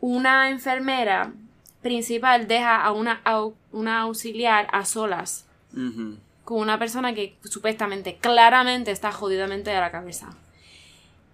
una 0.00 0.50
enfermera 0.50 1.32
principal 1.82 2.48
deja 2.48 2.82
a 2.82 2.92
una, 2.92 3.22
una 3.72 4.00
auxiliar 4.00 4.68
a 4.72 4.84
solas 4.84 5.46
con 6.44 6.60
una 6.60 6.78
persona 6.78 7.14
que 7.14 7.36
supuestamente, 7.44 8.16
claramente 8.16 8.90
está 8.90 9.12
jodidamente 9.12 9.70
de 9.70 9.80
la 9.80 9.90
cabeza? 9.90 10.30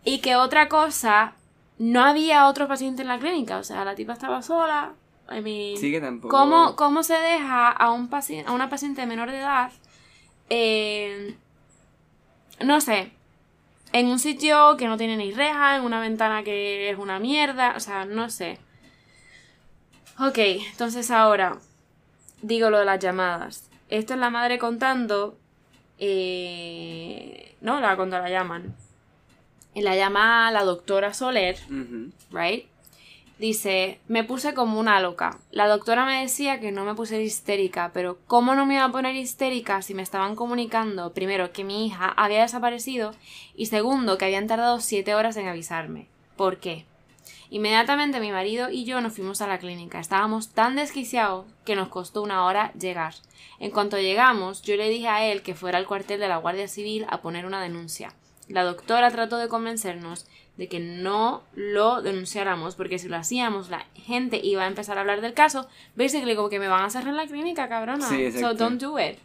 Y 0.05 0.19
que 0.19 0.37
otra 0.37 0.69
cosa, 0.69 1.35
no 1.79 2.05
había 2.05 2.47
otro 2.47 2.69
paciente 2.69 3.03
en 3.03 3.09
la 3.09 3.19
clínica, 3.19 3.59
o 3.59 3.65
sea, 3.65 3.85
la 3.85 3.95
tipa 3.95 4.13
estaba 4.13 4.43
sola. 4.43 4.93
I 5.31 5.41
mean, 5.41 5.79
sí 5.79 5.91
que 5.91 6.03
tampoco. 6.03 6.37
¿cómo, 6.37 6.77
¿Cómo 6.77 7.03
se 7.03 7.15
deja 7.15 7.71
a, 7.71 7.91
un 7.93 8.09
paciente, 8.09 8.51
a 8.51 8.53
una 8.53 8.69
paciente 8.69 9.07
menor 9.07 9.31
de 9.31 9.39
edad 9.39 9.73
eh, 10.51 11.37
no 12.61 12.81
sé, 12.81 13.13
en 13.95 14.09
un 14.09 14.19
sitio 14.19 14.77
que 14.77 14.89
no 14.89 14.97
tiene 14.97 15.17
ni 15.17 15.31
reja, 15.31 15.77
en 15.77 15.83
una 15.83 16.01
ventana 16.01 16.43
que 16.43 16.91
es 16.91 16.99
una 16.99 17.21
mierda, 17.21 17.75
o 17.77 17.81
sea, 17.81 18.05
no 18.05 18.29
sé. 18.29 18.59
Ok, 20.19 20.37
entonces 20.37 21.13
ahora 21.13 21.59
digo 22.43 22.71
lo 22.71 22.81
de 22.81 22.87
las 22.87 22.99
llamadas. 22.99 23.71
Esto 23.89 24.15
es 24.15 24.19
la 24.19 24.31
madre 24.31 24.59
contando, 24.59 25.39
eh, 25.99 27.55
no, 27.61 27.81
la 27.81 27.95
cuando 27.95 28.19
la 28.19 28.29
llaman. 28.29 28.75
Y 29.75 29.83
la 29.83 29.95
llama 29.95 30.51
la 30.51 30.65
doctora 30.65 31.15
Soler, 31.15 31.57
right? 32.33 32.67
Dice, 33.39 33.99
me 34.07 34.23
puse 34.23 34.55
como 34.55 34.79
una 34.79 35.01
loca. 35.01 35.39
La 35.51 35.67
doctora 35.67 36.05
me 36.05 36.21
decía 36.21 36.61
que 36.61 36.71
no 36.71 36.85
me 36.85 36.95
puse 36.95 37.21
histérica, 37.21 37.91
pero 37.93 38.19
¿cómo 38.29 38.55
no 38.55 38.65
me 38.65 38.75
iba 38.75 38.85
a 38.85 38.93
poner 38.93 39.17
histérica 39.17 39.83
si 39.83 39.93
me 39.93 40.03
estaban 40.03 40.37
comunicando, 40.37 41.13
primero, 41.13 41.53
que 41.53 41.65
mi 41.65 41.87
hija 41.87 42.15
había 42.17 42.43
desaparecido 42.43 43.13
y 43.57 43.67
segundo, 43.67 44.19
que 44.19 44.27
habían 44.27 44.47
tardado 44.47 44.81
siete 44.81 45.17
horas 45.17 45.37
en 45.37 45.49
avisarme? 45.49 46.07
¿Por 46.37 46.59
qué? 46.59 46.87
Inmediatamente 47.51 48.21
mi 48.21 48.33
marido 48.33 48.71
y 48.71 48.85
yo 48.85 49.01
nos 49.01 49.15
fuimos 49.15 49.41
a 49.43 49.47
la 49.47 49.59
clínica. 49.59 49.99
Estábamos 49.99 50.51
tan 50.51 50.77
desquiciados 50.77 51.47
que 51.65 51.77
nos 51.77 51.89
costó 51.89 52.23
una 52.23 52.45
hora 52.47 52.73
llegar. 52.75 53.15
En 53.59 53.71
cuanto 53.71 53.99
llegamos, 53.99 54.63
yo 54.63 54.77
le 54.77 54.89
dije 54.89 55.09
a 55.09 55.25
él 55.25 55.43
que 55.43 55.55
fuera 55.55 55.79
al 55.79 55.87
cuartel 55.87 56.21
de 56.21 56.29
la 56.29 56.39
Guardia 56.39 56.69
Civil 56.69 57.07
a 57.09 57.21
poner 57.21 57.47
una 57.47 57.63
denuncia. 57.63 58.13
La 58.49 58.63
doctora 58.63 59.11
trató 59.11 59.39
de 59.39 59.49
convencernos 59.49 60.27
de 60.57 60.69
que 60.69 60.79
no 60.79 61.43
lo 61.55 62.01
denunciáramos, 62.01 62.77
porque 62.77 62.99
si 62.99 63.09
lo 63.09 63.17
hacíamos, 63.17 63.71
la 63.71 63.87
gente 63.95 64.41
iba 64.43 64.63
a 64.63 64.69
empezar 64.69 64.97
a 64.99 65.01
hablar 65.01 65.21
del 65.21 65.35
caso. 65.35 65.67
Basically, 65.97 66.37
como 66.37 66.49
que 66.49 66.61
me 66.61 66.69
van 66.69 66.85
a 66.85 66.91
cerrar 66.91 67.15
la 67.15 67.27
clínica, 67.27 67.69
cabrona. 67.69 68.09
Sí, 68.09 68.31
so 68.33 68.55
don't 68.55 68.81
do 68.81 68.99
it. 68.99 69.19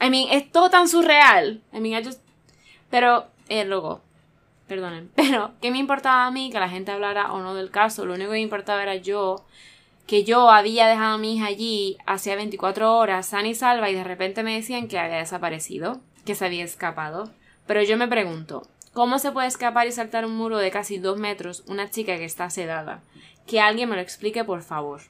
I 0.00 0.10
mean, 0.10 0.28
es 0.30 0.50
todo 0.50 0.70
tan 0.70 0.88
surreal. 0.88 1.62
I 1.72 1.80
mean, 1.80 1.98
I 1.98 2.04
just. 2.04 2.20
Pero, 2.90 3.26
eh, 3.48 3.64
luego, 3.64 4.02
perdonen. 4.68 5.10
Pero, 5.16 5.52
¿qué 5.62 5.70
me 5.70 5.78
importaba 5.78 6.26
a 6.26 6.30
mí 6.30 6.50
que 6.50 6.60
la 6.60 6.68
gente 6.68 6.92
hablara 6.92 7.32
o 7.32 7.40
no 7.40 7.54
del 7.54 7.70
caso? 7.70 8.04
Lo 8.04 8.14
único 8.14 8.30
que 8.30 8.36
me 8.36 8.40
importaba 8.40 8.82
era 8.82 8.96
yo, 8.96 9.44
que 10.06 10.24
yo 10.24 10.50
había 10.50 10.86
dejado 10.86 11.14
a 11.14 11.18
mi 11.18 11.36
hija 11.36 11.46
allí 11.46 11.96
hacía 12.04 12.36
24 12.36 12.96
horas, 12.96 13.26
sana 13.26 13.48
y 13.48 13.54
salva, 13.54 13.88
y 13.88 13.94
de 13.94 14.04
repente 14.04 14.42
me 14.42 14.56
decían 14.56 14.88
que 14.88 14.98
había 14.98 15.18
desaparecido, 15.18 16.00
que 16.26 16.34
se 16.34 16.44
había 16.44 16.64
escapado. 16.64 17.30
Pero 17.66 17.82
yo 17.82 17.96
me 17.96 18.08
pregunto, 18.08 18.68
¿Cómo 18.94 19.18
se 19.18 19.32
puede 19.32 19.48
escapar 19.48 19.88
y 19.88 19.92
saltar 19.92 20.24
un 20.24 20.36
muro 20.36 20.56
de 20.56 20.70
casi 20.70 20.98
dos 20.98 21.18
metros 21.18 21.64
una 21.66 21.90
chica 21.90 22.16
que 22.16 22.24
está 22.24 22.48
sedada? 22.48 23.02
Que 23.44 23.60
alguien 23.60 23.90
me 23.90 23.96
lo 23.96 24.02
explique, 24.02 24.44
por 24.44 24.62
favor. 24.62 25.02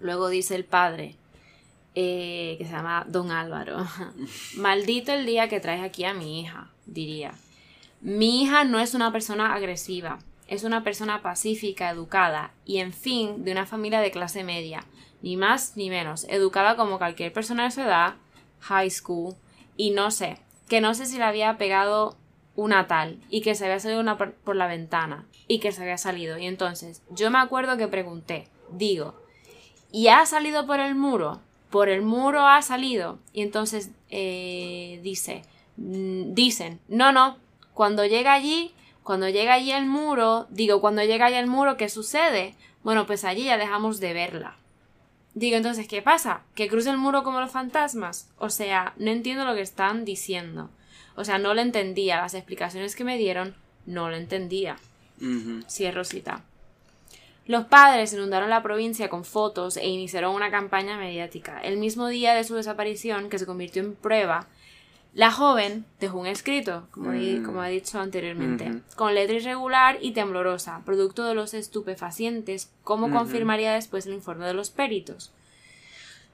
Luego 0.00 0.30
dice 0.30 0.54
el 0.54 0.64
padre, 0.64 1.16
eh, 1.94 2.56
que 2.56 2.64
se 2.64 2.72
llama 2.72 3.04
Don 3.08 3.30
Álvaro. 3.30 3.86
Maldito 4.56 5.12
el 5.12 5.26
día 5.26 5.50
que 5.50 5.60
traes 5.60 5.82
aquí 5.82 6.04
a 6.04 6.14
mi 6.14 6.40
hija, 6.40 6.70
diría. 6.86 7.34
Mi 8.00 8.42
hija 8.42 8.64
no 8.64 8.80
es 8.80 8.94
una 8.94 9.12
persona 9.12 9.54
agresiva, 9.54 10.18
es 10.48 10.64
una 10.64 10.82
persona 10.82 11.20
pacífica, 11.20 11.90
educada 11.90 12.52
y, 12.64 12.78
en 12.78 12.94
fin, 12.94 13.44
de 13.44 13.52
una 13.52 13.66
familia 13.66 14.00
de 14.00 14.10
clase 14.10 14.44
media, 14.44 14.82
ni 15.20 15.36
más 15.36 15.76
ni 15.76 15.90
menos, 15.90 16.24
educada 16.30 16.74
como 16.76 16.96
cualquier 16.96 17.34
persona 17.34 17.64
de 17.64 17.70
su 17.70 17.82
edad, 17.82 18.14
high 18.60 18.90
school, 18.90 19.34
y 19.76 19.90
no 19.90 20.10
sé, 20.10 20.38
que 20.68 20.80
no 20.80 20.94
sé 20.94 21.04
si 21.04 21.18
le 21.18 21.24
había 21.24 21.58
pegado 21.58 22.16
una 22.56 22.86
tal 22.86 23.20
y 23.30 23.42
que 23.42 23.54
se 23.54 23.64
había 23.64 23.78
salido 23.78 24.00
una 24.00 24.18
por, 24.18 24.56
la 24.56 24.66
ventana 24.66 25.26
y 25.46 25.60
que 25.60 25.72
se 25.72 25.82
había 25.82 25.98
salido. 25.98 26.38
Y 26.38 26.46
entonces 26.46 27.02
yo 27.10 27.30
me 27.30 27.38
acuerdo 27.38 27.76
que 27.76 27.88
pregunté, 27.88 28.48
digo, 28.72 29.14
¿y 29.92 30.08
ha 30.08 30.24
salido 30.26 30.66
por 30.66 30.80
el 30.80 30.94
muro? 30.94 31.40
Por 31.70 31.88
el 31.88 32.02
muro 32.02 32.46
ha 32.46 32.62
salido. 32.62 33.18
Y 33.32 33.42
entonces 33.42 33.90
eh, 34.10 35.00
dice, 35.02 35.42
mm, 35.76 36.34
dicen, 36.34 36.80
no, 36.88 37.12
no, 37.12 37.36
cuando 37.74 38.06
llega 38.06 38.32
allí, 38.32 38.72
cuando 39.02 39.28
llega 39.28 39.54
allí 39.54 39.70
el 39.70 39.86
muro, 39.86 40.46
digo, 40.50 40.80
cuando 40.80 41.04
llega 41.04 41.26
allí 41.26 41.36
el 41.36 41.46
muro, 41.46 41.76
¿qué 41.76 41.88
sucede? 41.88 42.54
Bueno, 42.82 43.06
pues 43.06 43.24
allí 43.24 43.44
ya 43.44 43.58
dejamos 43.58 44.00
de 44.00 44.14
verla. 44.14 44.56
Digo, 45.34 45.58
entonces, 45.58 45.86
¿qué 45.86 46.00
pasa? 46.00 46.44
¿Que 46.54 46.66
cruce 46.66 46.88
el 46.88 46.96
muro 46.96 47.22
como 47.22 47.40
los 47.40 47.50
fantasmas? 47.50 48.30
O 48.38 48.48
sea, 48.48 48.94
no 48.96 49.10
entiendo 49.10 49.44
lo 49.44 49.54
que 49.54 49.60
están 49.60 50.06
diciendo. 50.06 50.70
O 51.16 51.24
sea, 51.24 51.38
no 51.38 51.54
lo 51.54 51.60
entendía. 51.60 52.20
Las 52.20 52.34
explicaciones 52.34 52.94
que 52.94 53.04
me 53.04 53.18
dieron, 53.18 53.54
no 53.86 54.08
lo 54.08 54.16
entendía. 54.16 54.76
Sí, 55.66 55.90
Rosita. 55.90 56.42
Los 57.46 57.66
padres 57.66 58.12
inundaron 58.12 58.50
la 58.50 58.62
provincia 58.62 59.08
con 59.08 59.24
fotos 59.24 59.76
e 59.76 59.86
iniciaron 59.86 60.34
una 60.34 60.50
campaña 60.50 60.98
mediática. 60.98 61.60
El 61.60 61.78
mismo 61.78 62.08
día 62.08 62.34
de 62.34 62.44
su 62.44 62.56
desaparición, 62.56 63.28
que 63.30 63.38
se 63.38 63.46
convirtió 63.46 63.82
en 63.82 63.94
prueba, 63.94 64.46
la 65.14 65.30
joven 65.30 65.86
dejó 66.00 66.18
un 66.18 66.26
escrito, 66.26 66.88
como, 66.90 67.12
he, 67.12 67.38
mm. 67.38 67.68
dicho 67.70 68.00
anteriormente, 68.00 68.82
con 68.96 69.14
letra 69.14 69.36
irregular 69.36 69.98
y 70.02 70.10
temblorosa, 70.10 70.82
producto 70.84 71.24
de 71.24 71.34
los 71.34 71.54
estupefacientes, 71.54 72.70
como 72.82 73.10
confirmaría 73.10 73.72
después 73.72 74.06
el 74.06 74.12
informe 74.12 74.44
de 74.44 74.52
los 74.52 74.70
peritos. 74.70 75.32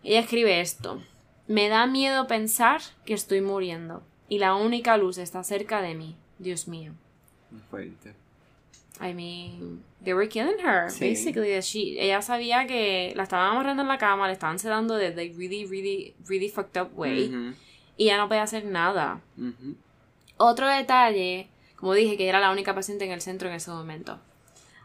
Ella 0.03 0.21
escribe 0.21 0.61
esto. 0.61 1.01
Me 1.47 1.69
da 1.69 1.87
miedo 1.87 2.27
pensar 2.27 2.81
que 3.05 3.15
estoy 3.15 3.41
muriendo 3.41 4.03
y 4.33 4.39
la 4.39 4.55
única 4.55 4.97
luz 4.97 5.19
está 5.19 5.45
cerca 5.45 5.83
de 5.83 5.95
mí. 5.95 6.17
Dios 6.39 6.67
mío. 6.67 6.95
Fuerte. 7.69 8.15
I 8.99 9.13
mean, 9.13 9.85
they 10.03 10.15
were 10.15 10.27
killing 10.27 10.59
her, 10.65 10.87
basically. 10.99 11.53
ella 11.53 12.23
sabía 12.23 12.67
que 12.67 13.13
la 13.15 13.25
estaban 13.25 13.51
amarrando 13.51 13.83
en 13.83 13.89
la 13.89 13.99
cama, 13.99 14.27
le 14.29 14.33
estaban 14.33 14.59
sedando 14.59 14.95
de 14.95 15.11
the 15.11 15.35
really, 15.37 15.67
really, 15.67 16.15
really 16.27 16.49
fucked 16.49 16.81
up 16.81 16.99
way. 16.99 17.55
Y 17.99 18.07
ya 18.07 18.17
no 18.17 18.27
podía 18.27 18.45
hacer 18.45 18.65
nada. 18.65 19.21
Otro 20.39 20.67
detalle, 20.67 21.51
como 21.77 21.93
dije, 21.93 22.17
que 22.17 22.27
era 22.27 22.41
la 22.41 22.53
única 22.53 22.75
paciente 22.75 23.05
en 23.05 23.13
el 23.13 23.21
centro 23.21 23.51
en 23.51 23.57
ese 23.57 23.71
momento. 23.71 24.19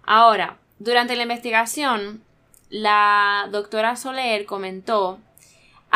Ahora, 0.03 0.57
durante 0.77 1.15
la 1.15 1.23
investigación, 1.23 2.21
la 2.69 3.47
doctora 3.49 3.95
Soler 3.95 4.45
comentó 4.45 5.19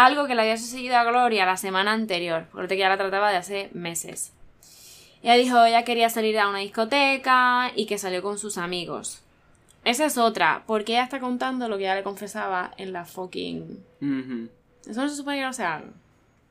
algo 0.05 0.27
que 0.27 0.35
le 0.35 0.41
había 0.41 0.57
sucedido 0.57 0.97
a 0.97 1.03
Gloria 1.03 1.45
la 1.45 1.57
semana 1.57 1.93
anterior, 1.93 2.47
porque 2.51 2.77
ya 2.77 2.89
la 2.89 2.97
trataba 2.97 3.31
de 3.31 3.37
hace 3.37 3.69
meses. 3.73 4.33
Ella 5.23 5.35
dijo 5.35 5.63
ella 5.63 5.83
quería 5.83 6.09
salir 6.09 6.39
a 6.39 6.49
una 6.49 6.59
discoteca 6.59 7.71
y 7.75 7.85
que 7.85 7.97
salió 7.97 8.21
con 8.21 8.37
sus 8.39 8.57
amigos. 8.57 9.21
Esa 9.83 10.05
es 10.05 10.17
otra, 10.17 10.63
porque 10.67 10.93
ella 10.93 11.03
está 11.03 11.19
contando 11.19 11.67
lo 11.67 11.77
que 11.77 11.83
ella 11.83 11.95
le 11.95 12.03
confesaba 12.03 12.71
en 12.77 12.93
la 12.93 13.05
fucking... 13.05 13.83
Eso 14.87 15.01
no 15.01 15.09
se 15.09 15.15
supone 15.15 15.37
que 15.37 15.43
no 15.43 15.53
se 15.53 15.63
haga. 15.63 15.85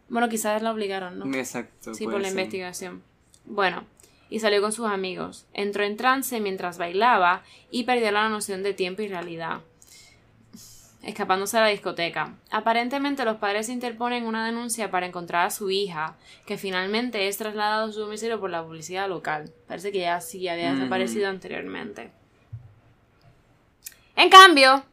Bueno, 0.08 0.28
quizás 0.28 0.62
la 0.62 0.72
obligaron, 0.72 1.18
¿no? 1.18 1.34
Exacto. 1.36 1.94
Sí, 1.94 2.04
por 2.04 2.20
la 2.20 2.28
investigación. 2.28 3.02
Bueno, 3.44 3.84
y 4.28 4.40
salió 4.40 4.60
con 4.60 4.72
sus 4.72 4.86
amigos. 4.86 5.46
Entró 5.52 5.84
en 5.84 5.96
trance 5.96 6.40
mientras 6.40 6.78
bailaba 6.78 7.42
y 7.70 7.84
perdió 7.84 8.10
la 8.12 8.28
noción 8.28 8.62
de 8.62 8.74
tiempo 8.74 9.02
y 9.02 9.08
realidad 9.08 9.60
escapándose 11.02 11.56
a 11.56 11.62
la 11.62 11.68
discoteca. 11.68 12.34
Aparentemente 12.50 13.24
los 13.24 13.38
padres 13.38 13.68
interponen 13.68 14.26
una 14.26 14.44
denuncia 14.44 14.90
para 14.90 15.06
encontrar 15.06 15.46
a 15.46 15.50
su 15.50 15.70
hija, 15.70 16.16
que 16.46 16.58
finalmente 16.58 17.28
es 17.28 17.38
trasladado 17.38 17.88
a 17.88 17.92
su 17.92 18.00
domicilio 18.00 18.40
por 18.40 18.50
la 18.50 18.64
policía 18.64 19.06
local. 19.06 19.50
Parece 19.66 19.92
que 19.92 20.00
ya 20.00 20.20
sí 20.20 20.46
había 20.48 20.74
desaparecido 20.74 21.28
anteriormente. 21.28 22.10
En 24.16 24.28
cambio, 24.28 24.84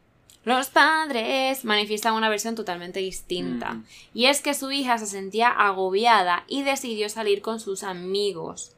los 0.46 0.70
padres 0.70 1.66
manifiestan 1.66 2.14
una 2.14 2.30
versión 2.30 2.56
totalmente 2.56 3.02
distinta, 3.02 3.82
y 4.14 4.28
es 4.28 4.42
que 4.42 4.54
su 4.54 4.72
hija 4.72 4.98
se 4.98 5.06
sentía 5.06 5.50
agobiada 5.50 6.46
y 6.48 6.64
decidió 6.64 7.10
salir 7.10 7.42
con 7.42 7.60
sus 7.60 7.84
amigos 7.84 8.77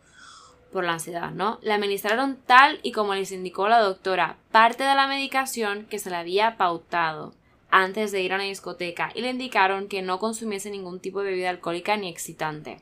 por 0.72 0.84
la 0.84 0.94
ansiedad, 0.94 1.32
¿no? 1.32 1.60
Le 1.62 1.74
administraron 1.74 2.38
tal 2.46 2.80
y 2.84 2.92
como 2.92 3.16
les 3.16 3.32
indicó 3.32 3.68
la 3.68 3.80
doctora, 3.80 4.38
parte 4.52 4.84
de 4.84 4.96
la 4.96 5.08
medicación 5.08 5.86
que 5.86 6.00
se 6.00 6.10
le 6.10 6.16
había 6.16 6.58
pautado 6.58 7.34
antes 7.72 8.12
de 8.12 8.22
ir 8.22 8.34
a 8.34 8.36
una 8.36 8.46
discoteca 8.46 9.12
y 9.14 9.22
le 9.22 9.30
indicaron 9.30 9.88
que 9.88 10.02
no 10.02 10.20
consumiese 10.20 10.72
ningún 10.72 11.00
tipo 11.00 11.22
de 11.22 11.32
bebida 11.32 11.50
alcohólica 11.50 11.98
ni 11.98 12.10
excitante. 12.10 12.80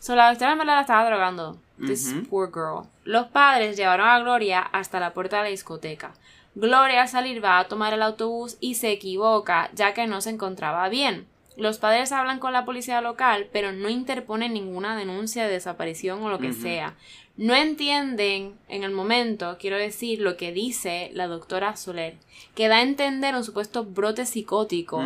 So, 0.00 0.16
la 0.16 0.30
doctora 0.30 0.52
en 0.52 0.58
verdad 0.58 0.76
la 0.76 0.80
estaba 0.80 1.08
drogando. 1.08 1.58
This 1.78 2.14
poor 2.28 2.50
girl. 2.52 2.88
Los 3.04 3.28
padres 3.28 3.76
llevaron 3.76 4.08
a 4.08 4.18
Gloria 4.18 4.60
hasta 4.60 5.00
la 5.00 5.12
puerta 5.12 5.38
de 5.38 5.42
la 5.44 5.48
discoteca. 5.50 6.12
Gloria 6.54 7.02
al 7.02 7.08
salir 7.08 7.42
va 7.44 7.58
a 7.58 7.68
tomar 7.68 7.92
el 7.92 8.02
autobús 8.02 8.56
y 8.60 8.74
se 8.74 8.90
equivoca, 8.90 9.70
ya 9.74 9.94
que 9.94 10.06
no 10.06 10.20
se 10.20 10.30
encontraba 10.30 10.88
bien. 10.88 11.26
Los 11.60 11.76
padres 11.76 12.10
hablan 12.10 12.38
con 12.38 12.54
la 12.54 12.64
policía 12.64 13.02
local, 13.02 13.46
pero 13.52 13.70
no 13.70 13.90
interponen 13.90 14.54
ninguna 14.54 14.96
denuncia 14.96 15.44
de 15.44 15.52
desaparición 15.52 16.22
o 16.22 16.30
lo 16.30 16.38
que 16.38 16.54
sea. 16.54 16.94
No 17.36 17.54
entienden 17.54 18.54
en 18.68 18.82
el 18.82 18.92
momento, 18.92 19.58
quiero 19.60 19.76
decir, 19.76 20.22
lo 20.22 20.38
que 20.38 20.52
dice 20.52 21.10
la 21.12 21.26
doctora 21.26 21.76
Soler, 21.76 22.16
que 22.54 22.68
da 22.68 22.76
a 22.76 22.82
entender 22.82 23.34
un 23.34 23.44
supuesto 23.44 23.84
brote 23.84 24.24
psicótico. 24.24 25.04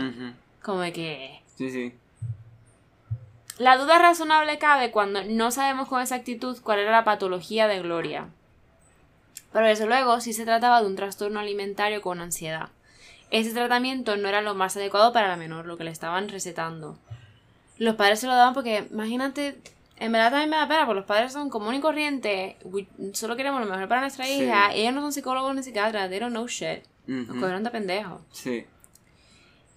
Como 0.62 0.78
de 0.82 0.92
que... 0.92 1.40
Sí, 1.56 1.70
sí. 1.72 1.92
La 3.58 3.76
duda 3.76 3.98
razonable 3.98 4.58
cabe 4.58 4.92
cuando 4.92 5.24
no 5.24 5.50
sabemos 5.50 5.88
con 5.88 6.02
exactitud 6.02 6.56
cuál 6.62 6.78
era 6.78 6.92
la 6.92 7.02
patología 7.02 7.66
de 7.66 7.80
Gloria. 7.80 8.28
Pero 9.52 9.66
desde 9.66 9.86
luego 9.86 10.20
sí 10.20 10.32
se 10.32 10.44
trataba 10.44 10.80
de 10.80 10.86
un 10.86 10.94
trastorno 10.94 11.40
alimentario 11.40 12.00
con 12.00 12.20
ansiedad 12.20 12.68
ese 13.30 13.52
tratamiento 13.52 14.16
no 14.16 14.28
era 14.28 14.42
lo 14.42 14.54
más 14.54 14.76
adecuado 14.76 15.12
para 15.12 15.28
la 15.28 15.36
menor, 15.36 15.66
lo 15.66 15.76
que 15.76 15.84
le 15.84 15.90
estaban 15.90 16.28
recetando. 16.28 16.98
los 17.78 17.96
padres 17.96 18.20
se 18.20 18.26
lo 18.26 18.34
daban 18.34 18.54
porque, 18.54 18.86
imagínate, 18.90 19.58
en 19.96 20.12
verdad 20.12 20.30
también 20.30 20.50
me 20.50 20.56
da 20.56 20.68
pena, 20.68 20.86
porque 20.86 21.00
los 21.00 21.06
padres 21.06 21.32
son 21.32 21.50
común 21.50 21.74
y 21.74 21.80
corriente, 21.80 22.56
solo 23.12 23.36
queremos 23.36 23.60
lo 23.60 23.66
mejor 23.66 23.88
para 23.88 24.00
nuestra 24.00 24.28
hija, 24.28 24.72
ellos 24.72 24.94
no 24.94 25.00
son 25.00 25.12
psicólogos 25.12 25.54
ni 25.54 25.62
psiquiatras, 25.62 26.08
they 26.10 26.18
don't 26.18 26.32
know 26.32 26.46
shit. 26.46 26.84
Nos 27.06 27.36
cogieron 27.36 27.62
de 27.64 27.70
pendejos. 27.70 28.22
Sí. 28.32 28.64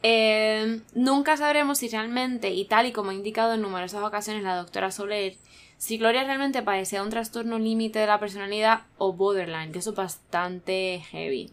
Eh, 0.04 0.82
nunca 0.94 1.38
sabremos 1.38 1.80
si 1.80 1.90
realmente, 1.90 2.52
y 2.52 2.66
tal 2.66 2.86
y 2.86 2.92
como 2.92 3.10
ha 3.12 3.14
indicado 3.14 3.54
en 3.54 3.62
numerosas 3.62 4.04
ocasiones 4.04 4.44
la 4.44 4.56
doctora 4.56 4.92
Soler, 4.92 5.36
si 5.78 5.98
Gloria 5.98 6.24
realmente 6.24 6.64
padecía 6.64 7.04
un 7.04 7.10
trastorno 7.10 7.60
límite 7.60 8.00
de 8.00 8.08
la 8.08 8.20
personalidad 8.20 8.84
o 8.98 9.14
borderline, 9.14 9.72
que 9.72 9.80
eso 9.80 9.92
es 9.92 9.96
bastante 9.96 11.04
heavy. 11.12 11.50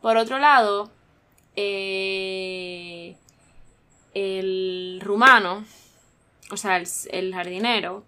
Por 0.00 0.16
otro 0.16 0.38
lado, 0.38 0.90
eh, 1.56 3.16
el 4.14 5.00
rumano, 5.02 5.64
o 6.50 6.56
sea, 6.56 6.76
el, 6.76 7.34
jardinero, 7.34 8.04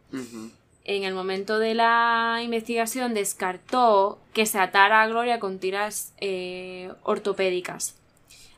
en 0.84 1.04
el 1.04 1.14
momento 1.14 1.58
de 1.58 1.74
la 1.74 2.40
investigación 2.42 3.14
descartó 3.14 4.18
que 4.32 4.46
se 4.46 4.58
atara 4.58 5.02
a 5.02 5.08
Gloria 5.08 5.40
con 5.40 5.58
tiras 5.58 6.12
eh, 6.18 6.92
ortopédicas. 7.02 7.96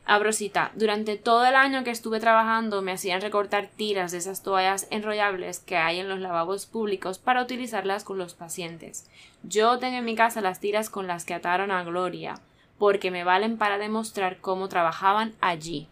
Abrosita, 0.05 0.71
durante 0.73 1.17
todo 1.17 1.45
el 1.45 1.53
año 1.53 1.83
que 1.83 1.91
estuve 1.91 2.19
trabajando 2.19 2.81
me 2.81 2.91
hacían 2.91 3.21
recortar 3.21 3.69
tiras 3.75 4.11
de 4.11 4.17
esas 4.17 4.41
toallas 4.41 4.87
enrollables 4.89 5.59
que 5.59 5.77
hay 5.77 5.99
en 5.99 6.09
los 6.09 6.19
lavabos 6.19 6.65
públicos 6.65 7.19
para 7.19 7.43
utilizarlas 7.43 8.03
con 8.03 8.17
los 8.17 8.33
pacientes. 8.33 9.07
Yo 9.43 9.77
tengo 9.77 9.97
en 9.97 10.05
mi 10.05 10.15
casa 10.15 10.41
las 10.41 10.59
tiras 10.59 10.89
con 10.89 11.05
las 11.05 11.25
que 11.25 11.35
ataron 11.35 11.69
a 11.69 11.83
Gloria, 11.83 12.41
porque 12.79 13.11
me 13.11 13.23
valen 13.23 13.57
para 13.57 13.77
demostrar 13.77 14.37
cómo 14.37 14.69
trabajaban 14.69 15.33
allí. 15.41 15.87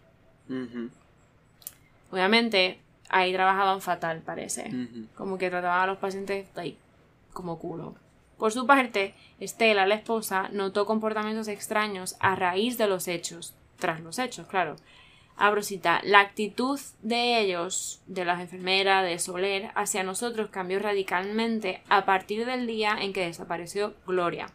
Obviamente, 2.10 2.80
ahí 3.10 3.32
trabajaban 3.32 3.80
fatal, 3.80 4.22
parece. 4.24 4.72
Como 5.14 5.38
que 5.38 5.50
trataban 5.50 5.82
a 5.82 5.86
los 5.86 5.98
pacientes 5.98 6.48
como 7.32 7.58
culo. 7.58 7.94
Por 8.38 8.52
su 8.52 8.66
parte, 8.66 9.14
Estela, 9.38 9.86
la 9.86 9.96
esposa, 9.96 10.48
notó 10.52 10.86
comportamientos 10.86 11.48
extraños 11.48 12.16
a 12.20 12.34
raíz 12.34 12.78
de 12.78 12.86
los 12.86 13.06
hechos, 13.06 13.54
tras 13.78 14.00
los 14.00 14.18
hechos, 14.18 14.46
claro. 14.46 14.76
Abrosita, 15.36 16.00
la 16.02 16.20
actitud 16.20 16.80
de 17.02 17.40
ellos, 17.40 18.00
de 18.06 18.24
las 18.24 18.40
enfermeras, 18.40 19.04
de 19.04 19.18
Soler, 19.18 19.70
hacia 19.74 20.02
nosotros 20.02 20.50
cambió 20.50 20.78
radicalmente 20.80 21.82
a 21.88 22.04
partir 22.04 22.44
del 22.46 22.66
día 22.66 22.96
en 23.00 23.12
que 23.12 23.26
desapareció 23.26 23.94
Gloria. 24.06 24.48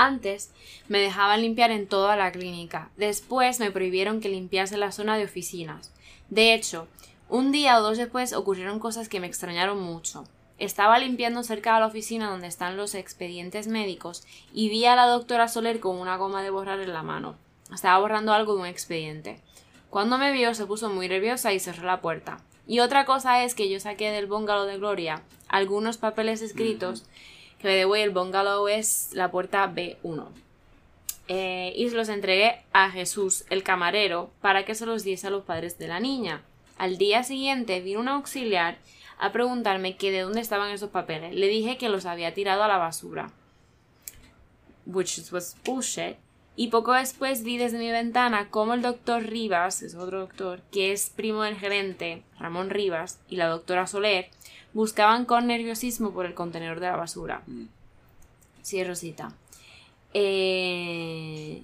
Antes 0.00 0.52
me 0.86 1.00
dejaban 1.00 1.42
limpiar 1.42 1.72
en 1.72 1.88
toda 1.88 2.14
la 2.14 2.30
clínica, 2.30 2.88
después 2.96 3.58
me 3.58 3.72
prohibieron 3.72 4.20
que 4.20 4.28
limpiase 4.28 4.76
la 4.76 4.92
zona 4.92 5.16
de 5.16 5.24
oficinas. 5.24 5.92
De 6.30 6.54
hecho, 6.54 6.86
un 7.28 7.50
día 7.50 7.76
o 7.76 7.82
dos 7.82 7.98
después 7.98 8.32
ocurrieron 8.32 8.78
cosas 8.78 9.08
que 9.08 9.18
me 9.18 9.26
extrañaron 9.26 9.80
mucho. 9.80 10.22
Estaba 10.56 11.00
limpiando 11.00 11.42
cerca 11.42 11.74
de 11.74 11.80
la 11.80 11.86
oficina 11.86 12.30
donde 12.30 12.46
están 12.46 12.76
los 12.76 12.94
expedientes 12.94 13.66
médicos 13.66 14.24
y 14.52 14.68
vi 14.68 14.84
a 14.84 14.94
la 14.94 15.06
doctora 15.06 15.48
Soler 15.48 15.80
con 15.80 15.96
una 15.98 16.16
goma 16.16 16.44
de 16.44 16.50
borrar 16.50 16.78
en 16.78 16.92
la 16.92 17.02
mano. 17.02 17.34
Estaba 17.74 17.98
borrando 17.98 18.32
algo 18.32 18.54
de 18.54 18.60
un 18.60 18.66
expediente. 18.66 19.40
Cuando 19.90 20.16
me 20.16 20.30
vio 20.30 20.54
se 20.54 20.64
puso 20.64 20.88
muy 20.90 21.08
nerviosa 21.08 21.52
y 21.52 21.58
cerró 21.58 21.82
la 21.82 22.00
puerta. 22.00 22.38
Y 22.68 22.78
otra 22.78 23.04
cosa 23.04 23.42
es 23.42 23.56
que 23.56 23.68
yo 23.68 23.80
saqué 23.80 24.12
del 24.12 24.26
bungalow 24.26 24.64
de 24.64 24.78
Gloria 24.78 25.24
algunos 25.48 25.96
papeles 25.96 26.40
escritos, 26.40 27.04
que 27.58 27.68
de 27.68 28.02
el 28.02 28.10
bungalow 28.10 28.68
es 28.68 29.10
la 29.12 29.30
puerta 29.30 29.72
B1. 29.72 30.26
Eh, 31.28 31.74
y 31.76 31.90
los 31.90 32.08
entregué 32.08 32.62
a 32.72 32.90
Jesús, 32.90 33.44
el 33.50 33.62
camarero, 33.62 34.30
para 34.40 34.64
que 34.64 34.74
se 34.74 34.86
los 34.86 35.04
diese 35.04 35.26
a 35.26 35.30
los 35.30 35.44
padres 35.44 35.78
de 35.78 35.88
la 35.88 36.00
niña. 36.00 36.42
Al 36.78 36.96
día 36.96 37.22
siguiente 37.22 37.80
vino 37.80 38.00
un 38.00 38.08
auxiliar 38.08 38.78
a 39.18 39.32
preguntarme 39.32 39.96
que 39.96 40.10
de 40.10 40.20
dónde 40.20 40.40
estaban 40.40 40.70
esos 40.70 40.90
papeles. 40.90 41.34
Le 41.34 41.48
dije 41.48 41.76
que 41.76 41.88
los 41.88 42.06
había 42.06 42.34
tirado 42.34 42.62
a 42.62 42.68
la 42.68 42.78
basura. 42.78 43.32
Which 44.86 45.20
was 45.32 45.56
bullshit. 45.64 46.16
Y 46.56 46.68
poco 46.68 46.92
después 46.92 47.44
vi 47.44 47.58
desde 47.58 47.78
mi 47.78 47.90
ventana 47.90 48.48
cómo 48.50 48.74
el 48.74 48.82
doctor 48.82 49.22
Rivas, 49.22 49.82
es 49.82 49.94
otro 49.94 50.20
doctor, 50.20 50.60
que 50.72 50.92
es 50.92 51.10
primo 51.10 51.42
del 51.42 51.56
gerente, 51.56 52.22
Ramón 52.38 52.70
Rivas, 52.70 53.20
y 53.28 53.36
la 53.36 53.46
doctora 53.46 53.86
Soler, 53.86 54.30
buscaban 54.72 55.24
con 55.24 55.46
nerviosismo 55.46 56.12
por 56.12 56.26
el 56.26 56.34
contenedor 56.34 56.80
de 56.80 56.86
la 56.86 56.96
basura. 56.96 57.42
Mm. 57.46 57.66
Sí, 58.62 58.82
Rosita. 58.84 59.32
Eh, 60.14 61.62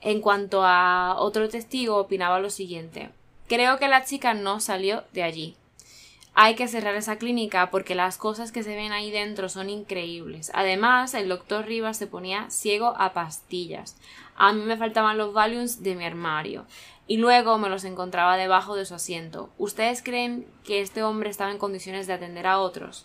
en 0.00 0.20
cuanto 0.20 0.64
a 0.64 1.16
otro 1.18 1.48
testigo, 1.48 1.96
opinaba 1.96 2.40
lo 2.40 2.50
siguiente. 2.50 3.10
Creo 3.48 3.78
que 3.78 3.88
la 3.88 4.04
chica 4.04 4.34
no 4.34 4.60
salió 4.60 5.04
de 5.12 5.22
allí. 5.22 5.56
Hay 6.34 6.54
que 6.54 6.68
cerrar 6.68 6.94
esa 6.94 7.18
clínica 7.18 7.70
porque 7.70 7.94
las 7.94 8.16
cosas 8.16 8.52
que 8.52 8.62
se 8.62 8.76
ven 8.76 8.92
ahí 8.92 9.10
dentro 9.10 9.48
son 9.48 9.68
increíbles. 9.68 10.50
Además, 10.54 11.14
el 11.14 11.28
doctor 11.28 11.66
Rivas 11.66 11.96
se 11.96 12.06
ponía 12.06 12.48
ciego 12.50 12.94
a 12.96 13.12
pastillas. 13.12 13.96
A 14.36 14.52
mí 14.52 14.62
me 14.62 14.76
faltaban 14.76 15.18
los 15.18 15.34
Valiums 15.34 15.82
de 15.82 15.96
mi 15.96 16.04
armario 16.04 16.64
y 17.10 17.16
luego 17.16 17.58
me 17.58 17.68
los 17.68 17.82
encontraba 17.82 18.36
debajo 18.36 18.76
de 18.76 18.86
su 18.86 18.94
asiento. 18.94 19.50
¿Ustedes 19.58 20.00
creen 20.00 20.46
que 20.62 20.80
este 20.80 21.02
hombre 21.02 21.28
estaba 21.28 21.50
en 21.50 21.58
condiciones 21.58 22.06
de 22.06 22.12
atender 22.12 22.46
a 22.46 22.60
otros? 22.60 23.04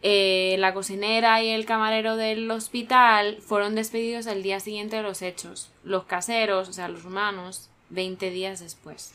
Eh, 0.00 0.56
la 0.58 0.72
cocinera 0.72 1.42
y 1.42 1.50
el 1.50 1.66
camarero 1.66 2.16
del 2.16 2.50
hospital 2.50 3.42
fueron 3.42 3.74
despedidos 3.74 4.26
el 4.26 4.42
día 4.42 4.58
siguiente 4.58 4.96
de 4.96 5.02
los 5.02 5.20
hechos. 5.20 5.70
Los 5.84 6.04
caseros, 6.04 6.70
o 6.70 6.72
sea, 6.72 6.88
los 6.88 7.04
humanos, 7.04 7.68
20 7.90 8.30
días 8.30 8.60
después. 8.60 9.12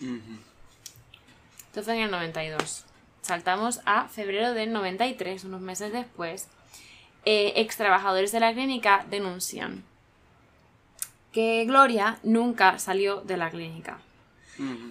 Esto 1.70 1.82
fue 1.82 1.96
en 1.96 2.04
el 2.04 2.12
92. 2.12 2.86
Saltamos 3.24 3.82
a 3.86 4.08
febrero 4.08 4.54
del 4.54 4.72
93, 4.72 5.46
unos 5.46 5.62
meses 5.62 5.92
después. 5.92 6.48
Eh, 7.26 7.54
ex 7.56 7.76
trabajadores 7.76 8.32
de 8.32 8.40
la 8.40 8.54
clínica 8.54 9.04
denuncian 9.10 9.84
que 11.38 11.66
Gloria 11.66 12.18
nunca 12.24 12.80
salió 12.80 13.22
de 13.22 13.38
la 13.38 13.52
clínica. 13.52 14.00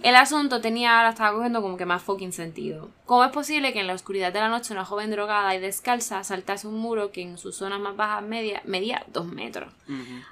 El 0.05 0.15
asunto 0.15 0.61
tenía, 0.61 0.97
ahora 0.97 1.09
estaba 1.09 1.35
cogiendo 1.35 1.61
como 1.61 1.77
que 1.77 1.87
más 1.87 2.05
fucking 2.05 2.33
sentido. 2.33 2.89
¿Cómo 3.05 3.25
es 3.25 3.33
posible 3.33 3.73
que 3.73 3.81
en 3.81 3.89
la 3.89 3.95
oscuridad 3.95 4.33
de 4.33 4.39
la 4.39 4.49
noche 4.49 4.73
una 4.73 4.85
joven 4.85 5.11
drogada 5.11 5.57
y 5.57 5.59
descalza 5.59 6.23
saltase 6.23 6.69
un 6.69 6.79
muro 6.79 7.11
que 7.11 7.23
en 7.23 7.37
sus 7.37 7.57
zonas 7.57 7.81
más 7.81 7.97
bajas 7.97 8.23
media, 8.23 8.63
medía 8.65 9.05
dos 9.13 9.27
metros? 9.27 9.75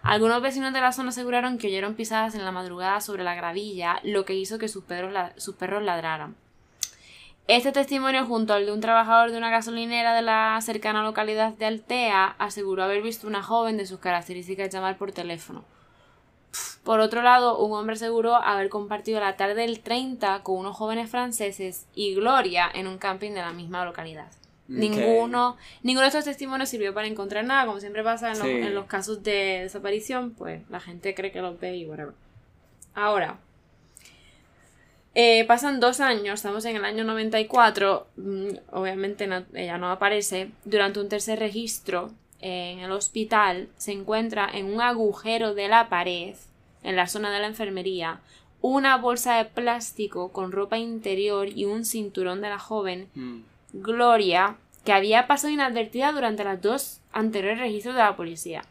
Algunos 0.05 0.41
vecinos 0.41 0.73
de 0.73 0.81
la 0.81 0.93
zona 0.93 1.09
aseguraron 1.09 1.59
que 1.59 1.67
oyeron 1.67 1.95
pisadas 1.95 2.37
en 2.37 2.45
la 2.45 2.53
madrugada 2.53 3.01
sobre 3.01 3.25
la 3.25 3.35
gravilla, 3.35 3.99
lo 4.05 4.25
que 4.25 4.37
hizo 4.37 4.57
que 4.57 4.69
sus 4.69 4.85
perros, 4.85 5.13
sus 5.37 5.57
perros 5.57 5.83
ladraran. 5.83 6.37
Este 7.49 7.73
testimonio, 7.73 8.25
junto 8.25 8.55
al 8.55 8.67
de 8.67 8.73
un 8.73 8.81
trabajador 8.81 9.33
de 9.33 9.39
una 9.39 9.51
gasolinera 9.51 10.15
de 10.15 10.23
la 10.23 10.61
cercana 10.63 11.03
localidad 11.03 11.55
de 11.55 11.67
Altea, 11.67 12.37
aseguró 12.39 12.85
haber 12.85 13.03
visto 13.03 13.27
una 13.27 13.43
joven 13.43 13.77
de 13.79 13.87
sus 13.87 13.99
características 13.99 14.73
llamar 14.73 14.97
por 14.97 15.11
teléfono. 15.11 15.65
Por 16.83 17.01
otro 17.01 17.23
lado, 17.23 17.59
un 17.59 17.73
hombre 17.73 17.95
aseguró 17.95 18.37
haber 18.37 18.69
compartido 18.69 19.21
la 19.21 19.37
tarde 19.37 19.55
del 19.55 19.81
30 19.81 20.43
con 20.43 20.59
unos 20.59 20.77
jóvenes 20.77 21.11
franceses 21.11 21.87
y 21.95 22.15
Gloria 22.15 22.71
en 22.73 22.87
un 22.87 22.99
camping 22.99 23.33
de 23.33 23.41
la 23.41 23.53
misma 23.53 23.85
localidad. 23.85 24.31
Ninguno, 24.67 25.57
ninguno 25.83 26.03
de 26.03 26.09
estos 26.09 26.25
testimonios 26.25 26.71
sirvió 26.71 26.95
para 26.95 27.07
encontrar 27.07 27.45
nada, 27.45 27.67
como 27.67 27.81
siempre 27.81 28.03
pasa 28.03 28.33
en, 28.33 28.75
los, 28.75 28.87
casos 28.87 29.23
de 29.23 29.61
desaparición, 29.63 30.31
pues 30.31 30.63
la 30.71 30.81
gente 30.81 31.15
cree 31.15 31.33
que 31.33 31.43
los 31.43 31.61
ve 31.61 31.77
y 31.77 31.87
whatever. 31.87 32.15
Ahora, 32.95 33.39
eh, 35.15 35.45
pasan 35.45 35.81
dos 35.81 36.01
años, 36.01 36.35
estamos 36.37 36.65
en 36.65 36.77
el 36.77 36.85
año 36.85 37.05
94, 37.05 38.07
mm, 38.17 38.49
obviamente 38.73 39.29
ella 39.53 39.77
no 39.77 39.91
aparece, 39.91 40.51
durante 40.65 40.99
un 40.99 41.11
tercer 41.11 41.39
registro 41.39 42.11
en 42.45 42.81
el 42.81 42.93
hospital 42.93 43.69
se 43.79 43.93
encuentra 43.93 44.47
en 44.53 44.67
un 44.67 44.83
agujero 44.83 45.55
de 45.55 45.67
la 45.67 45.89
pared, 45.89 46.35
en 46.83 46.95
la 46.95 47.07
zona 47.07 47.33
de 47.33 47.41
la 47.41 47.47
enfermería, 47.47 48.21
una 48.61 48.99
bolsa 48.99 49.39
de 49.39 49.47
plástico 49.47 50.31
con 50.31 50.53
ropa 50.53 50.77
interior 50.77 51.49
y 51.49 51.65
un 51.65 51.87
cinturón 51.87 52.43
de 52.43 52.51
la 52.51 52.59
joven 52.59 53.09
mm. 53.15 53.41
Gloria, 53.73 54.57
que 54.85 54.93
había 54.93 55.27
pasado 55.27 55.55
inadvertida 55.55 56.13
durante 56.13 56.45
los 56.45 56.61
dos 56.61 57.01
anteriores 57.13 57.61
registros 57.61 57.95
de 57.95 58.03
la 58.03 58.15
policía. 58.15 58.65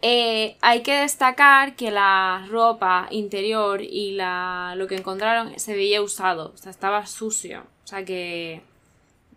Eh, 0.00 0.56
hay 0.60 0.82
que 0.82 1.00
destacar 1.00 1.74
que 1.74 1.90
la 1.90 2.46
ropa 2.48 3.08
interior 3.10 3.82
y 3.82 4.12
la, 4.12 4.74
lo 4.76 4.86
que 4.86 4.94
encontraron 4.94 5.58
se 5.58 5.74
veía 5.74 6.00
usado, 6.00 6.52
o 6.54 6.56
sea, 6.56 6.70
estaba 6.70 7.04
sucio. 7.06 7.64
O 7.84 7.86
sea 7.86 8.04
que 8.04 8.62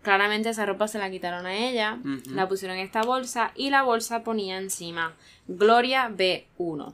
Claramente 0.04 0.50
esa 0.50 0.66
ropa 0.66 0.88
se 0.88 1.00
la 1.00 1.10
quitaron 1.10 1.46
a 1.46 1.56
ella, 1.56 1.98
la 2.30 2.48
pusieron 2.48 2.78
en 2.78 2.86
esta 2.86 3.04
bolsa 3.04 3.52
y 3.56 3.70
la 3.70 3.84
bolsa 3.84 4.24
ponía 4.24 4.58
encima 4.58 5.14
Gloria 5.48 6.10
B1. 6.10 6.94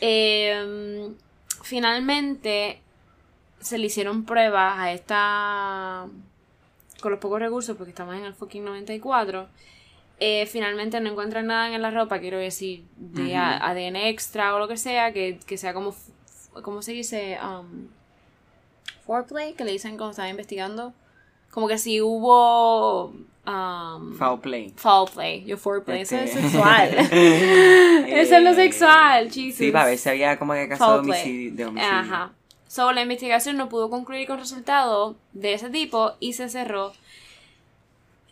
Em, 0.00 1.14
finalmente 1.62 2.80
se 3.60 3.76
le 3.76 3.86
hicieron 3.86 4.24
pruebas 4.24 4.78
a 4.78 4.92
esta 4.92 6.06
con 7.02 7.10
los 7.10 7.20
pocos 7.20 7.40
recursos 7.40 7.76
porque 7.76 7.90
estamos 7.90 8.14
en 8.14 8.24
el 8.24 8.32
fucking 8.32 8.64
94 8.64 9.48
eh, 10.18 10.46
finalmente 10.46 11.00
no 11.00 11.10
encuentran 11.10 11.46
nada 11.46 11.74
en 11.74 11.82
la 11.82 11.90
ropa 11.90 12.18
quiero 12.20 12.38
decir 12.38 12.84
de 12.96 13.36
ADN 13.36 13.96
extra 13.96 14.54
o 14.54 14.58
lo 14.58 14.68
que 14.68 14.78
sea 14.78 15.12
que, 15.12 15.38
que 15.46 15.58
sea 15.58 15.74
como 15.74 15.94
¿cómo 16.62 16.82
se 16.82 16.92
dice? 16.92 17.38
Um, 17.42 17.88
foreplay, 19.06 19.54
que 19.54 19.64
le 19.64 19.72
dicen 19.72 19.96
cuando 19.96 20.10
estaba 20.10 20.28
investigando. 20.28 20.92
Como 21.50 21.66
que 21.68 21.78
si 21.78 22.00
hubo 22.00 23.12
um, 23.46 24.16
foul 24.16 24.40
play. 24.40 24.72
Foul 24.76 25.08
play. 25.10 25.44
Yo 25.44 25.56
foreplay. 25.56 26.02
Eso 26.02 26.16
es 26.16 26.34
este. 26.34 26.42
sexual. 26.42 26.88
eso 28.08 28.36
es 28.36 28.42
lo 28.42 28.54
sexual, 28.54 29.30
Jesus. 29.30 29.58
Sí, 29.58 29.70
para 29.70 29.86
ver 29.86 29.98
si 29.98 30.08
había 30.08 30.38
como 30.38 30.52
que 30.54 30.68
caso 30.68 30.92
de 30.92 30.98
homicidio, 30.98 31.54
de 31.54 31.64
homicidio. 31.66 31.94
Ajá. 31.94 32.32
So, 32.68 32.92
la 32.92 33.02
investigación 33.02 33.56
no 33.56 33.68
pudo 33.68 33.90
concluir 33.90 34.28
con 34.28 34.38
resultado 34.38 35.16
de 35.32 35.54
ese 35.54 35.70
tipo 35.70 36.12
y 36.20 36.34
se 36.34 36.48
cerró 36.48 36.92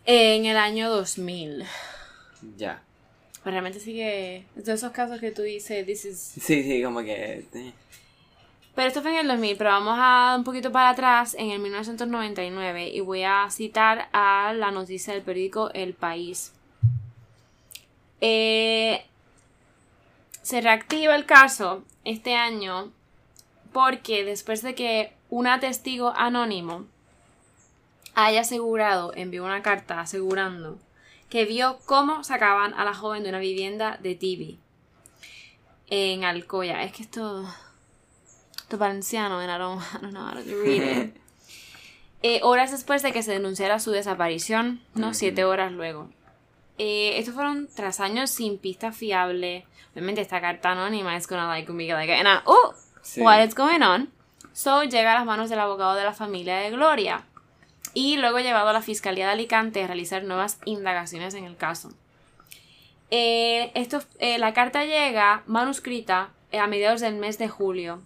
en 0.05 0.47
el 0.47 0.57
año 0.57 0.89
2000. 0.91 1.65
Ya. 2.57 2.81
Pues 3.43 3.53
realmente 3.53 3.81
sigue. 3.81 4.45
De 4.55 4.73
esos 4.73 4.93
casos 4.93 5.19
que 5.19 5.33
tú 5.33 5.43
dices, 5.43 5.85
this 5.85 6.05
is... 6.05 6.19
Sí, 6.19 6.63
sí, 6.63 6.83
como 6.85 7.01
que. 7.01 7.45
Pero 8.79 8.87
esto 8.87 9.03
fue 9.03 9.11
en 9.11 9.19
el 9.19 9.27
2000, 9.27 9.57
pero 9.57 9.71
vamos 9.71 9.97
a 9.99 10.37
un 10.39 10.45
poquito 10.45 10.71
para 10.71 10.91
atrás, 10.91 11.35
en 11.37 11.51
el 11.51 11.59
1999, 11.59 12.91
y 12.91 13.01
voy 13.01 13.25
a 13.25 13.49
citar 13.51 14.09
a 14.13 14.53
la 14.55 14.71
noticia 14.71 15.15
del 15.15 15.25
periódico 15.25 15.73
El 15.75 15.95
País. 15.95 16.53
Eh, 18.21 19.05
se 20.43 20.61
reactiva 20.61 21.17
el 21.17 21.27
caso 21.27 21.83
este 22.05 22.37
año 22.37 22.93
porque 23.73 24.25
después 24.25 24.63
de 24.63 24.77
que 24.77 25.13
un 25.29 25.49
testigo 25.59 26.13
anónimo 26.17 26.87
haya 28.15 28.43
asegurado, 28.43 29.13
envió 29.17 29.45
una 29.45 29.61
carta 29.61 29.99
asegurando 29.99 30.79
que 31.29 31.47
vio 31.47 31.81
cómo 31.85 32.23
sacaban 32.23 32.75
a 32.75 32.85
la 32.85 32.95
joven 32.95 33.25
de 33.25 33.31
una 33.31 33.41
vivienda 33.41 33.99
de 34.01 34.15
Tibi 34.15 34.61
en 35.89 36.23
Alcoya. 36.23 36.85
Es 36.85 36.93
que 36.93 37.03
esto 37.03 37.45
tu 38.69 38.77
valenciano 38.77 39.39
and 39.39 39.51
I 39.51 39.59
don't, 39.59 39.83
I 39.95 39.99
don't 40.01 40.13
know 40.13 40.25
how 40.25 40.35
to 40.35 40.63
read 40.63 40.83
it. 40.83 41.17
Eh, 42.23 42.41
horas 42.43 42.73
después 42.73 43.03
de 43.03 43.13
que 43.13 43.23
se 43.23 43.31
denunciara 43.31 43.79
su 43.79 43.93
desaparición, 43.93 44.81
¿no? 44.95 45.15
Siete 45.15 45.45
horas 45.45 45.71
luego. 45.71 46.09
Eh, 46.77 47.17
estos 47.19 47.35
fueron 47.35 47.69
tras 47.73 48.01
años 48.01 48.31
sin 48.31 48.59
pista 48.59 48.91
fiable. 48.91 49.65
Obviamente 49.93 50.21
esta 50.21 50.41
carta 50.41 50.73
anónima 50.73 51.17
es 51.17 51.29
gonna 51.29 51.47
like 51.47 51.71
be 51.73 51.87
like, 51.87 52.13
oh, 52.45 52.75
what 53.19 53.45
is 53.45 53.55
going 53.55 53.83
on? 53.83 54.11
So 54.53 54.83
llega 54.83 55.13
a 55.13 55.19
las 55.19 55.27
manos 55.27 55.49
del 55.49 55.61
abogado 55.61 55.95
de 55.95 56.03
la 56.03 56.13
familia 56.13 56.57
de 56.57 56.71
Gloria 56.71 57.25
y 57.95 58.17
luego 58.17 58.41
llevado 58.41 58.69
a 58.69 58.73
la 58.73 58.83
Fiscalía 58.83 59.27
de 59.27 59.33
Alicante 59.35 59.85
a 59.85 59.87
realizar 59.87 60.25
nuevas 60.25 60.59
indagaciones 60.65 61.35
en 61.35 61.45
el 61.45 61.57
caso. 61.57 61.93
Eh, 63.13 63.71
esto, 63.75 64.03
la 64.21 64.53
carta 64.55 64.85
llega 64.85 65.45
manuscrita 65.47 66.31
a 66.53 66.67
mediados 66.67 67.01
del 67.01 67.15
mes 67.15 67.39
de 67.39 67.49
julio 67.49 68.03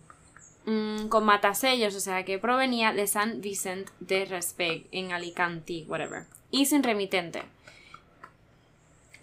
Mm, 0.65 1.09
con 1.09 1.25
matasellos, 1.25 1.97
o 1.97 2.01
sea 2.01 2.25
que 2.25 2.39
provenía 2.39 2.93
de 2.93 3.09
San 3.09 3.41
Vicente 3.41 3.91
de 3.99 4.25
Respect 4.27 4.87
en 4.93 5.11
Alicante, 5.11 5.85
whatever, 5.89 6.27
y 6.53 6.67
sin 6.67 6.85
remitente. 6.85 7.43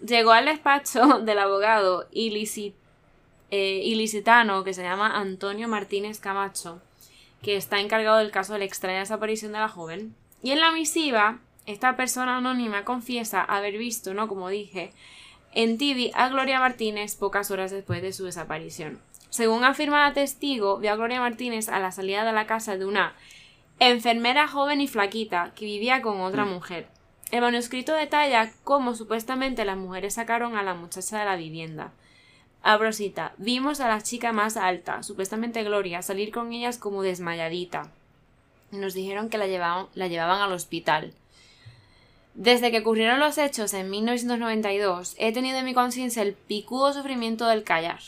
Llegó 0.06 0.32
al 0.32 0.46
despacho 0.46 1.20
del 1.22 1.38
abogado 1.38 2.06
ilicit, 2.12 2.74
eh, 3.50 3.80
ilicitano 3.84 4.64
que 4.64 4.74
se 4.74 4.82
llama 4.82 5.18
Antonio 5.18 5.66
Martínez 5.66 6.20
Camacho, 6.20 6.82
que 7.42 7.56
está 7.56 7.80
encargado 7.80 8.18
del 8.18 8.30
caso 8.30 8.52
de 8.52 8.58
la 8.58 8.64
extraña 8.66 8.98
desaparición 8.98 9.52
de 9.52 9.60
la 9.60 9.68
joven. 9.68 10.14
Y 10.42 10.50
en 10.50 10.60
la 10.60 10.72
misiva, 10.72 11.38
esta 11.64 11.96
persona 11.96 12.36
anónima 12.36 12.84
confiesa 12.84 13.42
haber 13.42 13.78
visto, 13.78 14.12
¿no? 14.12 14.28
Como 14.28 14.50
dije, 14.50 14.92
en 15.52 15.78
TV 15.78 16.10
a 16.14 16.28
Gloria 16.28 16.60
Martínez 16.60 17.16
pocas 17.16 17.50
horas 17.50 17.70
después 17.70 18.02
de 18.02 18.12
su 18.12 18.26
desaparición. 18.26 19.00
Según 19.30 19.62
afirma 19.62 20.08
la 20.08 20.12
testigo, 20.12 20.78
vio 20.78 20.92
a 20.92 20.96
Gloria 20.96 21.20
Martínez 21.20 21.68
a 21.68 21.78
la 21.78 21.92
salida 21.92 22.24
de 22.24 22.32
la 22.32 22.46
casa 22.46 22.76
de 22.76 22.84
una 22.84 23.14
enfermera 23.78 24.48
joven 24.48 24.80
y 24.80 24.88
flaquita 24.88 25.52
que 25.54 25.64
vivía 25.64 26.02
con 26.02 26.20
otra 26.20 26.44
mm. 26.44 26.50
mujer. 26.50 26.88
El 27.30 27.42
manuscrito 27.42 27.94
detalla 27.94 28.52
cómo 28.64 28.96
supuestamente 28.96 29.64
las 29.64 29.76
mujeres 29.76 30.14
sacaron 30.14 30.56
a 30.56 30.64
la 30.64 30.74
muchacha 30.74 31.20
de 31.20 31.24
la 31.24 31.36
vivienda. 31.36 31.92
Abrosita, 32.62 33.32
vimos 33.38 33.78
a 33.78 33.88
la 33.88 34.02
chica 34.02 34.32
más 34.32 34.56
alta, 34.56 35.04
supuestamente 35.04 35.62
Gloria, 35.62 36.02
salir 36.02 36.32
con 36.32 36.52
ellas 36.52 36.76
como 36.76 37.02
desmayadita. 37.02 37.88
Nos 38.72 38.94
dijeron 38.94 39.30
que 39.30 39.38
la 39.38 39.46
llevaban, 39.46 39.86
la 39.94 40.08
llevaban 40.08 40.40
al 40.40 40.52
hospital. 40.52 41.14
Desde 42.34 42.72
que 42.72 42.80
ocurrieron 42.80 43.20
los 43.20 43.38
hechos 43.38 43.74
en 43.74 43.90
1992, 43.90 45.14
he 45.18 45.32
tenido 45.32 45.58
en 45.58 45.64
mi 45.64 45.72
conciencia 45.72 46.22
el 46.22 46.34
picudo 46.34 46.92
sufrimiento 46.92 47.46
del 47.46 47.62
callar 47.62 48.00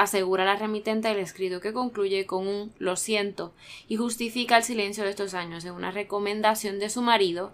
asegura 0.00 0.46
la 0.46 0.56
remitente 0.56 1.08
del 1.08 1.18
escrito 1.18 1.60
que 1.60 1.74
concluye 1.74 2.24
con 2.24 2.48
un 2.48 2.72
lo 2.78 2.96
siento 2.96 3.52
y 3.86 3.96
justifica 3.96 4.56
el 4.56 4.64
silencio 4.64 5.04
de 5.04 5.10
estos 5.10 5.34
años 5.34 5.64
en 5.66 5.74
una 5.74 5.90
recomendación 5.90 6.78
de 6.78 6.88
su 6.88 7.02
marido 7.02 7.52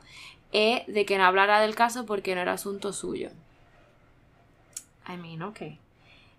e 0.53 0.85
de 0.87 1.05
que 1.05 1.19
no 1.19 1.25
hablara 1.25 1.61
del 1.61 1.75
caso 1.75 2.07
porque 2.07 2.37
no 2.37 2.43
era 2.43 2.53
asunto 2.53 2.93
suyo. 2.93 3.31
I 5.09 5.17
mean, 5.17 5.43
ok. 5.43 5.61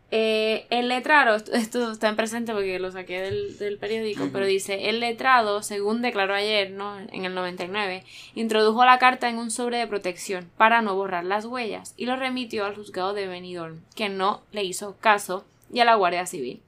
Eh, 0.10 0.66
el 0.70 0.88
letrado, 0.88 1.36
esto, 1.36 1.92
está 1.92 2.08
en 2.08 2.16
presente 2.16 2.54
porque 2.54 2.80
lo 2.80 2.90
saqué 2.90 3.20
del, 3.20 3.78
periódico, 3.78 4.30
pero 4.32 4.46
dice, 4.46 4.88
el 4.88 5.02
letrado, 5.02 5.62
según 5.62 6.02
declaró 6.02 6.34
ayer, 6.34 6.72
¿no? 6.72 6.98
En 6.98 7.26
el 7.26 7.36
99, 7.36 8.06
introdujo 8.34 8.86
la 8.86 8.98
carta 8.98 9.28
en 9.28 9.38
un 9.38 9.52
sobre 9.52 9.78
de 9.78 9.88
protección 9.88 10.50
para 10.56 10.82
no 10.82 10.96
borrar 10.96 11.26
las 11.26 11.44
huellas 11.44 11.94
y 11.98 12.06
lo 12.06 12.16
remitió 12.16 12.64
al 12.64 12.76
juzgado 12.76 13.14
de 13.14 13.28
Benidorm, 13.28 13.82
que 13.94 14.08
no 14.08 14.42
le 14.54 14.64
hizo 14.64 14.96
caso 15.02 15.44
y 15.72 15.80
a 15.80 15.86
la 15.86 15.96
Guardia 15.96 16.26
Civil. 16.26 16.62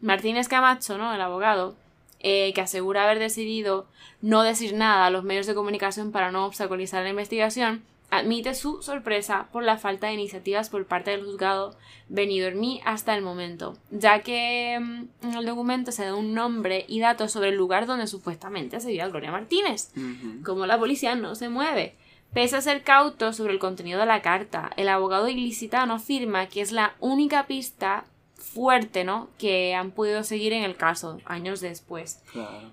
Martínez 0.00 0.48
Camacho, 0.48 0.98
¿no? 0.98 1.14
el 1.14 1.20
abogado, 1.20 1.74
eh, 2.20 2.52
que 2.54 2.60
asegura 2.60 3.04
haber 3.04 3.18
decidido 3.18 3.86
no 4.22 4.42
decir 4.42 4.74
nada 4.74 5.06
a 5.06 5.10
los 5.10 5.24
medios 5.24 5.46
de 5.46 5.54
comunicación 5.54 6.12
para 6.12 6.30
no 6.30 6.46
obstaculizar 6.46 7.02
la 7.02 7.10
investigación, 7.10 7.82
admite 8.10 8.54
su 8.54 8.82
sorpresa 8.82 9.48
por 9.52 9.62
la 9.62 9.78
falta 9.78 10.08
de 10.08 10.14
iniciativas 10.14 10.68
por 10.68 10.84
parte 10.86 11.12
del 11.12 11.24
juzgado 11.24 11.76
mí 12.08 12.80
hasta 12.84 13.14
el 13.14 13.22
momento, 13.22 13.76
ya 13.90 14.20
que 14.20 14.78
mm, 14.80 15.26
en 15.26 15.34
el 15.34 15.46
documento 15.46 15.92
se 15.92 16.04
da 16.04 16.14
un 16.14 16.34
nombre 16.34 16.84
y 16.88 17.00
datos 17.00 17.32
sobre 17.32 17.50
el 17.50 17.56
lugar 17.56 17.86
donde 17.86 18.06
supuestamente 18.06 18.80
se 18.80 18.90
vio 18.90 19.04
a 19.04 19.08
Gloria 19.08 19.30
Martínez. 19.30 19.92
Como 20.44 20.66
la 20.66 20.78
policía 20.78 21.14
no 21.14 21.34
se 21.34 21.48
mueve. 21.48 21.94
Pese 22.34 22.56
a 22.56 22.60
ser 22.60 22.82
cauto 22.82 23.32
sobre 23.32 23.52
el 23.52 23.58
contenido 23.58 24.00
de 24.00 24.06
la 24.06 24.22
carta, 24.22 24.70
el 24.76 24.88
abogado 24.88 25.28
ilicitano 25.28 25.94
afirma 25.94 26.46
que 26.46 26.60
es 26.60 26.70
la 26.70 26.94
única 27.00 27.46
pista 27.46 28.04
fuerte, 28.40 29.04
¿no? 29.04 29.28
Que 29.38 29.74
han 29.74 29.92
podido 29.92 30.24
seguir 30.24 30.52
en 30.52 30.64
el 30.64 30.76
caso 30.76 31.20
años 31.24 31.60
después. 31.60 32.22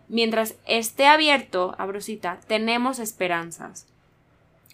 Mientras 0.08 0.56
esté 0.66 1.06
abierto 1.06 1.76
a 1.78 1.86
Brusita, 1.86 2.40
tenemos 2.48 3.00
esperanzas. 3.00 3.86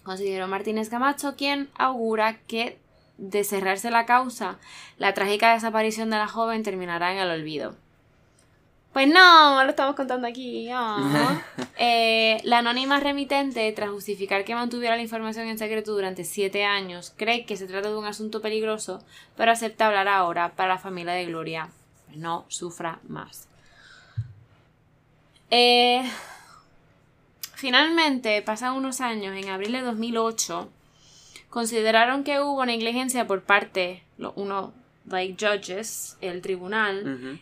Considero 0.02 0.48
Martínez 0.48 0.88
Camacho 0.88 1.34
quien 1.36 1.68
augura 1.76 2.38
que 2.46 2.78
de 3.18 3.44
cerrarse 3.44 3.90
la 3.90 4.06
causa, 4.06 4.58
la 4.98 5.14
trágica 5.14 5.52
desaparición 5.54 6.10
de 6.10 6.16
la 6.16 6.28
joven 6.28 6.62
terminará 6.62 7.12
en 7.12 7.18
el 7.18 7.30
olvido. 7.30 7.76
Pues 8.94 9.08
no, 9.08 9.64
lo 9.64 9.70
estamos 9.70 9.96
contando 9.96 10.26
aquí. 10.26 10.70
Eh, 11.76 12.40
la 12.44 12.58
anónima 12.58 13.00
remitente, 13.00 13.70
tras 13.72 13.90
justificar 13.90 14.44
que 14.44 14.54
mantuviera 14.54 14.94
la 14.94 15.02
información 15.02 15.48
en 15.48 15.58
secreto 15.58 15.92
durante 15.92 16.22
siete 16.22 16.64
años, 16.64 17.12
cree 17.16 17.44
que 17.46 17.56
se 17.56 17.66
trata 17.66 17.90
de 17.90 17.96
un 17.96 18.06
asunto 18.06 18.40
peligroso, 18.40 19.02
pero 19.36 19.50
acepta 19.50 19.88
hablar 19.88 20.06
ahora 20.06 20.52
para 20.54 20.74
la 20.74 20.78
familia 20.78 21.14
de 21.14 21.26
Gloria. 21.26 21.68
No 22.14 22.44
sufra 22.46 23.00
más. 23.08 23.48
Eh, 25.50 26.08
finalmente, 27.54 28.40
pasan 28.42 28.74
unos 28.74 29.00
años, 29.00 29.36
en 29.36 29.48
abril 29.48 29.72
de 29.72 29.80
2008, 29.80 30.70
consideraron 31.50 32.22
que 32.22 32.40
hubo 32.40 32.64
negligencia 32.64 33.26
por 33.26 33.42
parte, 33.42 34.04
uno, 34.36 34.72
like 35.08 35.44
judges, 35.44 36.16
el 36.20 36.40
tribunal, 36.40 37.40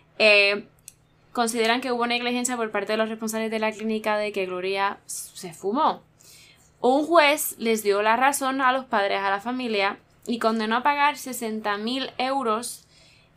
consideran 1.32 1.80
que 1.80 1.92
hubo 1.92 2.06
negligencia 2.06 2.56
por 2.56 2.70
parte 2.70 2.92
de 2.92 2.98
los 2.98 3.08
responsables 3.08 3.50
de 3.50 3.58
la 3.58 3.72
clínica 3.72 4.16
de 4.16 4.32
que 4.32 4.46
Gloria 4.46 4.98
se 5.06 5.52
fumó. 5.52 6.02
Un 6.80 7.06
juez 7.06 7.54
les 7.58 7.82
dio 7.82 8.02
la 8.02 8.16
razón 8.16 8.60
a 8.60 8.72
los 8.72 8.84
padres, 8.84 9.20
a 9.20 9.30
la 9.30 9.40
familia, 9.40 9.98
y 10.26 10.38
condenó 10.38 10.76
a 10.76 10.82
pagar 10.82 11.16
60 11.16 11.76
mil 11.78 12.10
euros. 12.18 12.84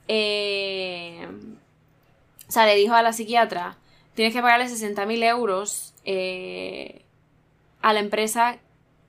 Eh, 0.08 1.28
o 2.48 2.52
sea, 2.52 2.66
le 2.66 2.76
dijo 2.76 2.94
a 2.94 3.02
la 3.02 3.14
psiquiatra, 3.14 3.78
tienes 4.14 4.34
que 4.34 4.42
pagarle 4.42 4.68
60 4.68 5.06
mil 5.06 5.24
euros 5.24 5.94
eh, 6.06 7.02
a 7.82 7.94
la 7.94 8.00
empresa, 8.00 8.58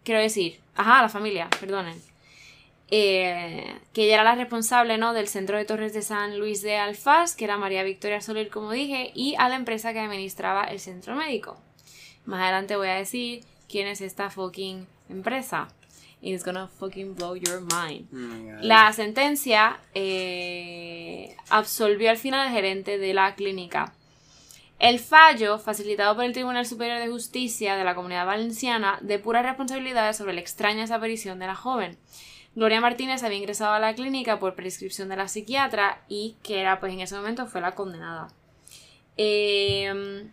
quiero 0.04 0.20
decir, 0.20 0.60
ajá, 0.74 1.00
a 1.00 1.02
la 1.02 1.08
familia, 1.08 1.48
perdonen. 1.60 2.00
Eh, 2.88 3.80
que 3.92 4.04
ella 4.04 4.14
era 4.14 4.24
la 4.24 4.36
responsable 4.36 4.96
¿no? 4.96 5.12
del 5.12 5.26
centro 5.26 5.58
de 5.58 5.64
Torres 5.64 5.92
de 5.92 6.02
San 6.02 6.38
Luis 6.38 6.62
de 6.62 6.76
Alfaz, 6.76 7.34
que 7.34 7.44
era 7.44 7.56
María 7.56 7.82
Victoria 7.82 8.20
Soler, 8.20 8.48
como 8.48 8.70
dije, 8.70 9.10
y 9.14 9.34
a 9.38 9.48
la 9.48 9.56
empresa 9.56 9.92
que 9.92 9.98
administraba 9.98 10.64
el 10.64 10.78
centro 10.78 11.16
médico. 11.16 11.58
Más 12.26 12.42
adelante 12.42 12.76
voy 12.76 12.88
a 12.88 12.94
decir 12.94 13.44
quién 13.68 13.88
es 13.88 14.00
esta 14.00 14.30
fucking 14.30 14.86
empresa. 15.08 15.68
It's 16.22 16.44
gonna 16.44 16.68
fucking 16.68 17.14
blow 17.14 17.36
your 17.36 17.60
mind. 17.60 18.08
Oh. 18.12 18.62
La 18.62 18.92
sentencia 18.92 19.78
eh, 19.94 21.36
absolvió 21.50 22.10
al 22.10 22.16
final 22.16 22.40
al 22.40 22.52
gerente 22.52 22.98
de 22.98 23.14
la 23.14 23.34
clínica. 23.34 23.92
El 24.78 24.98
fallo, 24.98 25.58
facilitado 25.58 26.14
por 26.14 26.24
el 26.24 26.32
Tribunal 26.32 26.66
Superior 26.66 26.98
de 26.98 27.08
Justicia 27.08 27.76
de 27.76 27.84
la 27.84 27.94
Comunidad 27.94 28.26
Valenciana, 28.26 28.98
depura 29.00 29.42
responsabilidades 29.42 30.16
sobre 30.16 30.34
la 30.34 30.40
extraña 30.40 30.82
desaparición 30.82 31.38
de 31.38 31.46
la 31.46 31.54
joven. 31.54 31.96
Gloria 32.56 32.80
Martínez 32.80 33.22
había 33.22 33.36
ingresado 33.36 33.74
a 33.74 33.78
la 33.78 33.94
clínica 33.94 34.38
por 34.38 34.54
prescripción 34.54 35.10
de 35.10 35.16
la 35.16 35.28
psiquiatra 35.28 36.00
y 36.08 36.36
que 36.42 36.58
era, 36.58 36.80
pues 36.80 36.90
en 36.94 37.00
ese 37.00 37.14
momento 37.14 37.46
fue 37.46 37.60
la 37.60 37.74
condenada. 37.74 38.28
Eh, 39.18 40.26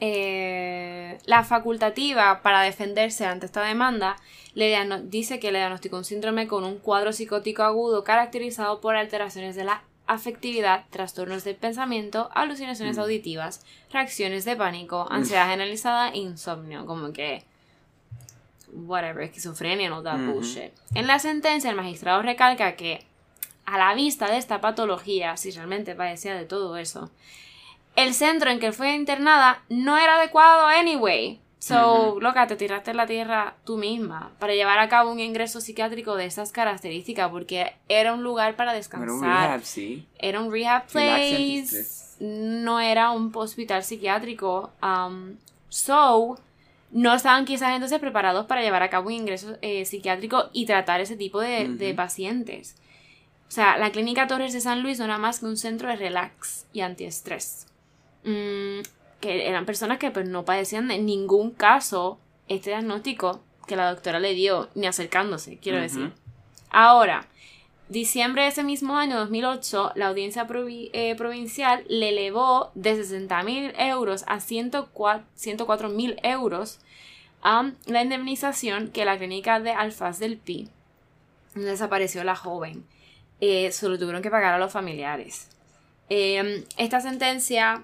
eh, 0.00 1.18
la 1.26 1.44
facultativa 1.44 2.40
para 2.40 2.62
defenderse 2.62 3.26
ante 3.26 3.44
esta 3.44 3.62
demanda 3.62 4.16
le 4.54 4.74
dice 5.04 5.38
que 5.38 5.52
le 5.52 5.58
diagnosticó 5.58 5.98
un 5.98 6.04
síndrome 6.04 6.48
con 6.48 6.64
un 6.64 6.78
cuadro 6.78 7.12
psicótico 7.12 7.64
agudo 7.64 8.04
caracterizado 8.04 8.80
por 8.80 8.96
alteraciones 8.96 9.56
de 9.56 9.64
la 9.64 9.84
afectividad, 10.06 10.86
trastornos 10.88 11.44
del 11.44 11.56
pensamiento, 11.56 12.30
alucinaciones 12.34 12.96
auditivas, 12.96 13.62
reacciones 13.90 14.46
de 14.46 14.56
pánico, 14.56 15.06
ansiedad 15.10 15.50
generalizada 15.50 16.08
e 16.08 16.18
insomnio, 16.18 16.86
como 16.86 17.12
que 17.12 17.44
whatever, 18.72 19.22
esquizofrenia, 19.22 19.88
no 19.90 20.02
that 20.02 20.20
Ujú. 20.20 20.32
bullshit. 20.34 20.72
En 20.94 21.06
la 21.06 21.18
sentencia 21.18 21.70
el 21.70 21.76
magistrado 21.76 22.22
recalca 22.22 22.74
que 22.76 23.04
a 23.64 23.78
la 23.78 23.94
vista 23.94 24.30
de 24.30 24.38
esta 24.38 24.60
patología, 24.60 25.36
si 25.36 25.50
realmente 25.50 25.94
padecía 25.94 26.34
de 26.34 26.44
todo 26.44 26.76
eso, 26.76 27.10
el 27.96 28.14
centro 28.14 28.50
en 28.50 28.58
que 28.58 28.72
fue 28.72 28.94
internada 28.94 29.62
no 29.68 29.96
era 29.98 30.16
adecuado 30.16 30.66
anyway. 30.66 31.40
So, 31.58 32.18
loca, 32.20 32.48
te 32.48 32.56
tiraste 32.56 32.90
en 32.90 32.96
la 32.96 33.06
tierra 33.06 33.54
tú 33.64 33.76
misma 33.76 34.32
para 34.40 34.52
llevar 34.52 34.80
a 34.80 34.88
cabo 34.88 35.12
un 35.12 35.20
ingreso 35.20 35.60
psiquiátrico 35.60 36.16
de 36.16 36.24
esas 36.24 36.50
características, 36.50 37.30
porque 37.30 37.72
era 37.88 38.14
un 38.14 38.24
lugar 38.24 38.56
para 38.56 38.72
descansar. 38.72 39.08
un 39.12 39.22
rehab, 39.22 39.62
sí. 39.62 40.08
Era 40.18 40.40
un 40.40 40.50
rehab 40.50 40.88
place. 40.88 41.86
No 42.18 42.80
era 42.80 43.12
un 43.12 43.30
hospital 43.32 43.84
psiquiátrico. 43.84 44.72
Um, 44.82 45.36
so, 45.68 46.36
no 46.92 47.14
estaban 47.14 47.46
quizás 47.46 47.72
entonces 47.72 47.98
preparados 47.98 48.46
para 48.46 48.62
llevar 48.62 48.82
a 48.82 48.90
cabo 48.90 49.08
un 49.08 49.14
ingreso 49.14 49.56
eh, 49.62 49.84
psiquiátrico 49.84 50.50
y 50.52 50.66
tratar 50.66 51.00
ese 51.00 51.16
tipo 51.16 51.40
de, 51.40 51.94
pacientes. 51.96 52.76
O 53.48 53.50
sea, 53.50 53.76
la 53.78 53.90
Clínica 53.90 54.26
Torres 54.26 54.52
de 54.52 54.60
San 54.60 54.82
Luis 54.82 54.98
no 54.98 55.06
era 55.06 55.18
más 55.18 55.40
que 55.40 55.46
un 55.46 55.56
centro 55.56 55.88
de 55.88 55.96
relax 55.96 56.66
y 56.72 56.80
antiestrés. 56.80 57.66
Mm, 58.24 58.80
que 59.20 59.48
eran 59.48 59.66
personas 59.66 59.98
que 59.98 60.10
pues 60.10 60.28
no 60.28 60.44
padecían 60.44 60.88
de 60.88 60.98
ningún 60.98 61.50
caso 61.50 62.18
este 62.48 62.70
diagnóstico 62.70 63.42
que 63.66 63.76
la 63.76 63.90
doctora 63.90 64.20
le 64.20 64.34
dio, 64.34 64.68
ni 64.74 64.86
acercándose, 64.86 65.58
quiero 65.58 65.80
decir. 65.80 66.12
Ahora, 66.70 67.26
diciembre 67.92 68.42
de 68.42 68.48
ese 68.48 68.64
mismo 68.64 68.96
año, 68.96 69.18
2008, 69.18 69.92
la 69.96 70.08
audiencia 70.08 70.46
eh, 70.48 71.14
provincial 71.14 71.84
le 71.88 72.08
elevó 72.08 72.70
de 72.74 72.96
60 72.96 73.42
mil 73.42 73.72
euros 73.76 74.24
a 74.26 74.40
104 74.40 75.88
mil 75.90 76.16
euros 76.22 76.80
a 77.42 77.70
la 77.86 78.02
indemnización 78.02 78.90
que 78.90 79.04
la 79.04 79.18
clínica 79.18 79.60
de 79.60 79.72
Alfaz 79.72 80.18
del 80.18 80.38
Pi 80.38 80.70
desapareció 81.54 82.24
la 82.24 82.34
joven. 82.34 82.86
Eh, 83.40 83.70
tuvieron 83.78 84.22
que 84.22 84.30
pagar 84.30 84.54
a 84.54 84.58
los 84.58 84.72
familiares. 84.72 85.50
Eh, 86.08 86.64
esta 86.78 87.00
sentencia, 87.00 87.82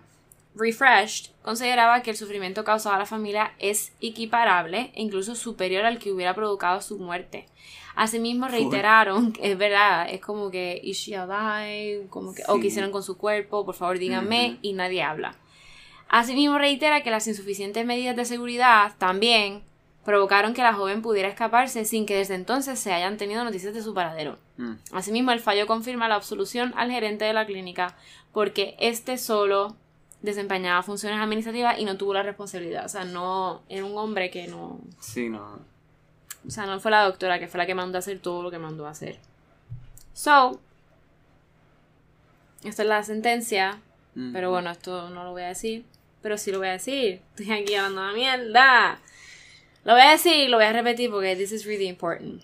refreshed, 0.54 1.32
consideraba 1.42 2.02
que 2.02 2.12
el 2.12 2.16
sufrimiento 2.16 2.64
causado 2.64 2.94
a 2.94 2.98
la 2.98 3.06
familia 3.06 3.52
es 3.59 3.92
equiparable 4.00 4.90
e 4.94 5.02
incluso 5.02 5.34
superior 5.34 5.84
al 5.84 5.98
que 5.98 6.12
hubiera 6.12 6.34
provocado 6.34 6.80
su 6.80 6.98
muerte. 6.98 7.46
Asimismo 8.01 8.46
reiteraron, 8.46 9.32
que 9.32 9.51
es 9.51 9.59
verdad, 9.59 10.09
es 10.09 10.20
como 10.20 10.53
que 10.53 10.80
is 10.84 10.96
she 10.99 11.16
alive? 11.16 12.07
Como 12.11 12.32
que, 12.32 12.44
o 12.46 12.55
Sí. 12.55 12.61
qué 12.61 12.66
hicieron 12.68 12.92
con 12.92 13.03
su 13.03 13.18
cuerpo, 13.18 13.64
por 13.66 13.74
favor 13.74 13.99
díganme, 13.99 14.59
y 14.62 14.72
nadie 14.72 15.03
habla. 15.03 15.34
Asimismo 16.09 16.59
reitera 16.59 17.03
que 17.03 17.11
las 17.11 17.26
insuficientes 17.26 17.84
medidas 17.84 18.14
de 18.14 18.24
seguridad 18.24 18.92
también 18.99 19.62
provocaron 20.05 20.55
que 20.55 20.62
la 20.62 20.74
joven 20.74 21.03
pudiera 21.03 21.28
escaparse 21.28 21.84
sin 21.84 22.07
que 22.07 22.14
desde 22.16 22.36
entonces 22.36 22.78
se 22.78 22.92
hayan 22.92 23.16
tenido 23.16 23.42
noticias 23.42 23.74
de 23.74 23.82
su 23.82 23.92
paradero. 23.94 24.38
Mm. 24.59 24.74
Asimismo, 24.92 25.32
el 25.32 25.40
fallo 25.40 25.66
confirma 25.66 26.07
la 26.09 26.14
absolución 26.14 26.72
al 26.76 26.92
gerente 26.92 27.24
de 27.24 27.32
la 27.32 27.46
clínica 27.46 27.96
porque 28.32 28.76
este 28.78 29.18
solo 29.18 29.74
desempeñaba 30.22 30.84
funciones 30.84 31.20
administrativas 31.20 31.78
y 31.80 31.84
no 31.84 31.96
tuvo 31.96 32.14
la 32.14 32.22
responsabilidad. 32.22 32.86
O 32.86 32.88
sea, 32.88 33.05
no 33.05 33.62
era 33.68 33.84
un 33.84 33.99
hombre 33.99 34.30
que 34.30 34.46
no. 34.46 34.78
Sí, 35.01 35.28
no. 35.28 35.59
O 36.49 36.51
sea, 36.51 36.64
no 36.64 36.80
fue 36.80 36.90
la 36.90 37.05
doctora 37.05 37.38
que 37.38 37.46
fue 37.46 37.59
la 37.59 37.66
que 37.66 37.74
mandó 37.74 37.99
a 37.99 38.01
hacer 38.01 38.18
todo 38.20 38.42
lo 38.42 38.51
que 38.51 38.59
mandó 38.59 38.86
a 38.86 38.90
hacer. 38.90 39.18
So, 40.14 40.59
esta 42.64 42.82
es 42.82 42.88
la 42.88 43.03
sentencia. 43.03 43.80
Mm. 44.14 44.32
Pero 44.32 44.51
bueno, 44.51 44.70
esto 44.70 45.11
no 45.11 45.24
lo 45.24 45.32
voy 45.32 45.42
a 45.42 45.49
decir. 45.49 45.84
Pero 46.22 46.38
sí 46.38 46.51
lo 46.51 46.59
voy 46.59 46.68
a 46.68 46.72
decir. 46.72 47.20
Estoy 47.36 47.53
aquí 47.53 47.74
hablando 47.74 48.09
de 48.09 48.14
mierda. 48.14 48.99
Lo 49.84 49.92
voy 49.92 50.03
a 50.03 50.11
decir 50.11 50.34
y 50.34 50.49
lo 50.49 50.57
voy 50.57 50.66
a 50.66 50.72
repetir 50.72 51.11
porque 51.11 51.36
this 51.36 51.53
is 51.53 51.66
really 51.66 51.86
important. 51.86 52.42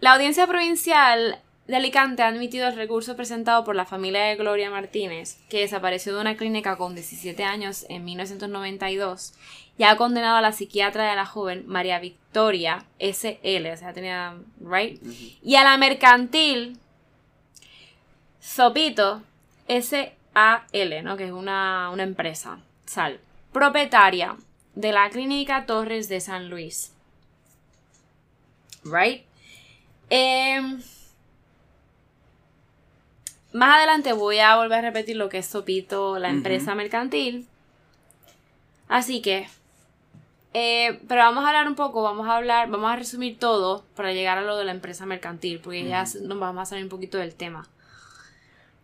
La 0.00 0.14
audiencia 0.14 0.46
provincial 0.46 1.38
de 1.66 1.76
Alicante 1.76 2.22
ha 2.22 2.28
admitido 2.28 2.68
el 2.68 2.76
recurso 2.76 3.16
presentado 3.16 3.64
por 3.64 3.74
la 3.74 3.86
familia 3.86 4.24
de 4.24 4.36
Gloria 4.36 4.70
Martínez, 4.70 5.38
que 5.48 5.60
desapareció 5.60 6.14
de 6.14 6.20
una 6.20 6.36
clínica 6.36 6.76
con 6.76 6.94
17 6.94 7.42
años 7.44 7.86
en 7.88 8.04
1992, 8.04 9.34
y 9.78 9.82
ha 9.84 9.96
condenado 9.96 10.36
a 10.36 10.40
la 10.40 10.52
psiquiatra 10.52 11.10
de 11.10 11.16
la 11.16 11.26
joven 11.26 11.64
María 11.66 11.98
Victoria 11.98 12.84
SL, 12.98 13.72
o 13.72 13.76
sea, 13.76 13.92
tenía, 13.92 14.36
right? 14.60 15.02
Y 15.42 15.56
a 15.56 15.64
la 15.64 15.76
mercantil 15.76 16.78
Sopito 18.40 19.22
S.A.L., 19.66 21.02
¿no? 21.02 21.16
Que 21.16 21.24
es 21.24 21.32
una, 21.32 21.90
una 21.90 22.04
empresa, 22.04 22.60
sal, 22.86 23.18
propietaria 23.52 24.36
de 24.76 24.92
la 24.92 25.10
clínica 25.10 25.66
Torres 25.66 26.08
de 26.08 26.20
San 26.20 26.48
Luis. 26.48 26.92
Right? 28.84 29.24
Em, 30.08 30.80
más 33.56 33.76
adelante 33.76 34.12
voy 34.12 34.38
a 34.38 34.56
volver 34.56 34.78
a 34.78 34.82
repetir 34.82 35.16
lo 35.16 35.28
que 35.28 35.38
es 35.38 35.46
Sopito, 35.46 36.18
la 36.18 36.28
empresa 36.28 36.74
mercantil. 36.74 37.46
Así 38.88 39.22
que, 39.22 39.48
eh, 40.52 41.00
pero 41.08 41.22
vamos 41.22 41.44
a 41.44 41.48
hablar 41.48 41.66
un 41.66 41.74
poco, 41.74 42.02
vamos 42.02 42.28
a 42.28 42.36
hablar, 42.36 42.68
vamos 42.68 42.92
a 42.92 42.96
resumir 42.96 43.38
todo 43.38 43.84
para 43.96 44.12
llegar 44.12 44.38
a 44.38 44.42
lo 44.42 44.56
de 44.56 44.64
la 44.64 44.72
empresa 44.72 45.06
mercantil, 45.06 45.60
porque 45.60 45.84
ya 45.84 46.04
nos 46.22 46.38
vamos 46.38 46.62
a 46.62 46.66
salir 46.66 46.84
un 46.84 46.90
poquito 46.90 47.18
del 47.18 47.34
tema. 47.34 47.66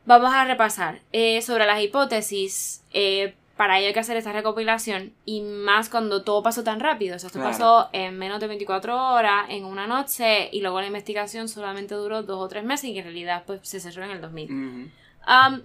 Vamos 0.04 0.32
a 0.34 0.44
repasar 0.44 1.00
eh, 1.12 1.42
sobre 1.42 1.66
las 1.66 1.80
hipótesis. 1.80 2.82
eh, 2.92 3.34
para 3.56 3.78
ello 3.78 3.88
hay 3.88 3.92
que 3.94 4.00
hacer 4.00 4.16
esta 4.16 4.32
recopilación 4.32 5.12
y 5.24 5.42
más 5.42 5.88
cuando 5.88 6.22
todo 6.24 6.42
pasó 6.42 6.64
tan 6.64 6.80
rápido. 6.80 7.16
O 7.16 7.18
sea, 7.18 7.26
esto 7.28 7.38
Claro. 7.38 7.52
pasó 7.52 7.88
en 7.92 8.18
menos 8.18 8.40
de 8.40 8.46
24 8.48 9.12
horas, 9.14 9.46
en 9.50 9.64
una 9.64 9.86
noche, 9.86 10.48
y 10.52 10.60
luego 10.60 10.80
la 10.80 10.86
investigación 10.86 11.48
solamente 11.48 11.94
duró 11.94 12.22
dos 12.22 12.38
o 12.40 12.48
tres 12.48 12.64
meses 12.64 12.90
y 12.90 12.92
que 12.94 13.00
en 13.00 13.04
realidad 13.06 13.44
pues, 13.46 13.60
se 13.62 13.80
cerró 13.80 14.04
en 14.04 14.10
el 14.12 14.20
2000. 14.20 14.44
Ujú. 14.50 14.90
Um, 15.28 15.60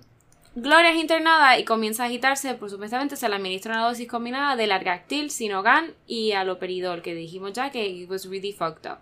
Gloria 0.59 0.89
es 0.89 0.97
internada 0.97 1.59
y 1.59 1.65
comienza 1.65 2.01
a 2.03 2.07
agitarse, 2.07 2.55
por 2.55 2.69
supuestamente 2.71 3.15
se 3.15 3.29
le 3.29 3.35
administra 3.35 3.73
una 3.75 3.87
dosis 3.87 4.07
combinada 4.07 4.55
de 4.55 4.65
largactil, 4.65 5.29
sinogan 5.29 5.93
y 6.07 6.31
aloperidol, 6.31 7.03
que 7.03 7.13
dijimos 7.13 7.53
ya 7.53 7.69
que 7.69 7.85
it 7.87 8.09
was 8.09 8.27
really 8.27 8.51
fucked 8.53 8.89
up. 8.89 8.97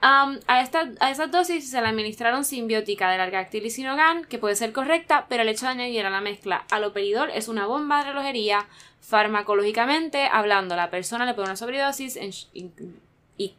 Um, 0.00 0.38
a, 0.46 0.60
esta, 0.62 0.88
a 1.00 1.10
esas 1.10 1.30
dosis 1.32 1.68
se 1.68 1.80
le 1.80 1.88
administraron 1.88 2.44
simbiótica 2.44 3.10
de 3.10 3.18
largactil 3.18 3.66
y 3.66 3.70
sinogan, 3.70 4.24
que 4.26 4.38
puede 4.38 4.54
ser 4.54 4.72
correcta, 4.72 5.26
pero 5.28 5.42
el 5.42 5.48
hecho 5.48 5.66
de 5.66 5.72
añadir 5.72 6.06
a 6.06 6.10
la 6.10 6.20
mezcla 6.20 6.64
aloperidol 6.70 7.30
es 7.30 7.48
una 7.48 7.66
bomba 7.66 7.98
de 8.04 8.10
relojería. 8.10 8.66
Farmacológicamente 9.00 10.26
hablando, 10.30 10.76
la 10.76 10.90
persona 10.90 11.26
le 11.26 11.34
pone 11.34 11.46
una 11.48 11.56
sobredosis 11.56 12.16
en- 12.16 12.30
y, 12.54 12.70
y- 13.38 13.54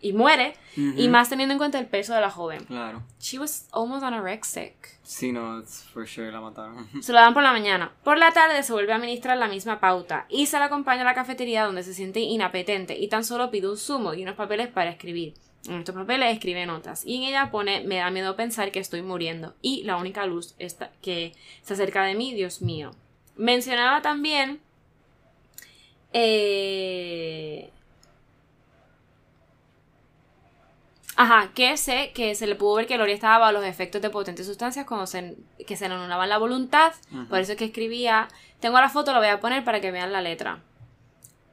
y 0.00 0.12
muere, 0.12 0.54
y 0.76 1.02
Ujú. 1.02 1.08
más 1.10 1.28
teniendo 1.28 1.52
en 1.52 1.58
cuenta 1.58 1.78
el 1.78 1.86
peso 1.86 2.14
de 2.14 2.20
la 2.20 2.30
joven. 2.30 2.64
Claro. 2.64 3.02
She 3.20 3.38
was 3.38 3.68
almost 3.72 4.02
anorexic. 4.04 4.74
Sí, 5.02 5.32
no, 5.32 5.60
it's 5.60 5.84
for 5.92 6.06
sure 6.06 6.30
la 6.32 6.40
mataron. 6.40 6.88
Se 7.02 7.12
lo 7.12 7.18
dan 7.20 7.34
por 7.34 7.42
la 7.42 7.52
mañana. 7.52 7.92
Por 8.04 8.18
la 8.18 8.32
tarde 8.32 8.62
se 8.62 8.72
vuelve 8.72 8.92
a 8.92 8.96
administrar 8.96 9.36
la 9.36 9.48
misma 9.48 9.80
pauta 9.80 10.26
y 10.28 10.46
se 10.46 10.58
la 10.58 10.66
acompaña 10.66 11.02
a 11.02 11.04
la 11.04 11.14
cafetería 11.14 11.64
donde 11.64 11.82
se 11.82 11.94
siente 11.94 12.20
inapetente 12.20 12.96
y 12.98 13.08
tan 13.08 13.24
solo 13.24 13.50
pide 13.50 13.68
un 13.70 13.76
zumo 13.76 14.14
y 14.14 14.22
unos 14.24 14.34
papeles 14.36 14.68
para 14.68 14.90
escribir. 14.90 15.34
En 15.66 15.80
estos 15.80 15.94
papeles 15.94 16.32
escribe 16.32 16.64
notas 16.66 17.04
y 17.04 17.16
en 17.16 17.24
ella 17.24 17.50
pone 17.50 17.82
me 17.84 17.96
da 17.96 18.10
miedo 18.10 18.36
pensar 18.36 18.70
que 18.70 18.78
estoy 18.78 19.02
muriendo 19.02 19.54
y 19.60 19.82
la 19.82 19.96
única 19.96 20.24
luz 20.24 20.54
está, 20.58 20.92
que 21.02 21.34
se 21.62 21.74
acerca 21.74 22.04
de 22.04 22.14
mí, 22.14 22.32
Dios 22.34 22.62
mío. 22.62 22.92
Mencionaba 23.36 24.00
también 24.00 24.60
eh, 26.12 27.70
Ajá, 31.20 31.50
que 31.52 31.76
sé 31.76 32.12
que 32.14 32.36
se 32.36 32.46
le 32.46 32.54
pudo 32.54 32.76
ver 32.76 32.86
que 32.86 32.94
Gloria 32.94 33.12
estaba 33.12 33.38
bajo 33.38 33.52
los 33.54 33.64
efectos 33.64 34.00
de 34.00 34.08
potentes 34.08 34.46
sustancias 34.46 34.86
cuando 34.86 35.04
se, 35.04 35.36
que 35.66 35.76
se 35.76 35.88
le 35.88 35.96
anulaban 35.96 36.28
la 36.28 36.38
voluntad. 36.38 36.92
Por 37.28 37.40
eso 37.40 37.52
es 37.52 37.58
que 37.58 37.64
escribía. 37.64 38.28
Tengo 38.60 38.80
la 38.80 38.88
foto, 38.88 39.12
la 39.12 39.18
voy 39.18 39.26
a 39.26 39.40
poner 39.40 39.64
para 39.64 39.80
que 39.80 39.90
vean 39.90 40.12
la 40.12 40.22
letra. 40.22 40.60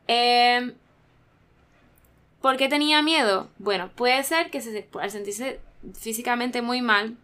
Eh, 0.07 0.75
¿Por 2.45 2.57
qué 2.57 2.69
tenía 2.69 3.01
miedo? 3.01 3.49
Bueno, 3.57 3.89
puede 3.95 4.23
ser 4.23 4.51
que 4.51 4.61
se, 4.61 4.87
al 5.01 5.09
sentirse 5.09 5.59
físicamente 5.99 6.61
muy 6.61 6.79
mal, 6.79 7.17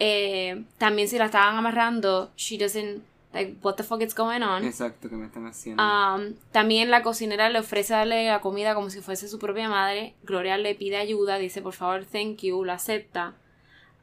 eh, 0.00 0.64
también 0.76 1.06
si 1.06 1.18
la 1.18 1.26
estaban 1.26 1.56
amarrando, 1.56 2.32
she 2.36 2.58
doesn't 2.58 3.00
like 3.32 3.54
what 3.62 3.76
the 3.76 3.84
fuck 3.84 4.02
is 4.02 4.12
going 4.12 4.40
on. 4.42 4.64
Exacto, 4.64 5.08
que 5.08 5.14
me 5.14 5.26
están 5.26 5.46
haciendo. 5.46 5.80
Um, 5.80 6.34
también 6.50 6.90
la 6.90 7.04
cocinera 7.04 7.48
le 7.48 7.60
ofrece 7.60 7.92
darle 7.92 8.26
la 8.26 8.40
comida 8.40 8.74
como 8.74 8.90
si 8.90 9.00
fuese 9.00 9.28
su 9.28 9.38
propia 9.38 9.68
madre. 9.68 10.16
Gloria 10.24 10.58
le 10.58 10.74
pide 10.74 10.96
ayuda, 10.96 11.38
dice 11.38 11.62
por 11.62 11.74
favor 11.74 12.04
thank 12.04 12.38
you, 12.38 12.64
lo 12.64 12.72
acepta 12.72 13.34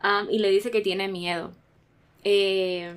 um, 0.02 0.30
y 0.30 0.40
le 0.40 0.50
dice 0.50 0.72
que 0.72 0.80
tiene 0.80 1.10
miedo. 1.10 1.52
Eh, 2.24 2.96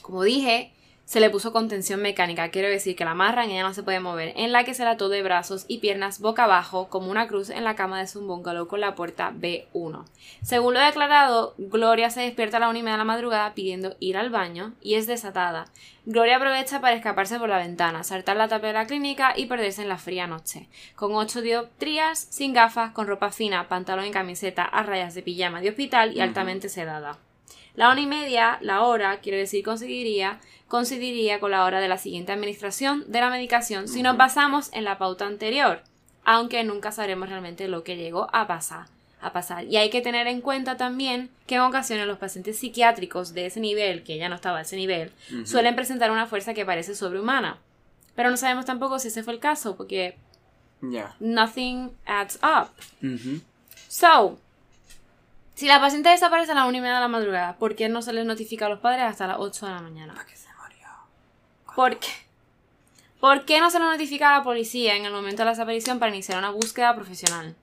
como 0.00 0.22
dije, 0.22 0.72
se 1.06 1.20
le 1.20 1.30
puso 1.30 1.52
contención 1.52 2.02
mecánica, 2.02 2.50
quiero 2.50 2.68
decir 2.68 2.96
que 2.96 3.04
la 3.04 3.12
amarran 3.12 3.48
y 3.48 3.52
ella 3.52 3.62
no 3.62 3.72
se 3.72 3.84
puede 3.84 4.00
mover, 4.00 4.32
en 4.34 4.50
la 4.50 4.64
que 4.64 4.74
se 4.74 4.82
la 4.84 4.90
ató 4.90 5.08
de 5.08 5.22
brazos 5.22 5.64
y 5.68 5.78
piernas 5.78 6.18
boca 6.18 6.44
abajo 6.44 6.88
como 6.88 7.12
una 7.12 7.28
cruz 7.28 7.48
en 7.48 7.62
la 7.62 7.76
cama 7.76 8.00
de 8.00 8.08
su 8.08 8.26
bungalow 8.26 8.66
con 8.66 8.80
la 8.80 8.96
puerta 8.96 9.30
B1. 9.30 10.04
Según 10.42 10.74
lo 10.74 10.80
declarado, 10.80 11.54
Gloria 11.58 12.10
se 12.10 12.22
despierta 12.22 12.56
a 12.56 12.60
la 12.60 12.68
una 12.68 12.80
y 12.80 12.82
media 12.82 12.94
de 12.94 12.98
la 12.98 13.04
madrugada 13.04 13.54
pidiendo 13.54 13.94
ir 14.00 14.16
al 14.16 14.30
baño 14.30 14.74
y 14.82 14.96
es 14.96 15.06
desatada. 15.06 15.66
Gloria 16.06 16.38
aprovecha 16.38 16.80
para 16.80 16.96
escaparse 16.96 17.38
por 17.38 17.50
la 17.50 17.58
ventana, 17.58 18.02
saltar 18.02 18.36
la 18.36 18.48
tapa 18.48 18.66
de 18.66 18.72
la 18.72 18.86
clínica 18.88 19.32
y 19.36 19.46
perderse 19.46 19.82
en 19.82 19.88
la 19.88 19.98
fría 19.98 20.26
noche. 20.26 20.68
Con 20.96 21.14
ocho 21.14 21.40
dioptrías, 21.40 22.18
sin 22.18 22.52
gafas, 22.52 22.90
con 22.90 23.06
ropa 23.06 23.30
fina, 23.30 23.68
pantalón 23.68 24.06
y 24.06 24.10
camiseta 24.10 24.64
a 24.64 24.82
rayas 24.82 25.14
de 25.14 25.22
pijama 25.22 25.60
de 25.60 25.68
hospital 25.68 26.16
y 26.16 26.20
altamente 26.20 26.68
sedada. 26.68 27.18
La 27.76 27.92
una 27.92 28.00
y 28.00 28.06
media, 28.06 28.58
la 28.62 28.82
hora, 28.82 29.20
quiero 29.20 29.36
decir, 29.36 29.62
conseguiría, 29.62 30.40
coincidiría 30.68 31.40
con 31.40 31.50
la 31.50 31.64
hora 31.64 31.80
de 31.80 31.88
la 31.88 31.98
siguiente 31.98 32.32
administración 32.32 33.04
de 33.06 33.20
la 33.20 33.30
medicación 33.30 33.88
si 33.88 34.02
nos 34.02 34.16
basamos 34.16 34.70
en 34.72 34.84
la 34.84 34.98
pauta 34.98 35.26
anterior, 35.26 35.82
aunque 36.24 36.64
nunca 36.64 36.92
sabremos 36.92 37.28
realmente 37.28 37.68
lo 37.68 37.84
que 37.84 37.96
llegó 37.96 38.28
a 38.32 38.46
pasar. 38.46 38.86
A 39.20 39.32
pasar. 39.32 39.64
Y 39.64 39.76
hay 39.76 39.90
que 39.90 40.02
tener 40.02 40.26
en 40.26 40.40
cuenta 40.40 40.76
también 40.76 41.30
que 41.46 41.54
en 41.54 41.62
ocasiones 41.62 42.06
los 42.06 42.18
pacientes 42.18 42.58
psiquiátricos 42.58 43.32
de 43.32 43.46
ese 43.46 43.60
nivel, 43.60 44.04
que 44.04 44.18
ya 44.18 44.28
no 44.28 44.34
estaba 44.34 44.58
a 44.58 44.62
ese 44.62 44.76
nivel, 44.76 45.10
suelen 45.44 45.74
presentar 45.74 46.10
una 46.10 46.26
fuerza 46.26 46.52
que 46.52 46.66
parece 46.66 46.94
sobrehumana. 46.94 47.58
Pero 48.14 48.30
no 48.30 48.36
sabemos 48.36 48.66
tampoco 48.66 48.98
si 48.98 49.08
ese 49.08 49.22
fue 49.22 49.32
el 49.32 49.40
caso, 49.40 49.76
porque 49.76 50.16
nothing 51.18 51.90
adds 52.04 52.38
up. 52.42 52.68
So, 53.88 54.38
si 55.54 55.66
la 55.66 55.80
paciente 55.80 56.10
desaparece 56.10 56.52
a 56.52 56.54
las 56.54 56.68
1 56.68 56.76
y 56.76 56.80
media 56.80 56.96
de 56.96 57.00
la 57.00 57.08
madrugada, 57.08 57.56
¿por 57.56 57.74
qué 57.74 57.88
no 57.88 58.02
se 58.02 58.12
les 58.12 58.26
notifica 58.26 58.66
a 58.66 58.68
los 58.68 58.80
padres 58.80 59.04
hasta 59.04 59.26
las 59.26 59.38
8 59.38 59.66
de 59.66 59.72
la 59.72 59.80
mañana? 59.80 60.14
¿Por 61.76 61.98
qué? 61.98 62.08
¿Por 63.20 63.44
qué 63.44 63.60
no 63.60 63.70
se 63.70 63.78
le 63.78 63.84
notifica 63.84 64.30
a 64.30 64.38
la 64.38 64.44
policía 64.44 64.96
en 64.96 65.04
el 65.04 65.12
momento 65.12 65.42
de 65.42 65.44
la 65.44 65.50
desaparición 65.50 65.98
para 65.98 66.10
iniciar 66.10 66.38
una 66.38 66.48
búsqueda 66.48 66.94
profesional? 66.94 67.54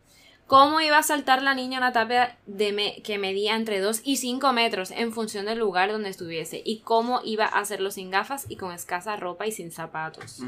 ¿Cómo 0.46 0.82
iba 0.82 1.00
a 1.00 1.04
saltar 1.04 1.42
la 1.42 1.56
niña 1.56 1.80
una 1.80 1.94
tapa 1.94 2.38
de 2.46 3.02
que 3.04 3.18
medía 3.18 3.56
entre 3.56 3.80
2 3.80 4.02
y 4.04 4.18
5 4.18 4.54
metros 4.54 4.92
en 4.92 5.14
función 5.14 5.48
del 5.48 5.58
lugar 5.58 5.92
donde 5.92 6.10
estuviese? 6.10 6.62
¿Y 6.64 6.82
cómo 6.82 7.22
iba 7.24 7.46
a 7.46 7.60
hacerlo 7.60 7.90
sin 7.90 8.12
gafas 8.12 8.46
y 8.48 8.56
con 8.56 8.72
escasa 8.72 9.16
ropa 9.16 9.48
y 9.48 9.52
sin 9.52 9.72
zapatos? 9.72 10.42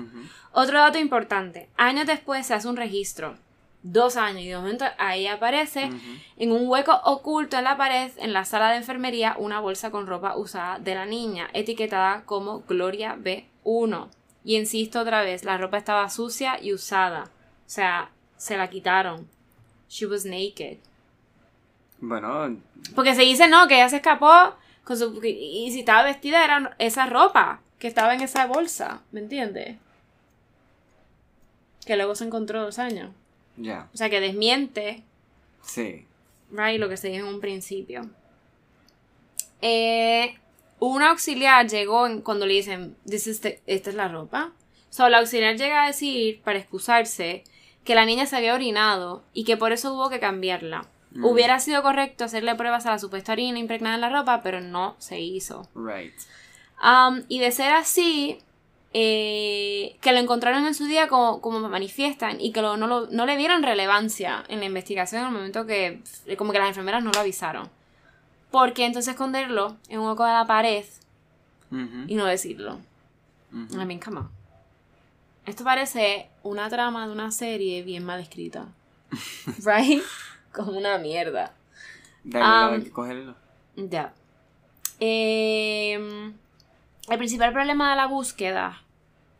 Otro 0.51 0.77
dato 0.77 0.99
importante. 0.99 1.67
Años 1.75 2.05
después 2.05 2.45
se 2.45 2.53
hace 2.53 2.67
un 2.67 2.77
registro 2.77 3.35
dos 3.81 4.17
años 4.17 4.41
y 4.41 4.49
de 4.49 4.57
momento 4.57 4.85
ahí 4.97 5.27
aparece 5.27 5.91
en 6.37 6.51
un 6.51 6.67
hueco 6.67 6.99
oculto 7.03 7.55
en 7.57 7.63
la 7.65 7.77
pared 7.77 8.11
en 8.17 8.33
la 8.33 8.43
sala 8.43 8.71
de 8.71 8.77
enfermería 8.77 9.35
una 9.37 9.59
bolsa 9.59 9.91
con 9.91 10.07
ropa 10.07 10.35
usada 10.35 10.79
de 10.79 10.95
la 10.95 11.05
niña 11.05 11.49
etiquetada 11.53 12.23
como 12.25 12.61
Gloria 12.61 13.15
B1 13.65 14.09
y 14.43 14.55
insisto 14.55 15.01
otra 15.01 15.21
vez 15.21 15.43
la 15.43 15.57
ropa 15.57 15.77
estaba 15.77 16.09
sucia 16.09 16.61
y 16.61 16.73
usada 16.73 17.23
o 17.23 17.69
sea 17.69 18.11
se 18.37 18.57
la 18.57 18.69
quitaron 18.69 19.27
she 19.89 20.05
was 20.05 20.25
naked 20.25 20.77
bueno 21.99 22.57
porque 22.95 23.15
se 23.15 23.23
dice 23.23 23.47
no 23.47 23.67
que 23.67 23.75
ella 23.75 23.89
se 23.89 23.97
escapó 23.97 24.55
con 24.83 24.97
su 24.97 25.19
y 25.23 25.71
si 25.71 25.79
estaba 25.79 26.03
vestida 26.03 26.43
era 26.43 26.75
esa 26.77 27.07
ropa 27.07 27.61
que 27.79 27.87
estaba 27.87 28.13
en 28.13 28.21
esa 28.21 28.45
bolsa 28.45 29.01
¿me 29.11 29.19
entiendes? 29.19 29.77
que 31.85 31.95
luego 31.95 32.15
se 32.15 32.25
encontró 32.25 32.61
dos 32.61 32.79
años 32.79 33.11
o 33.57 33.97
sea, 33.97 34.09
que 34.09 34.19
desmiente. 34.19 35.03
Sí. 35.61 36.05
Right, 36.51 36.79
lo 36.79 36.89
que 36.89 36.97
se 36.97 37.09
dijo 37.09 37.27
en 37.27 37.33
un 37.35 37.39
principio. 37.39 38.09
Eh, 39.61 40.35
un 40.79 41.01
auxiliar 41.01 41.67
llegó 41.67 42.07
cuando 42.23 42.45
le 42.45 42.55
dicen, 42.55 42.97
esta 43.07 43.49
es 43.65 43.95
la 43.95 44.07
ropa. 44.07 44.51
So, 44.89 45.07
el 45.07 45.15
auxiliar 45.15 45.57
llega 45.57 45.83
a 45.83 45.87
decir, 45.87 46.41
para 46.43 46.59
excusarse, 46.59 47.43
que 47.83 47.95
la 47.95 48.05
niña 48.05 48.25
se 48.25 48.35
había 48.35 48.53
orinado 48.53 49.23
y 49.33 49.43
que 49.43 49.57
por 49.57 49.71
eso 49.71 49.93
hubo 49.93 50.09
que 50.09 50.19
cambiarla. 50.19 50.87
Mm. 51.11 51.25
Hubiera 51.25 51.59
sido 51.59 51.81
correcto 51.83 52.25
hacerle 52.25 52.55
pruebas 52.55 52.85
a 52.85 52.91
la 52.91 52.99
supuesta 52.99 53.33
orina 53.33 53.59
impregnada 53.59 53.95
en 53.95 54.01
la 54.01 54.09
ropa, 54.09 54.41
pero 54.41 54.61
no 54.61 54.95
se 54.97 55.19
hizo. 55.19 55.69
Right. 55.75 56.13
Um, 56.83 57.23
y 57.29 57.39
de 57.39 57.51
ser 57.51 57.71
así, 57.71 58.39
eh, 58.93 59.97
que 60.01 60.13
lo 60.13 60.19
encontraron 60.19 60.65
en 60.65 60.73
su 60.73 60.85
día 60.85 61.09
como, 61.09 61.41
como 61.41 61.59
manifiestan 61.67 62.39
y 62.39 62.53
que 62.53 62.61
no, 62.61 62.77
no, 62.77 63.25
le 63.25 63.37
dieron 63.37 63.61
relevancia 63.61 64.45
en 64.47 64.59
la 64.59 64.65
investigación 64.65 65.21
en 65.21 65.27
el 65.27 65.33
momento 65.33 65.65
que 65.65 66.01
como 66.37 66.53
que 66.53 66.59
las 66.59 66.69
enfermeras 66.69 67.03
no 67.03 67.11
lo 67.11 67.19
avisaron. 67.19 67.69
¿Por 68.55 68.71
qué 68.71 68.85
entonces 68.85 69.11
esconderlo 69.11 69.75
en 69.89 69.99
un 69.99 70.07
hueco 70.07 70.23
de 70.23 70.31
la 70.31 70.47
pared 70.47 70.85
y 72.07 72.15
no 72.15 72.25
decirlo? 72.25 72.79
I 73.51 73.83
mean, 73.85 73.99
come 73.99 74.19
on. 74.19 74.29
Esto 75.45 75.65
parece 75.65 76.29
una 76.41 76.69
trama 76.69 77.05
de 77.05 77.11
una 77.11 77.31
serie 77.31 77.83
bien 77.83 78.05
mal 78.05 78.21
escrita. 78.21 78.69
right? 79.65 80.01
Como 80.53 80.71
una 80.71 80.97
mierda. 80.99 81.53
Dale, 82.23 82.77
um, 82.77 82.89
cogerlo. 82.91 83.35
Ya. 83.75 84.13
Eh, 85.01 85.95
el 87.09 87.17
principal 87.17 87.51
problema 87.51 87.89
de 87.89 87.97
la 87.97 88.05
búsqueda 88.05 88.83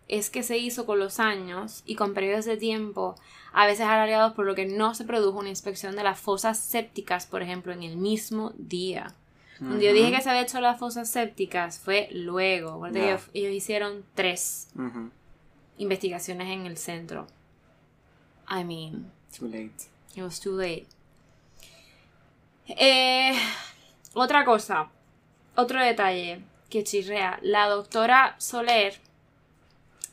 es 0.10 0.30
que 0.30 0.44
se 0.44 0.58
hizo 0.58 0.86
con 0.86 1.00
los 1.00 1.22
años 1.22 1.84
y 1.86 1.96
con 1.96 2.14
periodos 2.14 2.44
de 2.44 2.58
tiempo 2.58 3.16
a 3.58 3.66
veces 3.66 3.86
alargados 3.86 4.34
por 4.34 4.46
lo 4.46 4.54
que 4.54 4.66
no 4.66 4.94
se 4.96 5.06
produjo 5.06 5.40
una 5.40 5.48
inspección 5.48 5.96
de 5.96 6.04
las 6.04 6.20
fosas 6.20 6.60
sépticas, 6.60 7.26
por 7.26 7.42
ejemplo, 7.42 7.72
en 7.72 7.84
el 7.84 7.96
mismo 7.96 8.52
día. 8.58 9.16
Cuando 9.58 9.80
yo 9.80 9.94
dije 9.94 10.12
que 10.12 10.22
se 10.22 10.30
había 10.30 10.42
hecho 10.42 10.60
las 10.60 10.78
fosas 10.78 11.10
sépticas 11.10 11.80
fue 11.80 12.10
luego, 12.12 12.78
porque 12.78 13.18
ellos, 13.34 13.56
hicieron 13.56 14.04
tres 14.14 14.68
investigaciones 15.78 16.50
en 16.50 16.66
el 16.66 16.78
centro. 16.78 17.28
I 18.50 18.66
mean, 18.66 19.10
too 19.40 19.48
late. 19.48 19.72
It 20.16 20.24
was 20.24 20.42
too 20.42 20.58
late. 20.58 20.88
Eh, 22.68 23.40
otra 24.16 24.44
cosa, 24.44 24.90
otro 25.56 25.82
detalle 25.82 26.42
que 26.70 26.84
chirrea. 26.84 27.40
La 27.42 27.70
doctora 27.70 28.36
Soler 28.38 29.00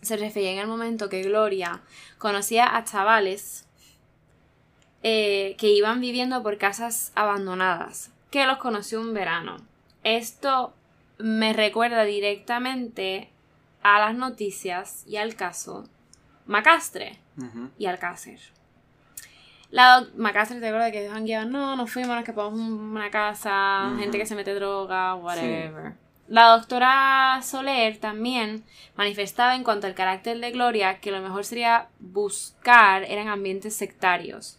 se 0.02 0.16
refería 0.16 0.52
en 0.52 0.58
el 0.58 0.66
momento 0.66 1.08
que 1.08 1.22
Gloria 1.22 1.80
conocía 2.18 2.76
a 2.76 2.84
chavales 2.84 3.66
eh, 5.02 5.56
que 5.58 5.68
iban 5.68 6.00
viviendo 6.00 6.42
por 6.42 6.58
casas 6.58 7.12
abandonadas, 7.14 8.10
que 8.30 8.46
los 8.46 8.58
conoció 8.58 9.00
un 9.00 9.14
verano. 9.14 9.56
Esto 10.04 10.74
me 11.18 11.52
recuerda 11.52 12.04
directamente 12.04 13.30
a 13.82 14.00
las 14.00 14.14
noticias 14.14 15.04
y 15.06 15.16
al 15.16 15.34
caso 15.34 15.88
Macastre 16.46 17.18
y 17.78 17.86
Alcácer. 17.86 18.40
La 19.70 20.06
Macastre 20.16 20.60
te 20.60 20.68
acuerdas 20.68 20.92
que 20.92 21.08
han 21.08 21.24
guiado, 21.24 21.48
no, 21.48 21.76
nos 21.76 21.90
fuimos, 21.90 22.10
nos 22.10 22.20
escapamos 22.20 22.52
una 22.60 23.10
casa, 23.10 23.90
gente 23.98 24.18
que 24.18 24.26
se 24.26 24.34
mete 24.34 24.54
droga, 24.54 25.14
whatever. 25.14 25.94
La 26.32 26.46
doctora 26.56 27.42
Soler 27.42 27.98
también 27.98 28.64
manifestaba 28.96 29.54
en 29.54 29.64
cuanto 29.64 29.86
al 29.86 29.94
carácter 29.94 30.38
de 30.40 30.50
Gloria 30.50 30.98
que 30.98 31.10
lo 31.10 31.20
mejor 31.20 31.44
sería 31.44 31.88
buscar 32.00 33.02
eran 33.02 33.28
ambientes 33.28 33.76
sectarios. 33.76 34.56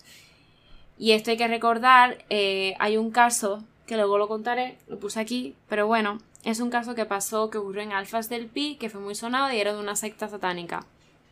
Y 0.99 1.13
esto 1.13 1.31
hay 1.31 1.37
que 1.37 1.47
recordar, 1.47 2.25
eh, 2.29 2.75
hay 2.77 2.97
un 2.97 3.09
caso, 3.09 3.63
que 3.87 3.95
luego 3.95 4.19
lo 4.19 4.27
contaré, 4.27 4.77
lo 4.87 4.99
puse 4.99 5.19
aquí, 5.19 5.55
pero 5.67 5.87
bueno, 5.87 6.19
es 6.43 6.59
un 6.59 6.69
caso 6.69 6.93
que 6.93 7.05
pasó, 7.05 7.49
que 7.49 7.57
ocurrió 7.57 7.81
en 7.81 7.91
Alfas 7.91 8.29
del 8.29 8.45
Pi, 8.45 8.75
que 8.75 8.91
fue 8.91 9.01
muy 9.01 9.15
sonado 9.15 9.51
y 9.51 9.59
era 9.59 9.73
de 9.73 9.79
una 9.79 9.95
secta 9.95 10.27
satánica. 10.27 10.85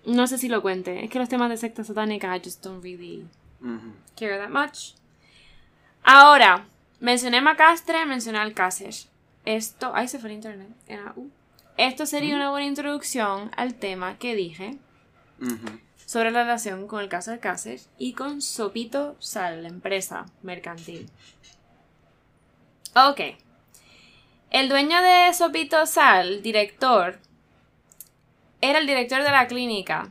No 0.08 0.26
sé 0.26 0.40
si 0.40 0.48
lo 0.48 0.64
cuente, 0.64 1.04
es 1.06 1.12
que 1.12 1.20
los 1.20 1.30
temas 1.30 1.52
de 1.52 1.58
secta 1.58 1.84
satánica 1.84 2.36
I 2.36 2.42
just 2.44 2.66
don't 2.66 2.82
really 2.84 3.28
care 4.16 4.40
that 4.40 4.50
much. 4.50 4.96
Ahora, 6.04 6.66
mencioné 7.00 7.42
Macastre, 7.42 8.08
mencioné 8.08 8.40
Alcácer. 8.40 9.11
Esto, 9.46 9.92
ahí 9.96 10.08
se 10.08 10.20
fue 10.20 10.30
el 10.30 10.36
internet. 10.36 10.70
Esto 11.78 12.06
sería 12.06 12.36
una 12.36 12.52
buena 12.52 12.68
introducción 12.68 13.52
al 13.56 13.76
tema 13.76 14.18
que 14.18 14.36
dije 14.36 14.78
sobre 16.06 16.32
la 16.32 16.44
relación 16.44 16.88
con 16.88 17.02
el 17.02 17.10
caso 17.10 17.32
de 17.32 17.40
Cáceres 17.40 17.90
y 17.98 18.14
con 18.14 18.42
Sopito 18.42 19.16
Sal, 19.20 19.64
la 19.64 19.70
empresa 19.70 20.26
mercantil. 20.44 21.10
Ok. 22.96 23.22
El 24.52 24.68
dueño 24.68 25.02
de 25.02 25.34
Sopito 25.34 25.86
Sal, 25.86 26.44
director, 26.44 27.18
era 28.60 28.80
el 28.80 28.86
director 28.86 29.24
de 29.24 29.32
la 29.32 29.48
clínica 29.48 30.10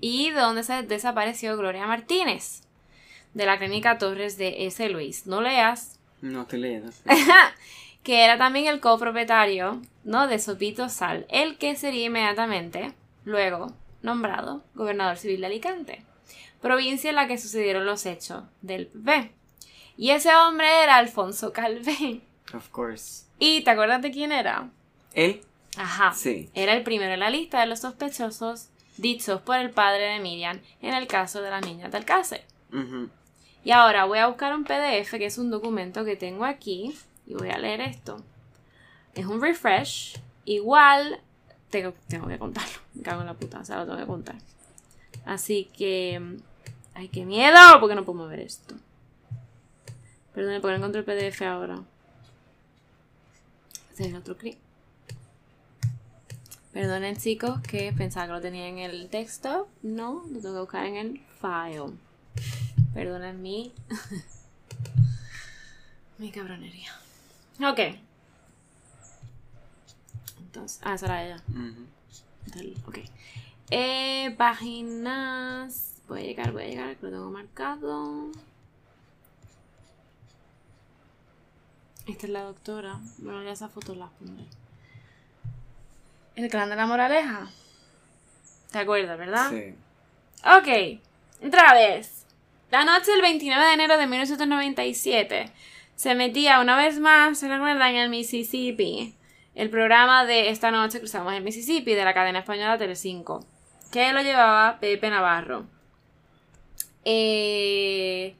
y 0.00 0.30
donde 0.30 0.62
se 0.62 0.84
desapareció 0.84 1.56
Gloria 1.56 1.86
Martínez 1.86 2.62
de 3.34 3.46
la 3.46 3.58
clínica 3.58 3.98
Torres 3.98 4.38
de 4.38 4.66
S. 4.66 4.88
Luis. 4.88 5.26
No 5.26 5.40
leas. 5.40 5.98
No 6.22 6.46
te 6.46 6.56
leas. 6.56 7.02
que 8.04 8.22
era 8.22 8.38
también 8.38 8.66
el 8.66 8.80
copropietario, 8.80 9.82
¿no? 10.04 10.28
De 10.28 10.38
Sopito 10.38 10.88
Sal, 10.88 11.26
el 11.30 11.56
que 11.56 11.74
sería 11.74 12.06
inmediatamente, 12.06 12.92
luego, 13.24 13.72
nombrado 14.02 14.62
gobernador 14.74 15.16
civil 15.16 15.40
de 15.40 15.46
Alicante, 15.46 16.04
provincia 16.60 17.10
en 17.10 17.16
la 17.16 17.26
que 17.26 17.38
sucedieron 17.38 17.86
los 17.86 18.06
hechos 18.06 18.44
del 18.60 18.86
PP. 18.86 19.32
Y 19.96 20.10
ese 20.10 20.34
hombre 20.34 20.82
era 20.82 20.96
Alfonso 20.96 21.52
Calvé. 21.52 22.20
Of 22.52 22.68
course. 22.68 23.24
¿Y 23.38 23.62
te 23.62 23.70
acuerdas 23.70 24.02
de 24.02 24.10
quién 24.10 24.32
era? 24.32 24.68
¿Él? 25.14 25.40
Ajá. 25.76 26.12
Sí. 26.12 26.50
Era 26.54 26.74
el 26.74 26.82
primero 26.82 27.14
en 27.14 27.20
la 27.20 27.30
lista 27.30 27.60
de 27.60 27.66
los 27.66 27.80
sospechosos 27.80 28.68
dichos 28.96 29.40
por 29.40 29.56
el 29.56 29.70
padre 29.70 30.04
de 30.04 30.20
Miriam 30.20 30.60
en 30.82 30.94
el 30.94 31.06
caso 31.06 31.42
de 31.42 31.50
las 31.50 31.64
niñas 31.64 31.90
del 31.90 32.02
Alcácer. 32.02 32.44
Y 33.64 33.70
ahora 33.70 34.04
voy 34.04 34.18
a 34.18 34.26
buscar 34.26 34.54
un 34.54 34.64
PDF, 34.64 35.12
que 35.12 35.26
es 35.26 35.38
un 35.38 35.50
documento 35.50 36.04
que 36.04 36.16
tengo 36.16 36.44
aquí, 36.44 36.94
y 37.26 37.34
voy 37.34 37.50
a 37.50 37.58
leer 37.58 37.80
esto. 37.80 38.22
Es 39.14 39.26
un 39.26 39.40
refresh. 39.40 40.20
Igual 40.44 41.20
tengo, 41.70 41.94
tengo 42.08 42.28
que 42.28 42.38
contarlo. 42.38 42.78
Me 42.94 43.02
cago 43.02 43.20
en 43.20 43.26
la 43.26 43.34
puta, 43.34 43.60
o 43.60 43.64
sea, 43.64 43.78
lo 43.78 43.86
tengo 43.86 43.98
que 43.98 44.06
contar. 44.06 44.36
Así 45.24 45.70
que... 45.76 46.38
¡Ay, 46.94 47.08
qué 47.08 47.24
miedo! 47.24 47.58
Porque 47.80 47.94
no 47.94 48.04
puedo 48.04 48.20
mover 48.20 48.40
esto. 48.40 48.74
Perdón, 50.34 50.60
porque 50.60 50.78
no 50.78 50.86
encuentro 50.86 51.00
el 51.00 51.04
PDF 51.04 51.42
ahora. 51.42 51.80
Este 53.90 54.04
es 54.04 54.08
el 54.10 54.16
otro 54.16 54.36
clic. 54.36 54.58
Perdonen 56.72 57.16
chicos 57.16 57.60
que 57.60 57.92
pensaba 57.92 58.26
que 58.26 58.32
lo 58.32 58.40
tenía 58.40 58.66
en 58.66 58.78
el 58.78 59.08
texto. 59.08 59.68
No, 59.82 60.24
lo 60.32 60.40
tengo 60.40 60.54
que 60.54 60.60
buscar 60.60 60.86
en 60.86 60.96
el 60.96 61.20
file. 61.40 61.92
Perdonen 62.92 63.40
mi. 63.40 63.72
mi 66.18 66.32
cabronería. 66.32 66.90
Ok. 67.60 67.78
Entonces. 70.38 70.80
Ah, 70.82 70.94
esa 70.94 71.06
era 71.06 71.24
ella. 71.24 71.42
Del- 72.54 72.76
Ok. 72.86 72.98
Eh, 73.70 74.34
páginas. 74.36 75.92
Voy 76.08 76.20
a 76.20 76.22
llegar, 76.24 76.52
voy 76.52 76.62
a 76.62 76.66
llegar, 76.66 76.96
que 76.96 77.06
lo 77.06 77.12
tengo 77.12 77.30
marcado. 77.30 78.30
Esta 82.06 82.26
es 82.26 82.32
la 82.32 82.42
doctora. 82.42 82.98
Bueno, 83.18 83.42
ya 83.42 83.52
esas 83.52 83.70
fotos 83.72 83.96
las 83.96 84.10
pondré. 84.10 84.44
El 86.36 86.50
clan 86.50 86.68
de 86.68 86.76
la 86.76 86.86
moraleja. 86.86 87.48
¿Te 88.70 88.78
acuerdas, 88.78 89.16
verdad? 89.18 89.50
Sí. 89.50 89.74
Ok, 90.44 91.00
otra 91.46 91.72
vez. 91.74 92.26
La 92.70 92.84
noche 92.84 93.12
del 93.12 93.22
29 93.22 93.64
de 93.64 93.72
enero 93.72 93.96
de 93.96 94.06
1997 94.06 95.52
se 95.96 96.14
metía 96.14 96.60
una 96.60 96.76
vez 96.76 96.98
más, 96.98 97.38
¿se 97.38 97.48
recuerdan? 97.48 97.90
En 97.90 97.96
el 97.96 98.08
Mississippi. 98.10 99.14
El 99.54 99.70
programa 99.70 100.24
de 100.24 100.50
Esta 100.50 100.70
noche 100.70 100.98
cruzamos 100.98 101.32
el 101.32 101.44
Mississippi 101.44 101.94
de 101.94 102.04
la 102.04 102.14
cadena 102.14 102.40
española 102.40 102.78
Telecinco. 102.78 103.44
Que 103.92 104.12
lo 104.12 104.22
llevaba 104.22 104.78
Pepe 104.80 105.10
Navarro. 105.10 105.66
Eh, 107.04 108.34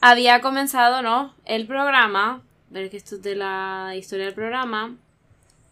había 0.00 0.40
comenzado, 0.40 1.02
¿no? 1.02 1.34
El 1.44 1.66
programa. 1.66 2.42
Ver 2.70 2.90
que 2.90 2.98
esto 2.98 3.16
es 3.16 3.22
de 3.22 3.34
la 3.34 3.94
historia 3.96 4.26
del 4.26 4.34
programa. 4.34 4.96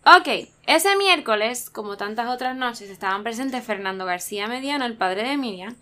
Ok, 0.05 0.49
ese 0.67 0.97
miércoles, 0.97 1.69
como 1.69 1.97
tantas 1.97 2.29
otras 2.29 2.57
noches, 2.57 2.91
estaban 2.91 3.25
presentes 3.25 3.65
Fernando 3.65 4.05
García 4.05 4.47
Mediano, 4.47 4.85
el 4.85 4.97
padre 4.97 5.29
de 5.29 5.37
Miriam, 5.37 5.77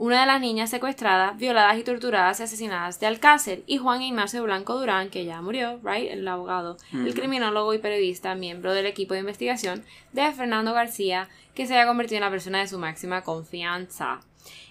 una 0.00 0.20
de 0.20 0.26
las 0.26 0.40
niñas 0.40 0.70
secuestradas, 0.70 1.36
violadas 1.36 1.76
y 1.76 1.84
torturadas 1.84 2.40
y 2.40 2.44
asesinadas 2.44 2.98
de 3.00 3.06
Alcácer, 3.06 3.62
y 3.66 3.76
Juan 3.76 4.00
Ignacio 4.00 4.42
Blanco 4.42 4.78
Durán, 4.78 5.10
que 5.10 5.26
ya 5.26 5.42
murió, 5.42 5.78
right, 5.84 6.10
el 6.10 6.26
abogado, 6.26 6.78
el 6.90 7.12
criminólogo 7.12 7.74
y 7.74 7.78
periodista, 7.80 8.34
miembro 8.34 8.72
del 8.72 8.86
equipo 8.86 9.12
de 9.12 9.20
investigación 9.20 9.84
de 10.12 10.32
Fernando 10.32 10.72
García, 10.72 11.28
que 11.54 11.66
se 11.66 11.74
había 11.74 11.86
convertido 11.86 12.16
en 12.16 12.24
la 12.24 12.30
persona 12.30 12.60
de 12.60 12.66
su 12.66 12.78
máxima 12.78 13.20
confianza. 13.20 14.20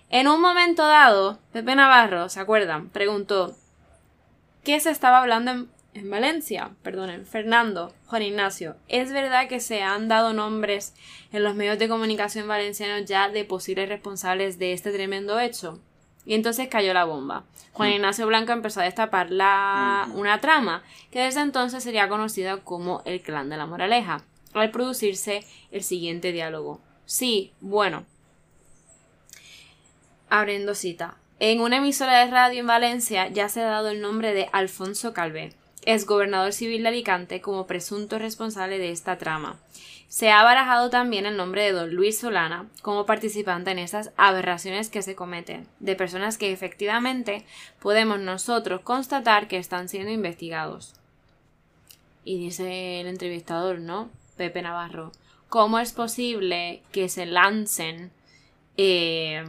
En 0.09 0.27
un 0.27 0.41
momento 0.41 0.87
dado, 0.87 1.37
Pepe 1.53 1.75
Navarro, 1.75 2.27
¿se 2.27 2.39
acuerdan? 2.39 2.89
Preguntó 2.89 3.55
¿Qué 4.63 4.79
se 4.79 4.89
estaba 4.89 5.19
hablando 5.19 5.51
en, 5.51 5.69
en 5.93 6.09
Valencia? 6.09 6.71
Perdonen, 6.83 7.25
Fernando, 7.25 7.93
Juan 8.05 8.21
Ignacio. 8.21 8.75
¿Es 8.87 9.11
verdad 9.11 9.47
que 9.47 9.59
se 9.59 9.81
han 9.81 10.07
dado 10.07 10.33
nombres 10.33 10.93
en 11.31 11.43
los 11.43 11.55
medios 11.55 11.79
de 11.79 11.89
comunicación 11.89 12.47
valencianos 12.47 13.05
ya 13.05 13.29
de 13.29 13.45
posibles 13.45 13.89
responsables 13.89 14.59
de 14.59 14.73
este 14.73 14.91
tremendo 14.91 15.39
hecho? 15.39 15.79
Y 16.25 16.35
entonces 16.35 16.67
cayó 16.67 16.93
la 16.93 17.05
bomba. 17.05 17.45
Juan 17.73 17.91
Ignacio 17.91 18.27
Blanco 18.27 18.51
empezó 18.51 18.81
a 18.81 18.83
destapar 18.83 19.31
la, 19.31 20.07
una 20.13 20.39
trama 20.41 20.83
que 21.11 21.21
desde 21.21 21.41
entonces 21.41 21.83
sería 21.83 22.09
conocida 22.09 22.57
como 22.57 23.01
el 23.05 23.21
clan 23.21 23.49
de 23.49 23.57
la 23.57 23.65
moraleja, 23.65 24.23
al 24.53 24.71
producirse 24.71 25.45
el 25.71 25.83
siguiente 25.83 26.31
diálogo. 26.31 26.81
Sí, 27.05 27.53
bueno, 27.61 28.05
abriendo 30.29 30.75
cita. 30.75 31.17
En 31.39 31.61
una 31.61 31.77
emisora 31.77 32.19
de 32.19 32.29
radio 32.29 32.59
en 32.59 32.67
Valencia 32.67 33.29
ya 33.29 33.47
se 33.47 33.61
ha 33.61 33.69
dado 33.69 33.89
el 33.89 34.01
nombre 34.01 34.33
de 34.33 34.49
Alfonso 34.51 35.13
Calvé, 35.13 35.55
ex 35.91 36.05
gobernador 36.05 36.53
civil 36.53 36.83
de 36.83 36.89
Alicante, 36.89 37.41
como 37.41 37.65
presunto 37.65 38.19
responsable 38.19 38.77
de 38.77 38.91
esta 38.91 39.17
trama. 39.17 39.59
Se 40.07 40.31
ha 40.31 40.43
barajado 40.43 40.89
también 40.89 41.25
el 41.25 41.37
nombre 41.37 41.63
de 41.63 41.71
don 41.71 41.93
Luis 41.93 42.19
Solana 42.19 42.67
como 42.81 43.05
participante 43.05 43.71
en 43.71 43.79
estas 43.79 44.11
aberraciones 44.17 44.89
que 44.89 45.01
se 45.01 45.15
cometen, 45.15 45.67
de 45.79 45.95
personas 45.95 46.37
que 46.37 46.51
efectivamente 46.51 47.45
podemos 47.79 48.19
nosotros 48.19 48.81
constatar 48.81 49.47
que 49.47 49.57
están 49.57 49.89
siendo 49.89 50.11
investigados. 50.11 50.93
Y 52.23 52.37
dice 52.39 53.01
el 53.01 53.07
entrevistador, 53.07 53.79
¿no? 53.79 54.09
Pepe 54.37 54.61
Navarro, 54.61 55.11
¿cómo 55.47 55.79
es 55.79 55.93
posible 55.93 56.81
que 56.91 57.09
se 57.09 57.25
lancen 57.25 58.11
eh, 58.77 59.43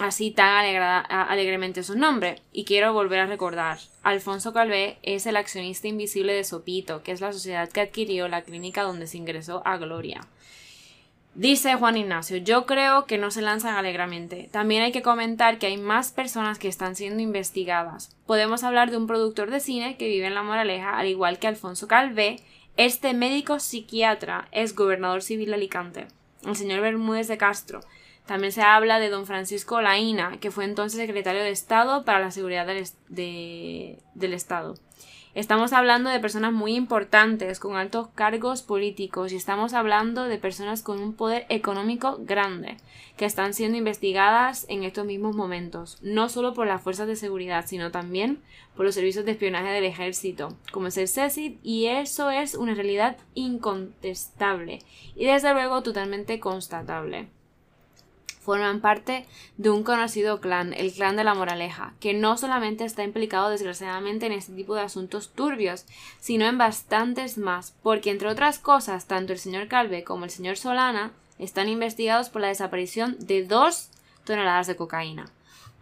así 0.00 0.30
tan 0.30 0.64
alegremente 1.08 1.82
sus 1.82 1.96
nombres. 1.96 2.40
Y 2.52 2.64
quiero 2.64 2.92
volver 2.92 3.20
a 3.20 3.26
recordar, 3.26 3.78
Alfonso 4.02 4.52
Calvé 4.52 4.98
es 5.02 5.26
el 5.26 5.36
accionista 5.36 5.88
invisible 5.88 6.32
de 6.32 6.44
Sopito, 6.44 7.02
que 7.02 7.12
es 7.12 7.20
la 7.20 7.32
sociedad 7.32 7.68
que 7.68 7.82
adquirió 7.82 8.28
la 8.28 8.42
clínica 8.42 8.82
donde 8.82 9.06
se 9.06 9.18
ingresó 9.18 9.62
a 9.64 9.76
Gloria. 9.76 10.22
Dice 11.34 11.76
Juan 11.76 11.96
Ignacio, 11.96 12.38
yo 12.38 12.66
creo 12.66 13.06
que 13.06 13.16
no 13.16 13.30
se 13.30 13.40
lanzan 13.40 13.76
alegremente. 13.76 14.48
También 14.50 14.82
hay 14.82 14.90
que 14.90 15.02
comentar 15.02 15.58
que 15.58 15.68
hay 15.68 15.76
más 15.76 16.10
personas 16.10 16.58
que 16.58 16.66
están 16.66 16.96
siendo 16.96 17.22
investigadas. 17.22 18.16
Podemos 18.26 18.64
hablar 18.64 18.90
de 18.90 18.96
un 18.96 19.06
productor 19.06 19.50
de 19.50 19.60
cine 19.60 19.96
que 19.96 20.08
vive 20.08 20.26
en 20.26 20.34
La 20.34 20.42
Moraleja, 20.42 20.98
al 20.98 21.06
igual 21.06 21.38
que 21.38 21.46
Alfonso 21.46 21.86
Calvé. 21.86 22.40
Este 22.76 23.14
médico 23.14 23.60
psiquiatra 23.60 24.48
es 24.50 24.74
gobernador 24.74 25.22
civil 25.22 25.50
de 25.50 25.54
Alicante. 25.54 26.06
El 26.44 26.56
señor 26.56 26.80
Bermúdez 26.80 27.28
de 27.28 27.38
Castro. 27.38 27.80
También 28.30 28.52
se 28.52 28.62
habla 28.62 29.00
de 29.00 29.08
don 29.08 29.26
Francisco 29.26 29.80
Laína, 29.80 30.38
que 30.38 30.52
fue 30.52 30.64
entonces 30.64 31.00
secretario 31.00 31.42
de 31.42 31.50
Estado 31.50 32.04
para 32.04 32.20
la 32.20 32.30
Seguridad 32.30 32.64
del, 32.64 32.76
est- 32.76 32.96
de- 33.08 33.98
del 34.14 34.34
Estado. 34.34 34.76
Estamos 35.34 35.72
hablando 35.72 36.10
de 36.10 36.20
personas 36.20 36.52
muy 36.52 36.76
importantes, 36.76 37.58
con 37.58 37.74
altos 37.74 38.06
cargos 38.14 38.62
políticos, 38.62 39.32
y 39.32 39.36
estamos 39.36 39.74
hablando 39.74 40.26
de 40.26 40.38
personas 40.38 40.82
con 40.82 41.00
un 41.00 41.14
poder 41.14 41.44
económico 41.48 42.18
grande, 42.20 42.76
que 43.16 43.24
están 43.24 43.52
siendo 43.52 43.76
investigadas 43.76 44.64
en 44.68 44.84
estos 44.84 45.06
mismos 45.06 45.34
momentos, 45.34 45.98
no 46.00 46.28
solo 46.28 46.54
por 46.54 46.68
las 46.68 46.82
fuerzas 46.82 47.08
de 47.08 47.16
seguridad, 47.16 47.64
sino 47.66 47.90
también 47.90 48.40
por 48.76 48.86
los 48.86 48.94
servicios 48.94 49.24
de 49.24 49.32
espionaje 49.32 49.70
del 49.70 49.82
ejército, 49.86 50.56
como 50.70 50.86
es 50.86 50.96
el 50.98 51.08
CECID, 51.08 51.54
y 51.64 51.86
eso 51.86 52.30
es 52.30 52.54
una 52.54 52.74
realidad 52.74 53.16
incontestable, 53.34 54.78
y 55.16 55.24
desde 55.24 55.52
luego 55.52 55.82
totalmente 55.82 56.38
constatable 56.38 57.26
forman 58.40 58.80
parte 58.80 59.26
de 59.58 59.70
un 59.70 59.84
conocido 59.84 60.40
clan, 60.40 60.72
el 60.72 60.92
clan 60.92 61.16
de 61.16 61.24
la 61.24 61.34
moraleja, 61.34 61.94
que 62.00 62.14
no 62.14 62.36
solamente 62.36 62.84
está 62.84 63.04
implicado 63.04 63.50
desgraciadamente 63.50 64.26
en 64.26 64.32
este 64.32 64.54
tipo 64.54 64.74
de 64.74 64.80
asuntos 64.80 65.30
turbios, 65.30 65.84
sino 66.18 66.46
en 66.46 66.58
bastantes 66.58 67.38
más, 67.38 67.74
porque 67.82 68.10
entre 68.10 68.28
otras 68.28 68.58
cosas, 68.58 69.06
tanto 69.06 69.32
el 69.32 69.38
señor 69.38 69.68
Calve 69.68 70.02
como 70.02 70.24
el 70.24 70.30
señor 70.30 70.56
Solana 70.56 71.12
están 71.38 71.68
investigados 71.68 72.28
por 72.28 72.42
la 72.42 72.48
desaparición 72.48 73.16
de 73.18 73.44
dos 73.44 73.90
toneladas 74.24 74.66
de 74.66 74.76
cocaína. 74.76 75.30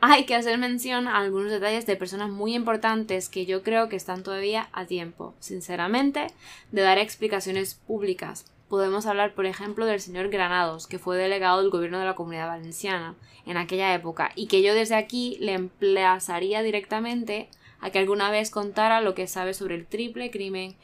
Hay 0.00 0.26
que 0.26 0.36
hacer 0.36 0.58
mención 0.58 1.08
a 1.08 1.18
algunos 1.18 1.50
detalles 1.50 1.84
de 1.84 1.96
personas 1.96 2.30
muy 2.30 2.54
importantes 2.54 3.28
que 3.28 3.46
yo 3.46 3.64
creo 3.64 3.88
que 3.88 3.96
están 3.96 4.22
todavía 4.22 4.68
a 4.72 4.84
tiempo, 4.84 5.34
sinceramente, 5.40 6.28
de 6.70 6.82
dar 6.82 6.98
explicaciones 6.98 7.74
públicas. 7.74 8.44
Podemos 8.68 9.06
hablar, 9.06 9.32
por 9.34 9.46
ejemplo, 9.46 9.86
del 9.86 10.00
señor 10.00 10.28
Granados, 10.28 10.86
que 10.86 10.98
fue 10.98 11.16
delegado 11.16 11.60
del 11.60 11.70
gobierno 11.70 11.98
de 11.98 12.04
la 12.04 12.14
Comunidad 12.14 12.48
Valenciana 12.48 13.14
en 13.46 13.56
aquella 13.56 13.94
época, 13.94 14.30
y 14.34 14.46
que 14.46 14.62
yo 14.62 14.74
desde 14.74 14.94
aquí 14.94 15.38
le 15.40 15.54
emplazaría 15.54 16.62
directamente 16.62 17.48
a 17.80 17.90
que 17.90 17.98
alguna 17.98 18.30
vez 18.30 18.50
contara 18.50 19.00
lo 19.00 19.14
que 19.14 19.26
sabe 19.26 19.54
sobre 19.54 19.74
el 19.74 19.86
triple 19.86 20.30
crimen 20.30 20.76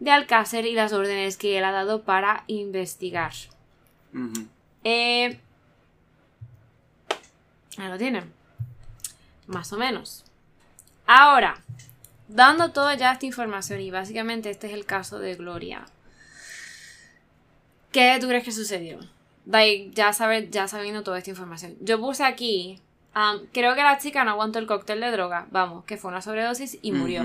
de 0.00 0.10
Alcácer 0.10 0.66
y 0.66 0.74
las 0.74 0.92
órdenes 0.92 1.38
que 1.38 1.56
él 1.56 1.64
ha 1.64 1.72
dado 1.72 2.02
para 2.02 2.44
investigar. 2.46 3.32
Eh, 4.82 5.38
Ahí 7.78 7.88
lo 7.88 7.98
tienen. 7.98 8.32
Más 9.46 9.72
o 9.72 9.76
menos. 9.76 10.24
Ahora, 11.06 11.62
dando 12.28 12.70
toda 12.70 12.94
ya 12.94 13.12
esta 13.12 13.26
información, 13.26 13.80
y 13.80 13.90
básicamente 13.90 14.50
este 14.50 14.68
es 14.68 14.74
el 14.74 14.84
caso 14.84 15.18
de 15.18 15.34
Gloria. 15.34 15.86
¿Qué 17.94 18.18
tú 18.20 18.26
crees 18.26 18.42
que 18.42 18.50
sucedió? 18.50 18.98
Like, 19.46 19.92
ya, 19.94 20.12
sabe, 20.12 20.48
ya 20.50 20.66
sabiendo 20.66 21.04
toda 21.04 21.18
esta 21.18 21.30
información. 21.30 21.76
Yo 21.80 22.00
puse 22.00 22.24
aquí. 22.24 22.80
um, 23.14 23.46
creo 23.52 23.76
que 23.76 23.84
la 23.84 23.98
chica 23.98 24.24
no 24.24 24.32
aguantó 24.32 24.58
el 24.58 24.66
cóctel 24.66 24.98
de 24.98 25.12
droga. 25.12 25.46
Vamos, 25.52 25.84
que 25.84 25.96
fue 25.96 26.10
una 26.10 26.20
sobredosis 26.20 26.76
y 26.82 26.90
murió. 26.90 27.22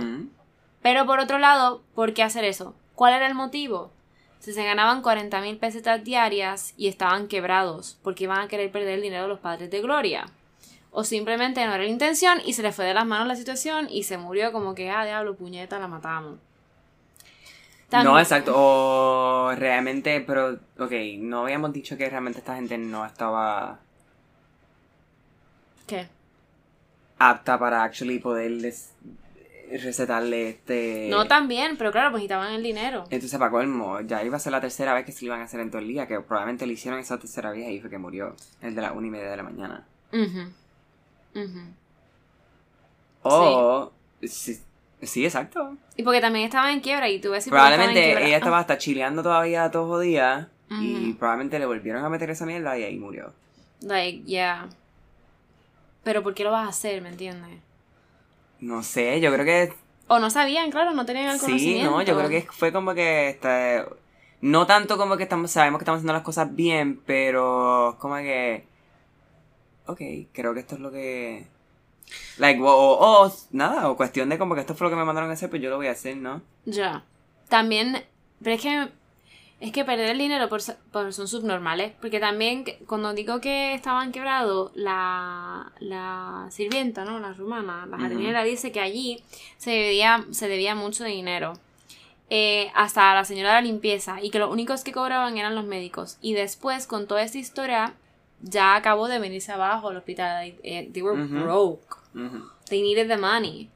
Pero 0.84 1.08
por 1.08 1.20
otro 1.20 1.40
lado, 1.40 1.82
¿por 1.96 2.14
qué 2.14 2.22
hacer 2.22 2.44
eso? 2.44 2.76
¿Cuál 2.94 3.16
era 3.16 3.26
el 3.26 3.34
motivo? 3.34 3.90
Si 4.38 4.54
se 4.54 4.64
ganaban 4.64 5.02
40 5.02 5.42
mil 5.42 5.58
pesetas 5.58 6.04
diarias 6.04 6.76
y 6.78 6.88
estaban 6.88 7.28
quebrados, 7.28 7.98
porque 8.04 8.26
iban 8.26 8.40
a 8.40 8.48
querer 8.48 8.72
perder 8.72 8.94
el 8.94 9.02
dinero 9.02 9.24
de 9.24 9.30
los 9.30 9.40
padres 9.40 9.72
de 9.72 9.82
Gloria. 9.82 10.28
O 10.92 11.04
simplemente 11.04 11.66
no 11.66 11.74
era 11.74 11.84
la 11.84 11.90
intención 11.90 12.44
y 12.46 12.54
se 12.54 12.62
le 12.62 12.74
fue 12.74 12.86
de 12.86 12.94
las 12.94 13.08
manos 13.08 13.28
la 13.28 13.36
situación 13.36 13.88
y 13.90 14.04
se 14.04 14.20
murió 14.20 14.52
como 14.52 14.76
que, 14.76 14.92
ah, 14.92 15.04
diablo, 15.04 15.36
puñeta, 15.36 15.80
la 15.80 15.88
matamos. 15.88 16.38
También- 17.90 18.14
No, 18.14 18.20
exacto. 18.20 18.54
O 18.56 19.52
realmente, 19.56 20.22
pero, 20.22 20.60
ok, 20.78 20.92
no 21.20 21.42
habíamos 21.44 21.74
dicho 21.74 21.98
que 21.98 22.10
realmente 22.10 22.40
esta 22.40 22.56
gente 22.56 22.78
no 22.78 23.06
estaba 23.06 23.80
¿Qué? 25.88 26.08
apta 27.18 27.58
para 27.58 27.84
actually 27.84 28.20
poder 28.20 28.62
des- 28.62 28.94
recetarle 29.72 30.50
este... 30.50 31.08
No 31.10 31.28
también, 31.28 31.78
pero 31.78 31.92
claro, 31.92 32.12
pues 32.12 32.22
necesitaban 32.22 32.54
el 32.54 32.64
dinero. 32.64 33.06
Entonces, 33.10 33.38
para 33.38 33.52
colmo, 33.52 34.02
ya 34.02 34.24
iba 34.24 34.38
a 34.38 34.40
ser 34.40 34.52
la 34.52 34.62
tercera 34.62 34.94
vez 34.94 35.06
que 35.06 35.12
se 35.12 35.26
lo 35.26 35.30
iban 35.30 35.42
a 35.42 35.46
hacer 35.46 35.60
en 35.60 35.70
todo 35.72 35.82
el 35.82 35.88
día, 35.88 36.08
que 36.08 36.20
probablemente 36.22 36.66
le 36.68 36.74
hicieron 36.74 37.00
esa 37.00 37.18
tercera 37.20 37.52
vez 37.52 37.60
y 37.62 37.66
ahí 37.66 37.82
fue 37.82 37.90
que 37.90 37.98
murió, 37.98 38.36
el 38.62 38.74
de 38.76 38.82
las 38.82 38.96
una 38.96 39.08
y 39.08 39.10
media 39.10 39.30
de 39.32 39.38
la 39.38 39.44
mañana. 39.44 39.86
Ujú. 40.14 40.52
O, 43.24 43.92
sí, 44.24 44.60
sí, 45.02 45.26
exacto. 45.26 45.78
Y 45.96 46.04
porque 46.04 46.22
también 46.22 46.46
estaban 46.46 46.72
en 46.72 46.82
quiebra 46.82 47.10
y 47.10 47.20
tú 47.20 47.32
ves 47.32 47.44
si 47.44 47.50
Probablemente 47.50 48.12
ella 48.26 48.38
estaba 48.38 48.60
hasta 48.60 48.78
chileando 48.78 49.24
todavía 49.24 49.70
todos 49.72 49.90
los 49.90 50.02
días 50.02 50.48
y 50.70 51.14
probablemente 51.14 51.58
le 51.58 51.66
volvieron 51.66 52.04
a 52.04 52.10
meter 52.10 52.30
esa 52.30 52.46
mierda 52.46 52.78
y 52.78 52.84
ahí 52.84 53.00
murió. 53.00 53.34
Like, 53.82 54.24
yeah. 54.26 54.68
Pero 56.04 56.22
¿por 56.24 56.34
qué 56.34 56.44
lo 56.44 56.52
vas 56.52 56.66
a 56.66 56.70
hacer, 56.70 57.02
me 57.02 57.10
entiendes? 57.10 57.60
No 58.60 58.84
sé, 58.84 59.20
yo 59.22 59.32
creo 59.34 59.46
que 59.46 59.74
O 60.08 60.20
no 60.20 60.30
sabían, 60.30 60.70
claro, 60.70 60.92
no 60.92 61.06
tenían 61.06 61.30
el 61.30 61.40
sí, 61.40 61.46
conocimiento. 61.46 61.92
no, 61.92 62.02
yo 62.02 62.18
creo 62.18 62.30
que 62.30 62.48
fue 62.52 62.72
como 62.72 62.94
que 62.94 63.30
este, 63.30 63.86
no 64.42 64.66
tanto 64.68 64.98
como 64.98 65.18
que 65.18 65.24
estamos 65.24 65.50
sabemos 65.52 65.80
que 65.80 65.84
estamos 65.84 66.00
haciendo 66.00 66.14
las 66.14 66.24
cosas 66.24 66.54
bien, 66.56 67.02
pero 67.06 67.96
como 68.00 68.16
que 68.18 68.66
ok, 69.86 70.02
creo 70.32 70.54
que 70.54 70.60
esto 70.60 70.76
es 70.76 70.82
lo 70.82 70.92
que 70.92 71.48
like 72.38 72.60
o, 72.62 72.66
o- 72.68 73.26
o, 73.28 73.34
nada, 73.52 73.90
o 73.90 73.98
cuestión 73.98 74.30
de 74.30 74.38
como 74.38 74.56
que 74.56 74.62
esto 74.62 74.76
fue 74.76 74.86
lo 74.88 74.92
que 74.92 74.96
me 74.98 75.06
mandaron 75.06 75.30
a 75.30 75.34
hacer, 75.34 75.50
pues 75.50 75.62
yo 75.62 75.70
lo 75.70 75.78
voy 75.78 75.88
a 75.88 75.92
hacer, 75.92 76.18
¿no? 76.18 76.42
Ya. 76.66 77.04
También, 77.50 78.04
pero 78.44 78.56
es 78.56 78.62
que 78.62 78.90
es 79.62 79.74
que 79.74 79.84
perder 79.84 80.12
el 80.12 80.18
dinero 80.20 80.48
por, 80.48 80.62
por 80.92 81.12
son 81.12 81.28
subnormales, 81.28 81.92
porque 82.00 82.22
también 82.22 82.64
cuando 82.88 83.12
digo 83.14 83.42
que 83.42 83.74
estaban 83.74 84.14
quebrados, 84.14 84.72
la, 84.74 85.74
la 85.80 86.48
sirvienta, 86.50 87.04
¿no? 87.04 87.20
La 87.20 87.34
rumana, 87.34 87.86
la 87.86 87.98
jardinera 87.98 88.44
dice 88.44 88.72
que 88.72 88.80
allí 88.80 89.22
se 89.58 89.72
debía, 89.72 90.26
se 90.32 90.48
debía 90.48 90.76
mucho 90.76 91.04
de 91.04 91.10
dinero. 91.10 91.54
eh, 92.30 92.72
hasta 92.76 93.14
la 93.16 93.26
señora 93.26 93.50
de 93.50 93.56
la 93.56 93.62
limpieza 93.62 94.22
y 94.22 94.30
que 94.30 94.40
los 94.40 94.52
únicos 94.52 94.84
que 94.84 94.92
cobraban 94.92 95.38
eran 95.38 95.56
los 95.56 95.66
médicos 95.66 96.18
y 96.22 96.34
después 96.36 96.86
con 96.88 97.08
toda 97.08 97.24
esta 97.24 97.40
historia 97.40 97.96
ya 98.42 98.76
acabó 98.76 99.08
de 99.08 99.20
venirse 99.20 99.52
abajo 99.52 99.90
al 99.90 99.98
hospital 99.98 100.54
they, 100.62 100.92
eh, 100.96 101.04
were 101.04 101.22
Ujú. 101.24 101.34
They 102.70 102.82
needed 102.82 103.08
the 103.08 103.18
money. 103.18 103.70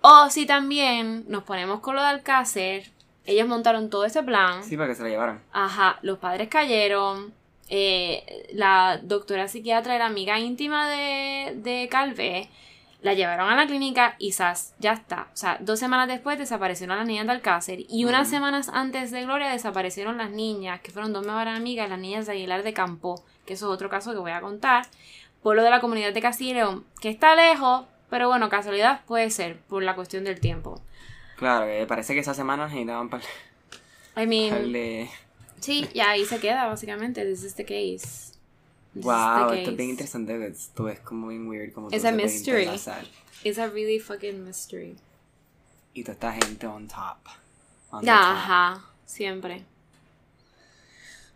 O 0.00 0.28
si 0.30 0.46
también 0.46 1.24
nos 1.28 1.42
ponemos 1.44 1.80
con 1.80 1.96
lo 1.96 2.02
de 2.02 2.08
Alcácer, 2.08 2.90
ellos 3.24 3.48
montaron 3.48 3.90
todo 3.90 4.04
ese 4.04 4.22
plan. 4.22 4.62
Sí, 4.62 4.76
para 4.76 4.88
que 4.88 4.94
se 4.94 5.02
la 5.02 5.08
llevaran. 5.08 5.42
Ajá, 5.52 5.98
los 6.02 6.18
padres 6.18 6.48
cayeron. 6.48 7.34
eh, 7.68 8.46
la 8.52 9.00
doctora 9.02 9.48
psiquiatra 9.48 9.96
era 9.96 10.06
amiga 10.06 10.38
íntima 10.38 10.88
de, 10.88 11.54
de 11.56 11.88
Calvé. 11.90 12.48
La 13.02 13.14
llevaron 13.14 13.48
a 13.48 13.56
la 13.56 13.66
clínica 13.66 14.16
y 14.18 14.32
¡zas! 14.32 14.74
ya 14.78 14.92
está. 14.92 15.28
O 15.32 15.36
sea, 15.36 15.58
dos 15.60 15.78
semanas 15.78 16.08
después 16.08 16.38
desaparecieron 16.38 16.96
las 16.96 17.06
niñas 17.06 17.26
de 17.26 17.32
Alcácer. 17.32 17.80
Y 17.88 18.04
unas 18.04 18.28
semanas 18.28 18.68
antes 18.72 19.10
de 19.10 19.22
Gloria 19.24 19.48
desaparecieron 19.50 20.16
las 20.18 20.30
niñas, 20.30 20.80
que 20.80 20.90
fueron 20.92 21.12
dos 21.12 21.24
mejores 21.26 21.54
amigas, 21.56 21.88
las 21.90 21.98
niñas 21.98 22.26
de 22.26 22.32
Aguilar 22.32 22.62
de 22.62 22.72
Campo, 22.72 23.22
que 23.44 23.54
eso 23.54 23.66
es 23.66 23.74
otro 23.74 23.88
caso 23.90 24.12
que 24.12 24.18
voy 24.18 24.32
a 24.32 24.40
contar. 24.40 24.86
Pueblo 25.46 25.62
de 25.62 25.70
la 25.70 25.80
comunidad 25.80 26.12
de 26.12 26.20
Castilla 26.20 26.68
que 27.00 27.08
está 27.08 27.36
lejos, 27.36 27.86
pero 28.10 28.26
bueno, 28.26 28.48
casualidad 28.48 29.02
puede 29.04 29.30
ser, 29.30 29.60
por 29.68 29.80
la 29.84 29.94
cuestión 29.94 30.24
del 30.24 30.40
tiempo. 30.40 30.82
Claro, 31.36 31.66
que 31.66 31.86
parece 31.86 32.14
que 32.14 32.18
esas 32.18 32.36
semanas 32.36 32.72
necesitaban 32.72 33.08
para 33.08 33.22
I 34.16 34.26
mean, 34.26 35.08
sí, 35.60 35.88
y 35.94 36.00
ahí 36.00 36.24
se 36.24 36.40
queda, 36.40 36.66
básicamente. 36.66 37.24
This 37.24 37.44
is 37.44 37.54
the 37.54 37.62
case. 37.62 37.94
This 37.94 38.02
is 38.02 38.38
the 38.94 39.00
Wow, 39.02 39.52
esto 39.52 39.70
es 39.70 39.76
bien 39.76 39.90
interesante, 39.90 40.48
esto 40.48 40.88
es 40.88 40.98
como 40.98 41.28
bien 41.28 41.46
weird 41.46 41.72
como 41.72 41.90
It's 41.92 42.04
a 42.04 42.10
mystery. 42.10 42.68
It's 43.44 43.58
a 43.58 43.68
really 43.68 44.00
fucking 44.00 44.44
mystery. 44.44 44.96
Y 45.94 46.02
toda 46.02 46.14
esta 46.14 46.32
gente 46.32 46.66
on 46.66 46.88
top. 46.88 47.18
on 47.92 48.00
top. 48.00 48.10
Ajá, 48.10 48.84
siempre. 49.04 49.62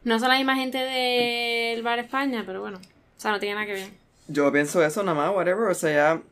No 0.03 0.19
son 0.19 0.31
la 0.31 0.37
misma 0.37 0.57
gente 0.57 0.79
del 0.79 1.85
Bar 1.85 2.01
España, 2.01 2.43
pero 2.45 2.61
bueno. 2.61 2.79
O 2.79 3.21
sea, 3.21 3.31
no 3.31 3.39
tiene 3.39 3.55
nada 3.55 3.67
que 3.67 3.75
ver. 3.75 4.00
Yo 4.33 4.51
pienso 4.53 4.83
eso 4.85 5.03
nada 5.03 5.17
más, 5.17 5.35
whatever, 5.35 5.69
o 5.71 5.75
sea, 5.75 5.91
ya 6.17 6.23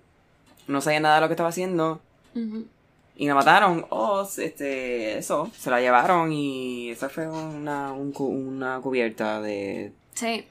no 0.66 0.80
sabía 0.80 1.01
nada 1.01 1.16
de 1.16 1.20
lo 1.22 1.28
que 1.28 1.32
estaba 1.34 1.49
haciendo 1.49 2.01
y 3.16 3.26
la 3.26 3.34
mataron, 3.34 3.84
o 3.90 4.22
este, 4.38 5.18
eso, 5.18 5.51
se 5.59 5.70
la 5.70 5.80
llevaron 5.80 6.32
y 6.32 6.90
esa 6.90 7.09
fue 7.09 7.26
una, 7.26 7.92
un 7.92 8.12
una 8.16 8.78
cubierta 8.80 9.40
de... 9.40 9.92
Sí. 10.14 10.44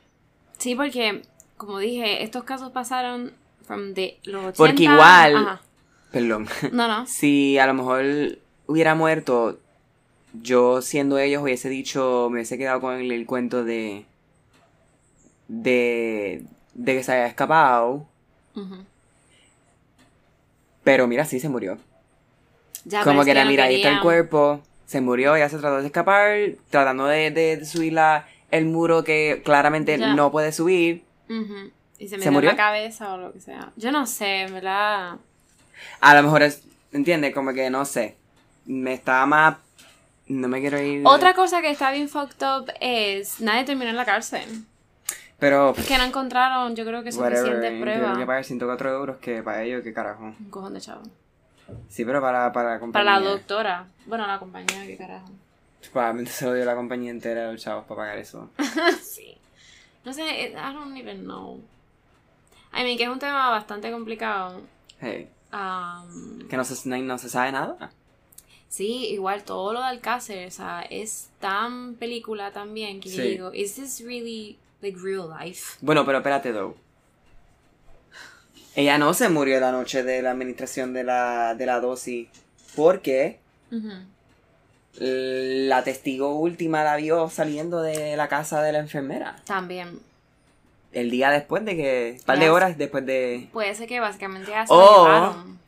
Sí, 0.58 0.76
porque, 0.76 1.22
como 1.56 1.80
dije, 1.80 2.24
estos 2.24 2.43
casos 2.43 2.72
pasaron 2.72 3.32
from 3.66 3.93
the, 3.93 4.18
los 4.24 4.43
80. 4.48 4.58
Porque 4.58 4.84
igual- 4.84 5.36
Ajá. 5.38 5.62
Perdón. 6.12 6.48
No, 6.74 6.88
no. 6.88 7.06
si 7.08 7.58
a 7.58 7.68
lo 7.68 7.74
mejor 7.74 8.04
hubiera 8.66 8.95
muerto, 8.95 9.60
yo 10.34 10.82
siendo 10.82 11.20
ellos 11.20 11.41
hubiese 11.43 11.70
dicho, 11.70 12.28
me 12.30 12.38
hubiese 12.39 12.58
quedado 12.58 12.82
con 12.82 12.95
el, 12.95 13.12
el 13.12 13.26
cuento 13.26 13.64
de... 13.64 14.06
de... 15.47 16.43
de 16.78 16.93
que 16.95 17.04
se 17.04 17.12
había 17.12 17.28
escapado, 17.28 18.05
pero 20.83 21.08
mira, 21.08 21.25
sí 21.25 21.39
se 21.39 21.49
murió. 21.49 21.78
Ya, 22.86 23.04
Como 23.04 23.25
que 23.25 23.32
era, 23.32 23.43
no 23.43 23.49
mira, 23.49 23.66
ahí 23.66 23.75
está 23.75 23.89
el 23.89 23.95
querían- 23.95 24.04
cuerpo, 24.04 24.62
se 24.86 25.01
murió, 25.01 25.36
ella 25.36 25.49
se 25.49 25.58
trató 25.58 25.82
de 25.82 25.87
escapar, 25.87 26.37
tratando 26.70 27.05
de, 27.08 27.32
de- 27.32 27.58
de 27.58 27.66
subir 27.66 27.91
la, 27.93 28.25
el 28.51 28.66
muro 28.66 29.04
que 29.04 29.41
claramente 29.43 29.97
Ya. 29.97 30.13
no 30.13 30.32
puede 30.32 30.54
subir. 30.54 31.04
Y 31.99 32.08
se 32.08 32.09
¿Se 32.09 32.16
metió 32.17 32.28
en 32.29 32.33
murió? 32.33 32.51
la 32.51 32.55
cabeza 32.58 33.13
o 33.13 33.17
lo 33.17 33.33
que 33.33 33.41
sea. 33.41 33.71
Yo 33.75 33.91
no 33.91 34.05
sé, 34.08 34.41
en 34.43 34.54
¿verdad? 34.54 35.17
A 35.99 36.16
lo 36.16 36.24
mejor 36.24 36.43
es, 36.43 36.62
¿entiendes? 36.93 37.33
Como 37.33 37.51
que 37.54 37.70
no 37.70 37.83
sé. 37.83 38.16
Me 38.66 38.93
estaba 38.93 39.25
más... 39.25 39.58
No 40.28 40.47
me 40.47 40.59
quiero 40.62 40.82
ir... 40.82 41.01
Otra 41.05 41.33
cosa 41.33 41.62
que 41.62 41.70
está 41.71 41.91
bien 41.91 42.08
fucked 42.09 42.45
up 42.45 42.71
es 42.79 43.39
nadie 43.41 43.63
terminó 43.66 43.89
en 43.89 43.95
la 43.97 44.05
cárcel. 44.05 44.43
Pero... 45.39 45.74
Que 45.88 45.97
no 45.97 46.04
encontraron, 46.04 46.76
yo 46.76 46.84
creo 46.86 47.04
que 47.04 47.12
suficiente 47.12 47.80
prueba. 47.80 48.18
que 48.18 48.26
pagar 48.26 48.43
104 48.43 48.92
euros 48.92 49.18
que 49.18 49.43
para 49.43 49.64
ellos, 49.64 49.84
qué 49.84 49.93
carajo. 49.93 50.24
Un 50.39 50.50
cojón 50.50 50.74
de 50.74 50.82
chavo. 50.82 51.04
Sí, 51.89 52.05
pero 52.05 52.22
para, 52.22 52.51
para 52.51 52.70
la 52.70 52.76
Para 52.76 52.80
compañía. 52.80 53.20
la 53.20 53.30
doctora. 53.30 53.88
Bueno, 54.05 54.26
la 54.26 54.39
compañía, 54.39 54.86
qué 54.88 54.97
carajo. 54.97 55.30
Probablemente 55.92 56.32
se 56.32 56.46
lo 56.46 56.54
dio 56.54 56.66
la 56.66 56.76
compañía 56.76 57.12
entera 57.12 57.47
a 57.47 57.51
los 57.51 57.62
chavos 57.62 57.86
para 57.86 57.97
pagar 58.01 58.18
eso. 58.18 58.50
sí. 59.04 59.38
No 60.05 60.14
sé, 60.14 60.50
I 60.51 60.74
don't 60.74 60.96
even 60.97 61.24
know. 61.26 61.59
I 62.74 62.84
mean, 62.84 62.97
que 62.97 63.04
es 63.04 63.09
un 63.09 63.20
tema 63.20 63.50
bastante 63.50 63.92
complicado. 63.92 64.62
Hey, 65.00 65.30
Um, 65.50 66.46
que 66.50 66.58
no 66.58 66.66
se, 66.66 66.89
no, 66.89 66.97
no 66.97 67.18
se 67.18 67.30
sabe 67.30 67.54
nada. 67.54 67.89
sí, 68.68 69.08
igual 69.14 69.43
todo 69.43 69.72
lo 69.72 69.80
de 69.80 69.86
Alcácer, 69.86 70.46
o 70.46 70.51
sea, 70.51 70.82
es 70.82 71.30
tan 71.39 71.96
película 71.96 72.51
también 72.51 73.00
que 73.00 73.08
yo 73.09 73.24
Sí. 73.24 73.30
digo, 73.30 73.54
¿is 73.54 73.76
this 73.76 74.01
really 74.05 74.58
like 74.82 74.97
real 75.01 75.28
life? 75.29 75.78
Bueno, 75.82 76.05
pero 76.05 76.17
espérate, 76.20 76.51
though. 76.54 76.75
Ella 78.75 78.97
no 78.97 79.13
se 79.13 79.29
murió 79.29 79.59
la 79.59 79.71
noche 79.71 80.04
de 80.04 80.21
la 80.21 80.32
administración 80.32 80.93
de 80.93 81.04
la, 81.04 81.55
de 81.55 81.66
la 81.66 81.79
dosis. 81.79 82.28
Porque 82.75 83.39
la 84.99 85.83
testigo 85.83 86.36
última 86.36 86.83
la 86.83 86.95
vio 86.95 87.28
saliendo 87.29 87.82
de 87.82 88.16
la 88.16 88.28
casa 88.28 88.62
de 88.62 88.71
la 88.71 88.79
enfermera. 88.79 89.36
También. 89.45 89.99
El 90.91 91.09
día 91.09 91.29
después 91.32 91.66
de 91.66 91.75
que. 91.75 92.16
Un 92.20 92.25
par 92.25 92.39
de 92.39 92.49
horas 92.51 92.78
después 92.78 93.05
de. 93.05 93.49
Puede 93.51 93.74
ser 93.75 93.87
que 93.87 93.99
básicamente 93.99 94.51
ya 94.51 94.66
se 94.67 94.74
Oh. 94.74 95.08
la 95.08 95.13
llevaron. 95.16 95.59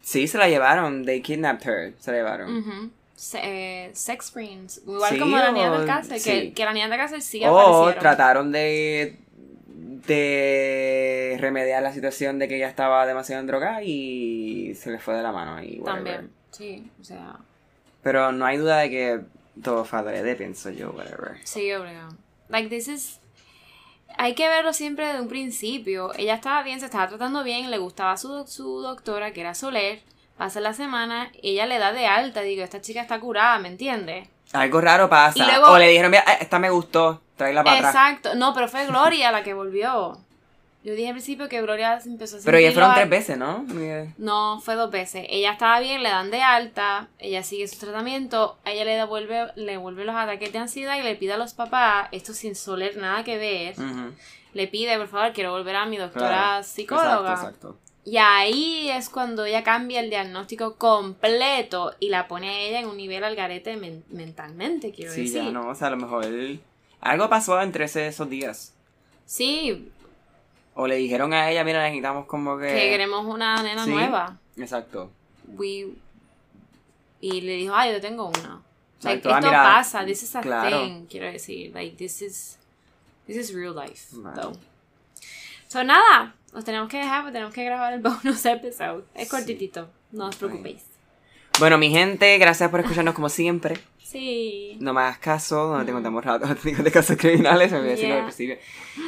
Sí, 0.00 0.26
se 0.26 0.38
la 0.38 0.48
llevaron. 0.48 1.04
They 1.04 1.20
kidnapped 1.22 1.66
her. 1.68 1.94
Se 2.00 2.10
la 2.10 2.16
llevaron. 2.18 2.56
Ujú. 2.56 2.90
Se- 3.22 3.86
eh, 3.86 3.90
sex 3.94 4.26
screens. 4.26 4.82
Igual 4.84 5.18
como 5.18 5.36
la 5.36 5.52
niña 5.52 5.70
del 5.70 5.86
cárcel, 5.86 6.18
sí. 6.18 6.30
que, 6.30 6.52
que 6.54 6.64
la 6.64 6.72
niña 6.72 6.88
del 6.88 6.98
cárcel 6.98 7.22
sí 7.22 7.40
O 7.46 7.92
trataron 7.94 8.50
de 8.50 9.16
de 10.06 11.36
remediar 11.38 11.80
la 11.82 11.92
situación 11.92 12.40
de 12.40 12.48
que 12.48 12.56
ella 12.56 12.68
estaba 12.68 13.06
demasiado 13.06 13.40
en 13.40 13.46
droga 13.46 13.82
y 13.84 14.74
se 14.74 14.90
le 14.90 14.98
fue 14.98 15.14
de 15.14 15.22
la 15.22 15.30
mano 15.30 15.54
whatever. 15.54 15.84
También, 15.84 16.30
sí, 16.50 16.90
o 17.00 17.04
sea, 17.04 17.36
Pero 18.02 18.32
no 18.32 18.44
hay 18.44 18.56
duda 18.56 18.78
de 18.78 18.90
que 18.90 19.20
todo 19.62 19.84
fue 19.84 20.00
adrede, 20.00 20.34
pienso 20.34 20.70
yo, 20.70 20.90
whatever. 20.90 21.36
sí, 21.44 21.72
obligado. 21.72 22.16
Like, 22.48 22.68
this 22.68 22.88
is... 22.88 23.20
Hay 24.18 24.34
que 24.34 24.48
verlo 24.48 24.72
siempre 24.72 25.06
desde 25.06 25.20
un 25.20 25.28
principio. 25.28 26.12
Ella 26.18 26.34
estaba 26.34 26.62
bien, 26.64 26.80
se 26.80 26.86
estaba 26.86 27.08
tratando 27.08 27.44
bien, 27.44 27.70
le 27.70 27.78
gustaba 27.78 28.16
su, 28.16 28.44
su 28.48 28.80
doctora, 28.82 29.32
que 29.32 29.40
era 29.40 29.54
Soler. 29.54 30.00
Pasa 30.42 30.58
la 30.58 30.74
semana, 30.74 31.30
ella 31.40 31.66
le 31.66 31.78
da 31.78 31.92
de 31.92 32.04
alta, 32.08 32.40
digo, 32.40 32.64
esta 32.64 32.80
chica 32.80 33.00
está 33.00 33.20
curada, 33.20 33.60
¿me 33.60 33.68
entiendes? 33.68 34.26
Algo 34.52 34.80
raro 34.80 35.08
pasa. 35.08 35.46
Luego- 35.46 35.68
o 35.68 35.78
le 35.78 35.86
dijeron, 35.86 36.10
mira, 36.10 36.24
esta 36.40 36.58
me 36.58 36.68
gustó, 36.68 37.22
tráela 37.36 37.62
para 37.62 37.76
atrás. 37.76 37.94
Exacto, 37.94 38.34
no, 38.34 38.52
pero 38.52 38.66
fue 38.66 38.84
Gloria 38.86 39.30
la 39.30 39.44
que 39.44 39.54
volvió. 39.54 40.18
Yo 40.82 40.94
dije 40.94 41.06
al 41.06 41.14
principio 41.14 41.48
que 41.48 41.62
Gloria 41.62 41.96
empezó 42.04 42.38
a 42.38 42.40
Pero 42.44 42.58
ya 42.58 42.72
fueron 42.72 42.92
tres 42.94 43.08
veces, 43.08 43.38
¿no? 43.38 43.64
No, 44.18 44.60
fue 44.60 44.74
dos 44.74 44.90
veces. 44.90 45.26
Ella 45.30 45.52
estaba 45.52 45.78
bien, 45.78 46.02
le 46.02 46.08
dan 46.08 46.32
de 46.32 46.42
alta, 46.42 47.06
ella 47.20 47.44
sigue 47.44 47.68
su 47.68 47.78
tratamiento, 47.78 48.58
a 48.64 48.72
ella 48.72 48.84
le 48.84 48.96
devuelve, 48.96 49.46
le 49.54 49.76
vuelve 49.76 50.04
los 50.04 50.16
ataques 50.16 50.52
de 50.52 50.58
ansiedad 50.58 50.98
y 50.98 51.02
le 51.02 51.14
pide 51.14 51.34
a 51.34 51.36
los 51.36 51.54
papás, 51.54 52.08
esto 52.10 52.34
sin 52.34 52.56
soler 52.56 52.96
nada 52.96 53.22
que 53.22 53.38
ver, 53.38 53.76
le 54.54 54.66
pide, 54.66 54.98
por 54.98 55.06
favor, 55.06 55.32
quiero 55.34 55.52
volver 55.52 55.76
a 55.76 55.86
mi 55.86 55.98
doctora 55.98 56.28
Claro. 56.28 56.64
psicóloga. 56.64 57.30
Exacto, 57.34 57.46
exacto. 57.68 57.76
Y 58.04 58.16
ahí 58.16 58.90
es 58.90 59.08
cuando 59.08 59.44
ella 59.44 59.62
cambia 59.62 60.00
el 60.00 60.10
diagnóstico 60.10 60.74
completo 60.76 61.94
y 62.00 62.08
la 62.08 62.26
pone 62.26 62.48
a 62.48 62.58
ella 62.60 62.80
en 62.80 62.88
un 62.88 62.96
nivel 62.96 63.22
al 63.22 63.36
garete 63.36 63.76
men- 63.76 64.04
mentalmente, 64.10 64.90
quiero 64.90 65.12
Sí, 65.12 65.22
decir. 65.22 65.42
ya 65.44 65.50
no, 65.52 65.68
o 65.68 65.74
sea, 65.74 65.86
a 65.86 65.90
lo 65.90 65.98
mejor 65.98 66.26
algo 67.00 67.28
pasó 67.28 67.60
entre 67.62 67.84
esos 67.84 68.28
días. 68.28 68.74
Sí, 69.24 69.88
O 70.74 70.86
le 70.86 70.96
dijeron 70.96 71.32
a 71.34 71.50
ella, 71.50 71.64
mira, 71.64 71.82
necesitamos 71.82 72.26
como 72.26 72.56
que... 72.58 72.66
que 72.66 72.90
queremos 72.90 73.26
una 73.26 73.62
nena 73.62 73.84
Sí. 73.84 73.90
nueva. 73.90 74.38
Exacto. 74.56 75.10
We... 75.46 75.88
Y 77.20 77.40
le 77.42 77.52
dijo, 77.56 77.74
ah, 77.74 77.88
yo 77.90 78.00
tengo 78.00 78.28
una. 78.28 78.62
Like. 79.02 79.28
Ah, 79.28 79.36
esto 79.38 79.46
mira, 79.48 79.62
pasa, 79.62 80.04
this 80.04 80.22
is 80.22 80.34
a 80.34 80.40
claro. 80.40 80.70
thing, 80.80 81.06
quiero 81.06 81.26
decir. 81.30 81.72
Like, 81.74 81.96
this 81.96 82.22
is, 82.22 82.58
this 83.26 83.36
is 83.36 83.54
real 83.54 83.74
life, 83.74 84.08
Vale. 84.12 84.34
though. 84.40 84.52
So, 85.68 85.84
nada, 85.84 86.34
nos 86.52 86.64
tenemos 86.64 86.88
que 86.88 86.98
dejar, 86.98 87.22
porque 87.22 87.32
tenemos 87.32 87.54
que 87.54 87.64
grabar 87.64 87.92
el 87.92 88.00
bonus 88.02 88.44
episode. 88.46 89.04
Es 89.14 89.24
Sí. 89.24 89.30
cortitito, 89.30 89.90
no 90.12 90.26
os 90.28 90.36
preocupéis. 90.36 90.84
Bueno, 91.58 91.76
mi 91.78 91.90
gente, 91.90 92.38
gracias 92.38 92.70
por 92.70 92.80
escucharnos 92.80 93.14
como 93.14 93.28
siempre. 93.28 93.78
Sí. 93.98 94.76
No 94.80 94.92
me 94.92 95.00
hagas 95.02 95.18
caso, 95.18 95.66
donde 95.68 95.84
te 95.86 95.92
contamos 95.92 96.24
ratos 96.24 96.62
de 96.64 96.90
casos 96.90 97.16
criminales, 97.16 97.70
me 97.72 97.78
voy 97.78 97.88
a 97.88 97.90
decirlo 97.90 98.14
al 98.16 98.22
principio. 98.24 98.56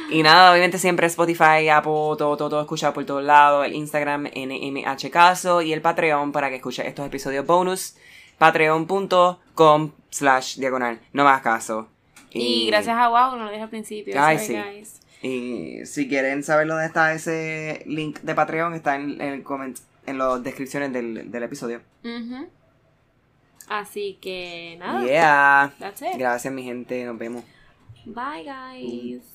Y 0.09 0.23
nada, 0.23 0.51
obviamente 0.51 0.77
siempre 0.79 1.07
Spotify, 1.07 1.69
Apple, 1.69 1.91
todo, 1.91 2.37
todo, 2.37 2.49
todo 2.49 2.61
escuchado 2.61 2.93
por 2.93 3.05
todos 3.05 3.23
lados, 3.23 3.65
el 3.65 3.73
Instagram, 3.75 4.25
NMH 4.35 5.09
Caso 5.11 5.61
y 5.61 5.73
el 5.73 5.81
Patreon 5.81 6.31
para 6.31 6.49
que 6.49 6.55
escuches 6.57 6.85
estos 6.85 7.05
episodios 7.05 7.45
bonus, 7.45 7.95
patreon.com 8.37 9.91
slash 10.09 10.57
diagonal, 10.57 10.99
no 11.13 11.23
me 11.23 11.29
hagas 11.29 11.41
caso. 11.41 11.87
Y, 12.31 12.67
gracias 12.67 12.97
a 12.97 13.07
Wow, 13.07 13.37
no 13.37 13.45
lo 13.45 13.49
dije 13.51 13.61
al 13.63 13.69
principio. 13.69 14.13
Ay, 14.21 14.37
sorry, 14.37 14.47
sí. 14.47 14.69
guys. 14.75 15.01
Y 15.25 15.83
si 15.87 16.07
quieren 16.07 16.43
saber 16.43 16.67
dónde 16.67 16.85
está 16.85 17.11
ese 17.11 17.81
link 17.87 18.19
de 18.19 18.35
Patreon, 18.35 18.75
está 18.75 18.95
en, 18.95 19.19
en 19.19 19.33
el 19.33 19.43
en 20.05 20.17
las 20.19 20.43
descripciones 20.43 20.93
del, 20.93 21.31
del 21.31 21.41
episodio. 21.41 21.81
Así 23.67 24.19
que 24.21 24.75
nada. 24.77 25.03
Yeah. 25.03 25.73
That's 25.79 26.03
it. 26.03 26.19
Gracias 26.19 26.53
mi 26.53 26.61
gente, 26.61 27.03
nos 27.05 27.17
vemos. 27.17 27.43
Bye, 28.05 28.43
guys. 28.43 29.34